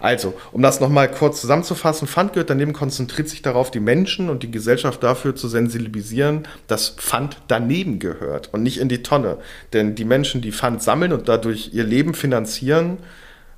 Also, 0.00 0.34
um 0.52 0.60
das 0.60 0.80
nochmal 0.80 1.10
kurz 1.10 1.40
zusammenzufassen, 1.40 2.06
Pfand 2.08 2.32
daneben 2.46 2.74
konzentriert 2.74 3.28
sich 3.28 3.40
darauf, 3.40 3.70
die 3.70 3.80
Menschen 3.80 4.28
und 4.28 4.42
die 4.42 4.50
Gesellschaft 4.50 5.02
dafür 5.02 5.34
zu 5.34 5.48
sensibilisieren, 5.48 6.46
dass 6.66 6.90
Pfand 6.90 7.38
daneben 7.48 7.98
gehört 8.00 8.52
und 8.52 8.62
nicht 8.62 8.78
in 8.78 8.88
die 8.88 9.02
Tonne. 9.02 9.38
Denn 9.72 9.94
die 9.94 10.04
Menschen, 10.04 10.42
die 10.42 10.52
Pfand 10.52 10.82
sammeln 10.82 11.12
und 11.12 11.28
dadurch 11.28 11.70
ihr 11.72 11.84
Leben 11.84 12.12
finanzieren, 12.12 12.98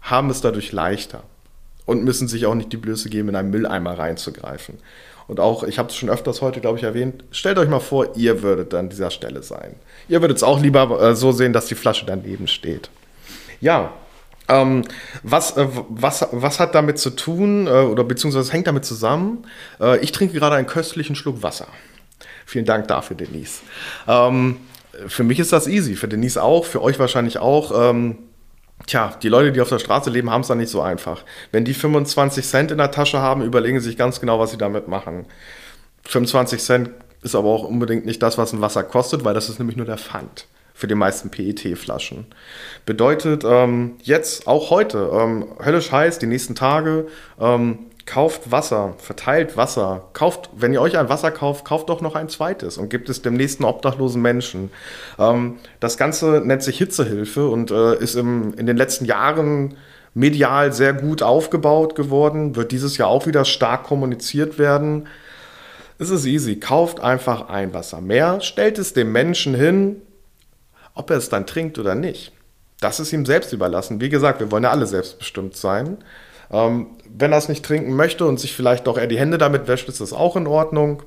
haben 0.03 0.31
es 0.31 0.41
dadurch 0.41 0.71
leichter 0.71 1.25
und 1.85 2.05
müssen 2.05 2.29
sich 2.29 2.47
auch 2.47 2.55
nicht 2.55 2.73
die 2.73 2.77
Blöße 2.77 3.09
geben, 3.09 3.31
in 3.31 3.37
einen 3.37 3.51
Mülleimer 3.51 3.99
reinzugreifen. 3.99 4.79
Und 5.29 5.41
auch, 5.41 5.65
ich 5.65 5.79
habe 5.79 5.89
es 5.89 5.97
schon 5.97 6.09
öfters 6.09 6.41
heute, 6.41 6.61
glaube 6.61 6.79
ich, 6.79 6.85
erwähnt, 6.85 7.25
stellt 7.33 7.59
euch 7.59 7.69
mal 7.69 7.81
vor, 7.81 8.17
ihr 8.17 8.43
würdet 8.43 8.73
an 8.75 8.89
dieser 8.89 9.11
Stelle 9.11 9.43
sein. 9.43 9.75
Ihr 10.09 10.21
würdet 10.21 10.37
es 10.37 10.43
auch 10.43 10.61
lieber 10.61 11.01
äh, 11.01 11.17
so 11.17 11.33
sehen, 11.33 11.53
dass 11.53 11.67
die 11.67 11.75
Flasche 11.75 12.07
daneben 12.07 12.47
steht. 12.47 12.91
Ja, 13.61 13.93
ähm, 14.49 14.85
was, 15.23 15.57
äh, 15.57 15.67
was, 15.89 16.27
was 16.31 16.61
hat 16.61 16.75
damit 16.75 16.99
zu 16.99 17.11
tun, 17.11 17.67
äh, 17.67 17.71
oder 17.71 18.05
beziehungsweise 18.05 18.53
hängt 18.53 18.67
damit 18.67 18.85
zusammen? 18.85 19.45
Äh, 19.81 19.99
ich 19.99 20.13
trinke 20.13 20.35
gerade 20.35 20.57
einen 20.57 20.69
köstlichen 20.69 21.17
Schluck 21.17 21.43
Wasser. 21.43 21.67
Vielen 22.45 22.65
Dank 22.65 22.87
dafür, 22.87 23.17
Denise. 23.17 23.63
Ähm, 24.07 24.59
für 25.09 25.25
mich 25.25 25.41
ist 25.41 25.53
das 25.53 25.67
easy, 25.67 25.97
für 25.97 26.09
Denise 26.09 26.41
auch, 26.43 26.65
für 26.65 26.81
euch 26.81 26.99
wahrscheinlich 26.99 27.39
auch. 27.39 27.91
Ähm, 27.91 28.19
Tja, 28.87 29.15
die 29.21 29.29
Leute, 29.29 29.53
die 29.53 29.61
auf 29.61 29.69
der 29.69 29.81
Straße 29.81 30.11
leben, 30.11 30.31
haben 30.31 30.43
es 30.43 30.49
dann 30.49 30.59
nicht 30.59 30.71
so 30.71 30.81
einfach. 30.81 31.25
Wenn 31.51 31.65
die 31.65 31.75
25 31.75 32.47
Cent 32.47 32.71
in 32.71 32.79
der 32.79 32.93
Tasche 32.93 33.21
haben, 33.21 33.43
überlegen 33.43 33.81
sie 33.81 33.89
sich 33.89 33.99
ganz 33.99 34.21
genau, 34.21 34.39
was 34.39 34.53
sie 34.53 34.59
damit 34.59 34.87
machen. 34.87 35.27
25 36.05 36.63
Cent 36.63 36.91
ist 37.23 37.35
aber 37.35 37.49
auch 37.49 37.65
unbedingt 37.65 38.07
nicht 38.07 38.23
das, 38.23 38.39
was 38.39 38.53
ein 38.53 38.61
Wasser 38.61 38.85
kostet, 38.85 39.25
weil 39.25 39.35
das 39.35 39.49
ist 39.49 39.59
nämlich 39.59 39.77
nur 39.77 39.87
der 39.87 39.99
Pfand 39.99 40.47
für 40.73 40.87
die 40.87 40.95
meisten 40.95 41.31
PET-Flaschen. 41.31 42.27
Bedeutet 42.85 43.45
ähm, 43.45 43.97
jetzt, 44.03 44.47
auch 44.47 44.71
heute, 44.71 45.11
ähm, 45.13 45.47
höllisch 45.65 45.91
heiß, 45.91 46.19
die 46.19 46.27
nächsten 46.27 46.55
Tage, 46.55 47.07
ähm, 47.41 47.79
kauft 48.07 48.53
Wasser, 48.53 48.95
verteilt 48.99 49.57
Wasser, 49.57 50.09
kauft, 50.13 50.49
wenn 50.57 50.73
ihr 50.73 50.81
euch 50.81 50.97
ein 50.97 51.09
Wasser 51.09 51.33
kauft, 51.33 51.65
kauft 51.65 51.89
doch 51.89 52.01
noch 52.01 52.15
ein 52.15 52.29
zweites 52.29 52.79
und 52.79 52.89
gibt 52.89 53.09
es 53.09 53.21
dem 53.21 53.35
nächsten 53.35 53.65
obdachlosen 53.65 54.23
Menschen. 54.23 54.71
Ähm, 55.19 55.57
das 55.81 55.99
Ganze 55.99 56.41
nennt 56.45 56.63
sich 56.63 56.79
Hitzehilfe 56.79 57.49
und 57.49 57.73
äh, 57.73 57.97
ist 57.97 58.15
im, 58.15 58.55
in 58.55 58.67
den 58.67 58.77
letzten 58.77 59.05
Jahren 59.05 59.77
medial 60.15 60.73
sehr 60.73 60.95
gut 60.95 61.23
aufgebaut 61.23 61.95
geworden, 61.97 62.57
wird 62.57 62.73
dieses 62.73 62.97
Jahr 62.97 63.09
auch 63.09 63.27
wieder 63.27 63.45
stark 63.45 63.85
kommuniziert 63.85 64.59
werden. 64.59 65.09
Es 65.99 66.11
ist 66.11 66.27
easy, 66.27 66.57
kauft 66.57 67.01
einfach 67.01 67.49
ein 67.49 67.75
Wasser 67.75 68.01
mehr, 68.01 68.41
stellt 68.41 68.79
es 68.79 68.95
dem 68.95 69.13
Menschen 69.13 69.55
hin, 69.55 70.01
ob 70.95 71.11
er 71.11 71.17
es 71.17 71.29
dann 71.29 71.47
trinkt 71.47 71.79
oder 71.79 71.95
nicht. 71.95 72.33
Das 72.81 73.01
ist 73.01 73.13
ihm 73.13 73.27
selbst 73.27 73.53
überlassen. 73.53 74.01
Wie 74.01 74.11
gesagt, 74.11 74.41
wir 74.41 74.51
wollen 74.51 74.65
ja 74.65 74.71
alle 74.71 74.87
selbstbestimmt 74.87 75.57
sein. 75.57 75.99
Ähm, 76.51 76.87
wenn 77.09 77.33
er 77.33 77.39
es 77.39 77.49
nicht 77.49 77.65
trinken 77.65 77.95
möchte 77.95 78.27
und 78.27 78.39
sich 78.39 78.55
vielleicht 78.55 78.87
doch 78.87 78.99
eher 78.99 79.07
die 79.07 79.19
Hände 79.19 79.39
damit 79.39 79.69
wäscht, 79.69 79.89
ist 79.89 80.01
das 80.01 80.13
auch 80.13 80.37
in 80.37 80.47
Ordnung. 80.47 81.03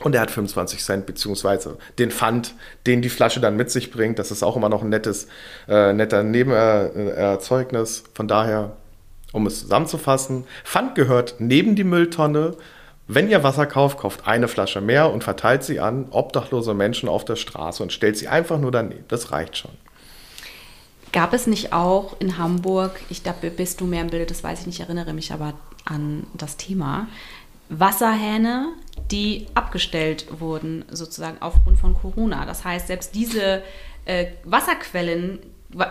Und 0.00 0.14
er 0.14 0.22
hat 0.22 0.30
25 0.30 0.82
Cent, 0.82 1.06
beziehungsweise 1.06 1.78
den 1.98 2.10
Pfand, 2.10 2.54
den 2.86 3.00
die 3.00 3.08
Flasche 3.08 3.40
dann 3.40 3.56
mit 3.56 3.70
sich 3.70 3.92
bringt. 3.92 4.18
Das 4.18 4.32
ist 4.32 4.42
auch 4.42 4.56
immer 4.56 4.68
noch 4.68 4.82
ein 4.82 4.88
nettes, 4.88 5.28
äh, 5.68 5.92
netter 5.92 6.24
Nebenerzeugnis. 6.24 8.02
Von 8.12 8.26
daher, 8.26 8.76
um 9.32 9.46
es 9.46 9.60
zusammenzufassen, 9.60 10.44
Pfand 10.64 10.96
gehört 10.96 11.36
neben 11.38 11.76
die 11.76 11.84
Mülltonne. 11.84 12.56
Wenn 13.06 13.28
ihr 13.28 13.44
Wasser 13.44 13.66
kauft, 13.66 13.98
kauft 13.98 14.26
eine 14.26 14.48
Flasche 14.48 14.80
mehr 14.80 15.12
und 15.12 15.22
verteilt 15.22 15.62
sie 15.62 15.78
an 15.78 16.06
obdachlose 16.10 16.74
Menschen 16.74 17.08
auf 17.08 17.24
der 17.24 17.36
Straße 17.36 17.82
und 17.82 17.92
stellt 17.92 18.16
sie 18.16 18.26
einfach 18.26 18.58
nur 18.58 18.72
daneben. 18.72 19.04
Das 19.08 19.30
reicht 19.30 19.58
schon. 19.58 19.72
Gab 21.14 21.32
es 21.32 21.46
nicht 21.46 21.72
auch 21.72 22.16
in 22.18 22.38
Hamburg, 22.38 23.00
ich 23.08 23.22
glaube, 23.22 23.48
bist 23.48 23.80
du 23.80 23.84
mehr 23.84 24.00
im 24.00 24.10
Bild, 24.10 24.32
das 24.32 24.42
weiß 24.42 24.62
ich 24.62 24.66
nicht, 24.66 24.80
erinnere 24.80 25.12
mich 25.12 25.32
aber 25.32 25.54
an 25.84 26.26
das 26.34 26.56
Thema, 26.56 27.06
Wasserhähne, 27.68 28.70
die 29.12 29.46
abgestellt 29.54 30.26
wurden, 30.40 30.84
sozusagen 30.90 31.36
aufgrund 31.38 31.78
von 31.78 31.94
Corona. 31.94 32.44
Das 32.46 32.64
heißt, 32.64 32.88
selbst 32.88 33.14
diese 33.14 33.62
äh, 34.06 34.26
Wasserquellen 34.42 35.38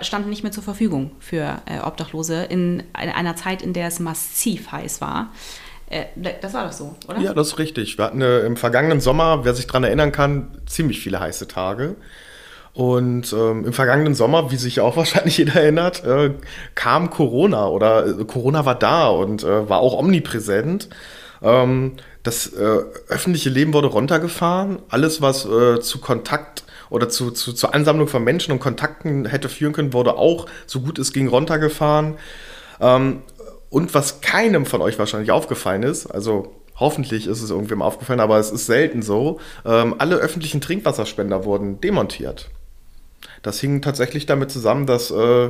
standen 0.01 0.29
nicht 0.29 0.43
mehr 0.43 0.51
zur 0.51 0.63
Verfügung 0.63 1.11
für 1.19 1.61
äh, 1.67 1.79
Obdachlose 1.79 2.43
in 2.43 2.83
einer 2.91 3.37
Zeit, 3.37 3.61
in 3.61 3.71
der 3.71 3.87
es 3.87 4.01
massiv 4.01 4.73
heiß 4.73 4.99
war. 4.99 5.31
Äh, 5.89 6.03
das 6.41 6.53
war 6.53 6.65
doch 6.65 6.73
so, 6.73 6.97
oder? 7.07 7.19
Ja, 7.19 7.33
das 7.33 7.47
ist 7.47 7.59
richtig. 7.59 7.97
Wir 7.97 8.03
hatten 8.03 8.21
äh, 8.21 8.41
im 8.41 8.57
vergangenen 8.57 8.99
Sommer, 8.99 9.45
wer 9.45 9.53
sich 9.53 9.67
daran 9.67 9.85
erinnern 9.85 10.11
kann, 10.11 10.57
ziemlich 10.65 10.99
viele 10.99 11.21
heiße 11.21 11.47
Tage. 11.47 11.95
Und 12.73 13.31
ähm, 13.33 13.65
im 13.65 13.73
vergangenen 13.73 14.15
Sommer, 14.15 14.51
wie 14.51 14.55
sich 14.55 14.79
auch 14.81 14.97
wahrscheinlich 14.97 15.37
jeder 15.37 15.55
erinnert, 15.55 16.03
äh, 16.03 16.31
kam 16.75 17.09
Corona 17.09 17.67
oder 17.67 18.07
äh, 18.07 18.25
Corona 18.25 18.65
war 18.65 18.75
da 18.75 19.07
und 19.09 19.43
äh, 19.43 19.69
war 19.69 19.79
auch 19.79 19.97
omnipräsent. 19.97 20.89
Ähm, 21.41 21.93
das 22.23 22.47
äh, 22.47 22.79
öffentliche 23.09 23.49
Leben 23.49 23.73
wurde 23.73 23.87
runtergefahren. 23.87 24.79
Alles, 24.89 25.21
was 25.21 25.45
äh, 25.45 25.81
zu 25.81 25.99
Kontakt 25.99 26.63
oder 26.89 27.09
zu, 27.09 27.31
zu, 27.31 27.53
zur 27.53 27.73
Ansammlung 27.75 28.07
von 28.07 28.23
Menschen 28.23 28.51
und 28.51 28.59
Kontakten 28.59 29.25
hätte 29.25 29.49
führen 29.49 29.73
können, 29.73 29.93
wurde 29.93 30.15
auch 30.15 30.47
so 30.65 30.81
gut 30.81 30.99
es 30.99 31.11
ging 31.11 31.27
runtergefahren. 31.27 32.15
Ähm, 32.79 33.21
und 33.69 33.93
was 33.93 34.21
keinem 34.21 34.65
von 34.65 34.81
euch 34.81 34.99
wahrscheinlich 34.99 35.31
aufgefallen 35.31 35.83
ist, 35.83 36.05
also 36.07 36.53
hoffentlich 36.75 37.27
ist 37.27 37.41
es 37.41 37.49
irgendwem 37.49 37.81
aufgefallen, 37.81 38.19
aber 38.19 38.37
es 38.37 38.51
ist 38.51 38.67
selten 38.67 39.01
so, 39.01 39.39
ähm, 39.65 39.95
alle 39.97 40.15
öffentlichen 40.15 40.61
Trinkwasserspender 40.61 41.45
wurden 41.45 41.81
demontiert. 41.81 42.49
Das 43.43 43.59
hing 43.59 43.81
tatsächlich 43.81 44.25
damit 44.25 44.49
zusammen, 44.49 44.87
dass 44.87 45.11
äh, 45.11 45.49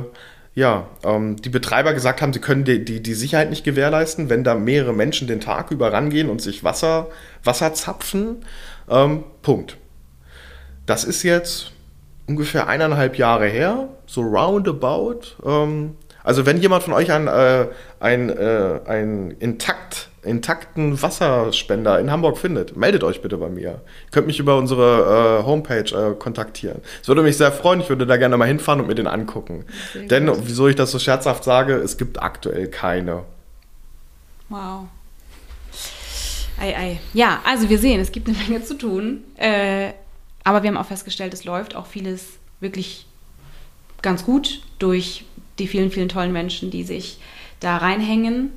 ja, 0.54 0.86
ähm, 1.02 1.36
die 1.36 1.48
Betreiber 1.48 1.94
gesagt 1.94 2.22
haben, 2.22 2.32
sie 2.32 2.40
können 2.40 2.64
die, 2.64 2.84
die, 2.84 3.02
die 3.02 3.14
Sicherheit 3.14 3.50
nicht 3.50 3.64
gewährleisten, 3.64 4.28
wenn 4.28 4.44
da 4.44 4.54
mehrere 4.54 4.92
Menschen 4.92 5.26
den 5.26 5.40
Tag 5.40 5.70
über 5.70 5.92
rangehen 5.92 6.28
und 6.28 6.40
sich 6.40 6.62
Wasser, 6.62 7.08
Wasser 7.42 7.74
zapfen. 7.74 8.44
Ähm, 8.88 9.24
Punkt. 9.42 9.78
Das 10.86 11.04
ist 11.04 11.22
jetzt 11.22 11.72
ungefähr 12.26 12.68
eineinhalb 12.68 13.16
Jahre 13.16 13.46
her, 13.46 13.88
so 14.06 14.22
roundabout. 14.22 15.20
Ähm, 15.44 15.96
also 16.22 16.46
wenn 16.46 16.60
jemand 16.60 16.84
von 16.84 16.92
euch 16.92 17.10
ein, 17.10 17.26
äh, 17.26 17.66
ein, 18.00 18.30
äh, 18.30 18.80
ein 18.86 19.32
intakt 19.40 20.08
intakten 20.24 21.00
Wasserspender 21.00 21.98
in 22.00 22.10
Hamburg 22.10 22.38
findet, 22.38 22.76
meldet 22.76 23.04
euch 23.04 23.22
bitte 23.22 23.36
bei 23.36 23.48
mir. 23.48 23.62
Ihr 23.62 23.80
könnt 24.10 24.26
mich 24.26 24.38
über 24.38 24.56
unsere 24.56 25.40
äh, 25.40 25.46
Homepage 25.46 25.90
äh, 25.94 26.14
kontaktieren. 26.14 26.80
Es 27.02 27.08
würde 27.08 27.22
mich 27.22 27.36
sehr 27.36 27.52
freuen, 27.52 27.80
ich 27.80 27.88
würde 27.88 28.06
da 28.06 28.16
gerne 28.16 28.36
mal 28.36 28.46
hinfahren 28.46 28.80
und 28.80 28.86
mir 28.86 28.94
den 28.94 29.06
angucken. 29.06 29.64
Sehr 29.92 30.02
Denn, 30.04 30.26
gut. 30.26 30.40
wieso 30.44 30.68
ich 30.68 30.76
das 30.76 30.90
so 30.90 30.98
scherzhaft 30.98 31.44
sage, 31.44 31.74
es 31.74 31.96
gibt 31.96 32.22
aktuell 32.22 32.68
keine. 32.68 33.24
Wow. 34.48 34.86
Ei, 36.60 36.76
ei. 36.76 37.00
Ja, 37.12 37.40
also 37.44 37.68
wir 37.68 37.78
sehen, 37.78 38.00
es 38.00 38.12
gibt 38.12 38.28
eine 38.28 38.36
Menge 38.36 38.64
zu 38.64 38.74
tun. 38.74 39.24
Äh, 39.36 39.90
aber 40.44 40.62
wir 40.62 40.68
haben 40.68 40.76
auch 40.76 40.86
festgestellt, 40.86 41.34
es 41.34 41.44
läuft 41.44 41.74
auch 41.74 41.86
vieles 41.86 42.38
wirklich 42.60 43.06
ganz 44.02 44.24
gut 44.24 44.62
durch 44.78 45.24
die 45.58 45.66
vielen, 45.66 45.90
vielen 45.90 46.08
tollen 46.08 46.32
Menschen, 46.32 46.70
die 46.70 46.82
sich 46.82 47.18
da 47.60 47.78
reinhängen 47.78 48.50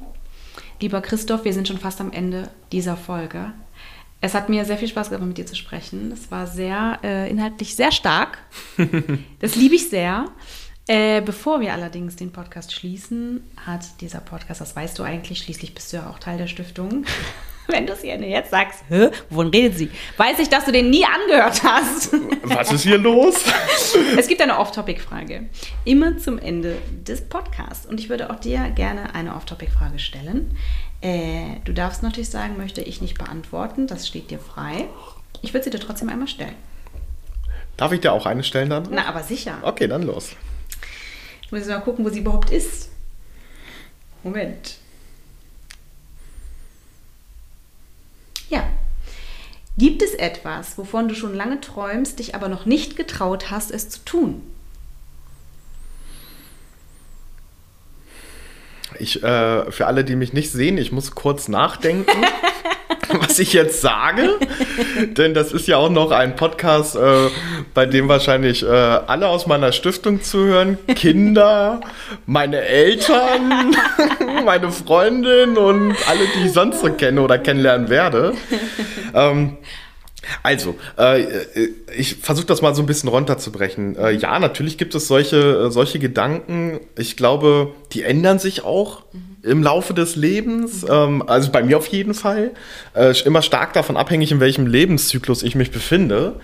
Lieber 0.79 1.01
Christoph, 1.01 1.43
wir 1.43 1.53
sind 1.53 1.67
schon 1.67 1.79
fast 1.79 1.99
am 2.01 2.11
Ende 2.11 2.51
dieser 2.71 2.97
Folge. 2.97 3.51
Es 4.21 4.35
hat 4.35 4.49
mir 4.49 4.63
sehr 4.65 4.77
viel 4.77 4.87
Spaß 4.87 5.09
gemacht, 5.09 5.27
mit 5.27 5.37
dir 5.37 5.45
zu 5.45 5.55
sprechen. 5.55 6.11
Es 6.11 6.29
war 6.29 6.45
sehr 6.45 6.99
äh, 7.03 7.29
inhaltlich 7.29 7.75
sehr 7.75 7.91
stark. 7.91 8.37
das 9.39 9.55
liebe 9.55 9.75
ich 9.75 9.89
sehr. 9.89 10.25
Äh, 10.87 11.21
bevor 11.21 11.61
wir 11.61 11.73
allerdings 11.73 12.15
den 12.15 12.31
Podcast 12.31 12.73
schließen, 12.73 13.41
hat 13.65 14.01
dieser 14.01 14.21
Podcast, 14.21 14.61
das 14.61 14.75
weißt 14.75 14.97
du 14.99 15.03
eigentlich, 15.03 15.39
schließlich 15.39 15.73
bist 15.73 15.91
du 15.91 15.97
ja 15.97 16.09
auch 16.09 16.19
Teil 16.19 16.37
der 16.37 16.47
Stiftung, 16.47 17.05
wenn 17.77 17.85
du 17.85 17.93
es 17.93 18.03
ihr 18.03 18.15
jetzt 18.19 18.51
sagst, 18.51 18.83
Hä, 18.89 19.09
wovon 19.29 19.49
redet 19.49 19.77
sie? 19.77 19.91
Weiß 20.15 20.39
ich, 20.39 20.49
dass 20.49 20.65
du 20.65 20.71
den 20.71 20.89
nie 20.89 21.05
angehört 21.05 21.61
hast. 21.63 22.13
Was 22.43 22.71
ist 22.71 22.83
hier 22.83 22.97
los? 22.97 23.35
es 24.17 24.27
gibt 24.27 24.41
eine 24.41 24.57
Off-Topic-Frage. 24.57 25.49
Immer 25.85 26.17
zum 26.17 26.39
Ende 26.39 26.77
des 27.05 27.21
Podcasts. 27.21 27.85
Und 27.85 27.99
ich 27.99 28.09
würde 28.09 28.29
auch 28.29 28.39
dir 28.39 28.69
gerne 28.71 29.13
eine 29.13 29.35
Off-Topic-Frage 29.35 29.99
stellen. 29.99 30.57
Äh, 31.01 31.59
du 31.65 31.73
darfst 31.73 32.03
natürlich 32.03 32.29
sagen, 32.29 32.57
möchte 32.57 32.81
ich 32.81 33.01
nicht 33.01 33.17
beantworten. 33.17 33.87
Das 33.87 34.07
steht 34.07 34.31
dir 34.31 34.39
frei. 34.39 34.85
Ich 35.41 35.53
würde 35.53 35.65
sie 35.65 35.69
dir 35.69 35.79
trotzdem 35.79 36.09
einmal 36.09 36.27
stellen. 36.27 36.55
Darf 37.75 37.91
ich 37.91 38.01
dir 38.01 38.11
auch 38.11 38.25
eine 38.25 38.43
stellen 38.43 38.69
dann? 38.69 38.87
Na, 38.89 39.05
aber 39.05 39.21
sicher. 39.23 39.59
Okay, 39.61 39.87
dann 39.87 40.03
los. 40.03 40.31
Ich 41.43 41.51
muss 41.51 41.65
mal 41.67 41.79
gucken, 41.79 42.03
wo 42.03 42.09
sie 42.09 42.19
überhaupt 42.19 42.49
ist. 42.49 42.89
Moment. 44.23 44.77
Ja. 48.49 48.67
Gibt 49.77 50.01
es 50.01 50.13
etwas, 50.15 50.77
wovon 50.77 51.07
du 51.07 51.13
schon 51.13 51.35
lange 51.35 51.61
träumst, 51.61 52.19
dich 52.19 52.33
aber 52.33 52.49
noch 52.49 52.65
nicht 52.65 52.95
getraut 52.95 53.51
hast, 53.51 53.71
es 53.71 53.89
zu 53.89 53.99
tun? 54.05 54.41
Ich, 58.99 59.21
äh, 59.21 59.71
für 59.71 59.85
alle, 59.85 60.03
die 60.03 60.15
mich 60.15 60.33
nicht 60.33 60.51
sehen, 60.51 60.77
ich 60.77 60.91
muss 60.91 61.11
kurz 61.11 61.47
nachdenken. 61.47 62.11
was 63.21 63.39
ich 63.39 63.53
jetzt 63.53 63.81
sage, 63.81 64.37
denn 65.17 65.33
das 65.33 65.51
ist 65.51 65.67
ja 65.67 65.77
auch 65.77 65.89
noch 65.89 66.11
ein 66.11 66.35
Podcast, 66.35 66.95
äh, 66.95 67.29
bei 67.73 67.85
dem 67.85 68.07
wahrscheinlich 68.07 68.63
äh, 68.63 68.67
alle 68.67 69.27
aus 69.27 69.47
meiner 69.47 69.71
Stiftung 69.71 70.21
zuhören, 70.21 70.77
Kinder, 70.95 71.81
meine 72.25 72.61
Eltern, 72.61 73.75
meine 74.45 74.71
Freundin 74.71 75.57
und 75.57 75.95
alle, 76.07 76.19
die 76.35 76.47
ich 76.47 76.53
sonst 76.53 76.81
so 76.81 76.91
kenne 76.91 77.21
oder 77.21 77.37
kennenlernen 77.37 77.89
werde. 77.89 78.33
Ähm, 79.13 79.57
also, 80.43 80.75
äh, 80.97 81.23
ich 81.95 82.15
versuche 82.15 82.47
das 82.47 82.61
mal 82.61 82.75
so 82.75 82.83
ein 82.83 82.85
bisschen 82.85 83.07
runterzubrechen. 83.07 83.95
Äh, 83.95 84.11
ja, 84.11 84.37
natürlich 84.39 84.77
gibt 84.77 84.93
es 84.95 85.07
solche, 85.07 85.67
äh, 85.67 85.71
solche 85.71 85.99
Gedanken. 85.99 86.81
Ich 86.97 87.15
glaube, 87.15 87.71
die 87.93 88.03
ändern 88.03 88.39
sich 88.39 88.63
auch. 88.65 89.03
Mhm 89.13 89.36
im 89.43 89.63
Laufe 89.63 89.93
des 89.93 90.15
Lebens. 90.15 90.85
Ähm, 90.89 91.23
also 91.27 91.51
bei 91.51 91.63
mir 91.63 91.77
auf 91.77 91.87
jeden 91.87 92.13
Fall. 92.13 92.51
Äh, 92.93 93.13
immer 93.25 93.41
stark 93.41 93.73
davon 93.73 93.97
abhängig, 93.97 94.31
in 94.31 94.39
welchem 94.39 94.67
Lebenszyklus 94.67 95.43
ich 95.43 95.55
mich 95.55 95.71
befinde. 95.71 96.39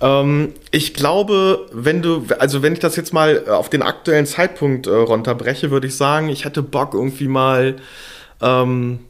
Ähm, 0.00 0.54
ich 0.70 0.94
glaube, 0.94 1.66
wenn 1.72 2.02
du, 2.02 2.26
also 2.38 2.62
wenn 2.62 2.72
ich 2.72 2.78
das 2.78 2.96
jetzt 2.96 3.12
mal 3.12 3.48
auf 3.48 3.68
den 3.68 3.82
aktuellen 3.82 4.26
Zeitpunkt 4.26 4.86
äh, 4.86 4.90
runterbreche, 4.90 5.70
würde 5.70 5.86
ich 5.88 5.96
sagen, 5.96 6.28
ich 6.28 6.44
hätte 6.44 6.62
Bock 6.62 6.94
irgendwie 6.94 7.28
mal 7.28 7.76
ähm, 8.40 9.00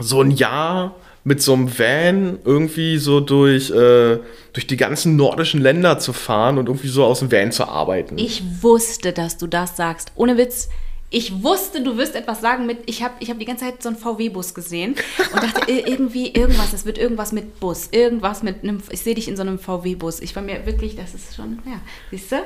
so 0.00 0.22
ein 0.22 0.30
Jahr 0.30 0.94
mit 1.26 1.40
so 1.40 1.54
einem 1.54 1.78
Van 1.78 2.38
irgendwie 2.44 2.98
so 2.98 3.20
durch, 3.20 3.70
äh, 3.70 4.18
durch 4.52 4.66
die 4.66 4.76
ganzen 4.76 5.16
nordischen 5.16 5.60
Länder 5.60 5.98
zu 5.98 6.12
fahren 6.12 6.58
und 6.58 6.68
irgendwie 6.68 6.88
so 6.88 7.04
aus 7.04 7.20
dem 7.20 7.32
Van 7.32 7.50
zu 7.50 7.66
arbeiten. 7.66 8.18
Ich 8.18 8.42
wusste, 8.60 9.12
dass 9.12 9.38
du 9.38 9.46
das 9.46 9.76
sagst. 9.76 10.12
Ohne 10.16 10.36
Witz 10.36 10.68
ich 11.14 11.44
wusste, 11.44 11.80
du 11.80 11.96
wirst 11.96 12.16
etwas 12.16 12.40
sagen 12.40 12.66
mit, 12.66 12.78
ich 12.86 13.04
habe 13.04 13.14
ich 13.20 13.30
hab 13.30 13.38
die 13.38 13.44
ganze 13.44 13.64
Zeit 13.64 13.80
so 13.80 13.88
einen 13.88 13.96
VW-Bus 13.96 14.52
gesehen 14.52 14.96
und 15.32 15.42
dachte, 15.42 15.70
irgendwie, 15.70 16.34
irgendwas, 16.34 16.72
es 16.72 16.84
wird 16.84 16.98
irgendwas 16.98 17.30
mit 17.30 17.60
Bus, 17.60 17.88
irgendwas 17.92 18.42
mit 18.42 18.64
einem, 18.64 18.82
ich 18.90 19.00
sehe 19.00 19.14
dich 19.14 19.28
in 19.28 19.36
so 19.36 19.42
einem 19.42 19.60
VW-Bus. 19.60 20.18
Ich 20.20 20.34
war 20.34 20.42
mir 20.42 20.66
wirklich, 20.66 20.96
das 20.96 21.14
ist 21.14 21.36
schon, 21.36 21.62
ja, 21.66 21.80
siehst 22.10 22.32
du? 22.32 22.36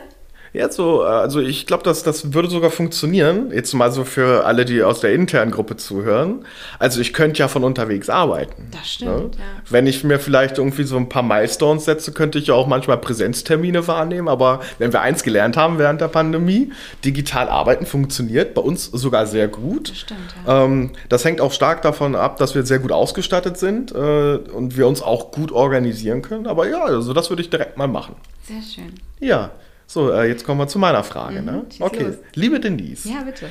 Ja, 0.52 0.70
so, 0.70 1.02
äh, 1.02 1.06
also 1.06 1.40
ich 1.40 1.66
glaube, 1.66 1.82
das, 1.82 2.02
das 2.02 2.32
würde 2.32 2.48
sogar 2.48 2.70
funktionieren. 2.70 3.50
Jetzt 3.52 3.74
mal 3.74 3.92
so 3.92 4.04
für 4.04 4.46
alle, 4.46 4.64
die 4.64 4.82
aus 4.82 5.00
der 5.00 5.12
internen 5.12 5.50
Gruppe 5.50 5.76
zuhören. 5.76 6.44
Also 6.78 7.00
ich 7.00 7.12
könnte 7.12 7.38
ja 7.40 7.48
von 7.48 7.64
unterwegs 7.64 8.08
arbeiten. 8.08 8.68
Das 8.70 8.90
stimmt, 8.90 9.36
ne? 9.36 9.38
ja. 9.38 9.62
Wenn 9.68 9.86
ich 9.86 10.04
mir 10.04 10.18
vielleicht 10.18 10.58
irgendwie 10.58 10.84
so 10.84 10.96
ein 10.96 11.08
paar 11.08 11.22
Milestones 11.22 11.84
setze, 11.84 12.12
könnte 12.12 12.38
ich 12.38 12.48
ja 12.48 12.54
auch 12.54 12.66
manchmal 12.66 12.98
Präsenztermine 12.98 13.86
wahrnehmen. 13.86 14.28
Aber 14.28 14.60
wenn 14.78 14.92
wir 14.92 15.00
eins 15.00 15.22
gelernt 15.22 15.56
haben 15.56 15.78
während 15.78 16.00
der 16.00 16.08
Pandemie, 16.08 16.72
digital 17.04 17.48
arbeiten 17.48 17.86
funktioniert 17.86 18.54
bei 18.54 18.62
uns 18.62 18.86
sogar 18.86 19.26
sehr 19.26 19.48
gut. 19.48 19.90
Das 19.90 19.98
stimmt, 19.98 20.34
ja. 20.46 20.64
Ähm, 20.64 20.90
das 21.08 21.24
hängt 21.24 21.40
auch 21.40 21.52
stark 21.52 21.82
davon 21.82 22.14
ab, 22.14 22.38
dass 22.38 22.54
wir 22.54 22.64
sehr 22.64 22.78
gut 22.78 22.92
ausgestattet 22.92 23.58
sind 23.58 23.92
äh, 23.92 24.36
und 24.36 24.76
wir 24.76 24.86
uns 24.86 25.02
auch 25.02 25.30
gut 25.30 25.52
organisieren 25.52 26.22
können. 26.22 26.46
Aber 26.46 26.68
ja, 26.68 26.84
also 26.84 27.12
das 27.12 27.30
würde 27.30 27.42
ich 27.42 27.50
direkt 27.50 27.76
mal 27.76 27.88
machen. 27.88 28.16
Sehr 28.44 28.62
schön. 28.62 28.94
Ja. 29.20 29.50
So, 29.90 30.12
äh, 30.12 30.28
jetzt 30.28 30.44
kommen 30.44 30.60
wir 30.60 30.68
zu 30.68 30.78
meiner 30.78 31.02
Frage. 31.02 31.40
Mhm, 31.40 31.46
ne? 31.46 31.66
Okay, 31.80 32.02
los. 32.02 32.16
liebe 32.34 32.60
Denise. 32.60 33.08
Ja, 33.08 33.22
bitte. 33.22 33.48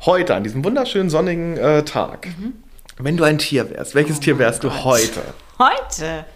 Heute, 0.00 0.34
an 0.34 0.44
diesem 0.44 0.62
wunderschönen 0.62 1.08
sonnigen 1.08 1.56
äh, 1.56 1.84
Tag, 1.84 2.26
mhm. 2.26 2.52
wenn 2.98 3.16
du 3.16 3.24
ein 3.24 3.38
Tier 3.38 3.70
wärst, 3.70 3.94
welches 3.94 4.18
oh 4.18 4.20
Tier 4.20 4.38
wärst 4.38 4.62
du 4.62 4.84
heute? 4.84 5.22
Heute? 5.58 6.26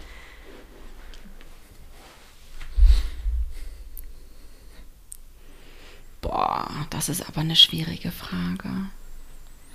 Boah, 6.21 6.67
das 6.89 7.07
ist 7.07 7.27
aber 7.29 7.41
eine 7.41 7.55
schwierige 7.55 8.11
Frage. 8.11 8.69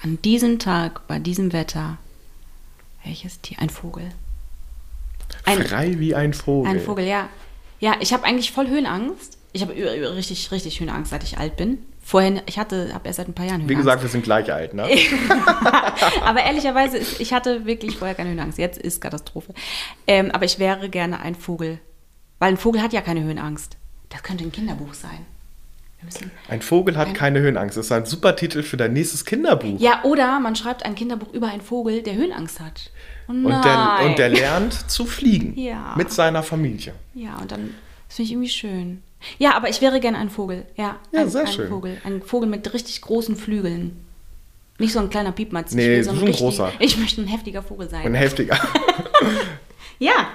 An 0.02 0.20
diesem 0.22 0.58
Tag, 0.58 1.06
bei 1.06 1.20
diesem 1.20 1.52
Wetter, 1.52 1.98
welches 3.04 3.40
Tier? 3.40 3.60
Ein 3.60 3.70
Vogel. 3.70 4.10
Ein, 5.44 5.64
Frei 5.64 6.00
wie 6.00 6.16
ein 6.16 6.34
Vogel. 6.34 6.72
Ein 6.72 6.80
Vogel, 6.80 7.06
ja. 7.06 7.28
Ja, 7.80 7.96
ich 8.00 8.12
habe 8.12 8.24
eigentlich 8.24 8.52
voll 8.52 8.68
Höhenangst. 8.68 9.38
Ich 9.52 9.62
habe 9.62 9.74
richtig, 9.74 10.50
richtig 10.52 10.80
Höhenangst, 10.80 11.10
seit 11.10 11.24
ich 11.24 11.38
alt 11.38 11.56
bin. 11.56 11.78
Vorher, 12.02 12.42
ich 12.46 12.58
hatte, 12.58 12.92
habe 12.94 13.06
erst 13.06 13.18
seit 13.18 13.28
ein 13.28 13.34
paar 13.34 13.46
Jahren 13.46 13.62
Höhenangst. 13.62 13.70
Wie 13.70 13.76
gesagt, 13.76 14.02
wir 14.02 14.08
sind 14.08 14.24
gleich 14.24 14.52
alt, 14.52 14.74
ne? 14.74 14.88
aber 16.22 16.42
ehrlicherweise, 16.42 16.98
ich 16.98 17.32
hatte 17.32 17.66
wirklich 17.66 17.96
vorher 17.96 18.14
keine 18.14 18.30
Höhenangst. 18.30 18.58
Jetzt 18.58 18.78
ist 18.78 19.00
Katastrophe. 19.00 19.52
Ähm, 20.06 20.30
aber 20.30 20.44
ich 20.44 20.58
wäre 20.58 20.88
gerne 20.88 21.20
ein 21.20 21.34
Vogel. 21.34 21.80
Weil 22.38 22.52
ein 22.52 22.56
Vogel 22.56 22.82
hat 22.82 22.92
ja 22.92 23.00
keine 23.00 23.22
Höhenangst. 23.22 23.76
Das 24.08 24.22
könnte 24.22 24.44
ein 24.44 24.52
Kinderbuch 24.52 24.94
sein. 24.94 25.26
Ein 26.48 26.62
Vogel 26.62 26.96
hat 26.96 27.08
ein 27.08 27.14
keine 27.14 27.40
Höhenangst. 27.40 27.76
Das 27.76 27.86
ist 27.86 27.92
ein 27.92 28.06
super 28.06 28.36
Titel 28.36 28.62
für 28.62 28.76
dein 28.76 28.92
nächstes 28.92 29.24
Kinderbuch. 29.24 29.80
Ja, 29.80 30.04
oder 30.04 30.38
man 30.40 30.54
schreibt 30.56 30.84
ein 30.84 30.94
Kinderbuch 30.94 31.32
über 31.32 31.48
einen 31.48 31.60
Vogel, 31.60 32.02
der 32.02 32.14
Höhenangst 32.14 32.60
hat. 32.60 32.90
Oh 33.28 33.32
und, 33.32 33.64
der, 33.64 33.98
und 34.04 34.18
der 34.18 34.28
lernt 34.28 34.72
zu 34.90 35.04
fliegen. 35.04 35.58
Ja. 35.58 35.94
Mit 35.96 36.12
seiner 36.12 36.42
Familie. 36.42 36.94
Ja, 37.14 37.36
und 37.38 37.50
dann, 37.50 37.74
das 38.06 38.16
finde 38.16 38.26
ich 38.26 38.32
irgendwie 38.32 38.48
schön. 38.48 39.02
Ja, 39.38 39.56
aber 39.56 39.68
ich 39.68 39.80
wäre 39.80 40.00
gerne 40.00 40.18
ein 40.18 40.30
Vogel. 40.30 40.64
Ja, 40.76 40.96
ja 41.12 41.20
ein, 41.20 41.30
sehr 41.30 41.42
ein 41.42 41.48
schön. 41.48 41.68
Vogel. 41.68 42.00
Ein 42.04 42.22
Vogel 42.22 42.48
mit 42.48 42.72
richtig 42.72 43.00
großen 43.02 43.36
Flügeln. 43.36 44.04
Nicht 44.78 44.92
so 44.92 45.00
ein 45.00 45.10
kleiner 45.10 45.32
Piepmatz. 45.32 45.74
Nee, 45.74 46.02
so 46.02 46.10
ein, 46.10 46.18
richtig, 46.18 46.38
großer. 46.38 46.72
Ich 46.78 46.96
möchte 46.98 47.20
ein 47.20 47.26
heftiger 47.26 47.62
Vogel 47.62 47.88
sein. 47.90 48.06
Ein 48.06 48.14
heftiger. 48.14 48.56
ja. 49.98 50.28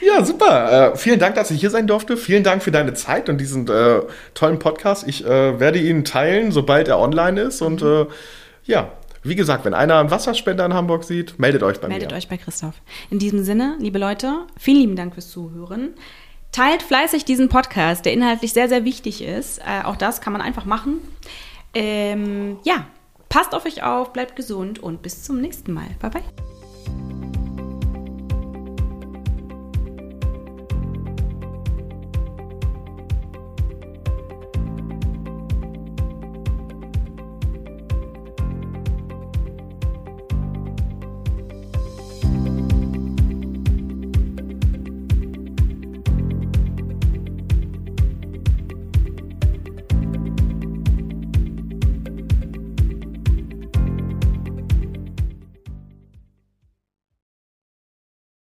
Ja, 0.00 0.24
super. 0.24 0.92
Äh, 0.92 0.96
vielen 0.96 1.18
Dank, 1.18 1.34
dass 1.34 1.50
ich 1.50 1.60
hier 1.60 1.70
sein 1.70 1.86
durfte. 1.86 2.16
Vielen 2.16 2.44
Dank 2.44 2.62
für 2.62 2.70
deine 2.70 2.94
Zeit 2.94 3.28
und 3.28 3.38
diesen 3.38 3.68
äh, 3.68 4.00
tollen 4.34 4.58
Podcast. 4.58 5.06
Ich 5.06 5.24
äh, 5.24 5.60
werde 5.60 5.78
ihn 5.78 6.04
teilen, 6.04 6.50
sobald 6.50 6.88
er 6.88 6.98
online 6.98 7.40
ist. 7.40 7.60
Mhm. 7.60 7.66
Und 7.66 7.82
äh, 7.82 8.06
ja, 8.64 8.92
wie 9.22 9.36
gesagt, 9.36 9.64
wenn 9.64 9.74
einer 9.74 9.98
einen 9.98 10.10
Wasserspender 10.10 10.66
in 10.66 10.74
Hamburg 10.74 11.04
sieht, 11.04 11.38
meldet 11.38 11.62
euch 11.62 11.80
bei 11.80 11.88
meldet 11.88 12.08
mir. 12.08 12.14
Meldet 12.14 12.24
euch 12.24 12.28
bei 12.28 12.36
Christoph. 12.42 12.74
In 13.10 13.18
diesem 13.18 13.44
Sinne, 13.44 13.76
liebe 13.78 13.98
Leute, 13.98 14.46
vielen 14.58 14.78
lieben 14.78 14.96
Dank 14.96 15.14
fürs 15.14 15.30
Zuhören. 15.30 15.94
Teilt 16.50 16.82
fleißig 16.82 17.24
diesen 17.24 17.48
Podcast, 17.48 18.04
der 18.04 18.12
inhaltlich 18.12 18.52
sehr, 18.52 18.68
sehr 18.68 18.84
wichtig 18.84 19.22
ist. 19.22 19.58
Äh, 19.60 19.84
auch 19.84 19.96
das 19.96 20.20
kann 20.20 20.32
man 20.32 20.42
einfach 20.42 20.64
machen. 20.64 20.98
Ähm, 21.72 22.58
ja, 22.64 22.86
passt 23.28 23.54
auf 23.54 23.64
euch 23.64 23.82
auf, 23.82 24.12
bleibt 24.12 24.36
gesund 24.36 24.78
und 24.78 25.02
bis 25.02 25.22
zum 25.22 25.40
nächsten 25.40 25.72
Mal. 25.72 25.86
Bye, 26.00 26.10
bye. 26.10 26.51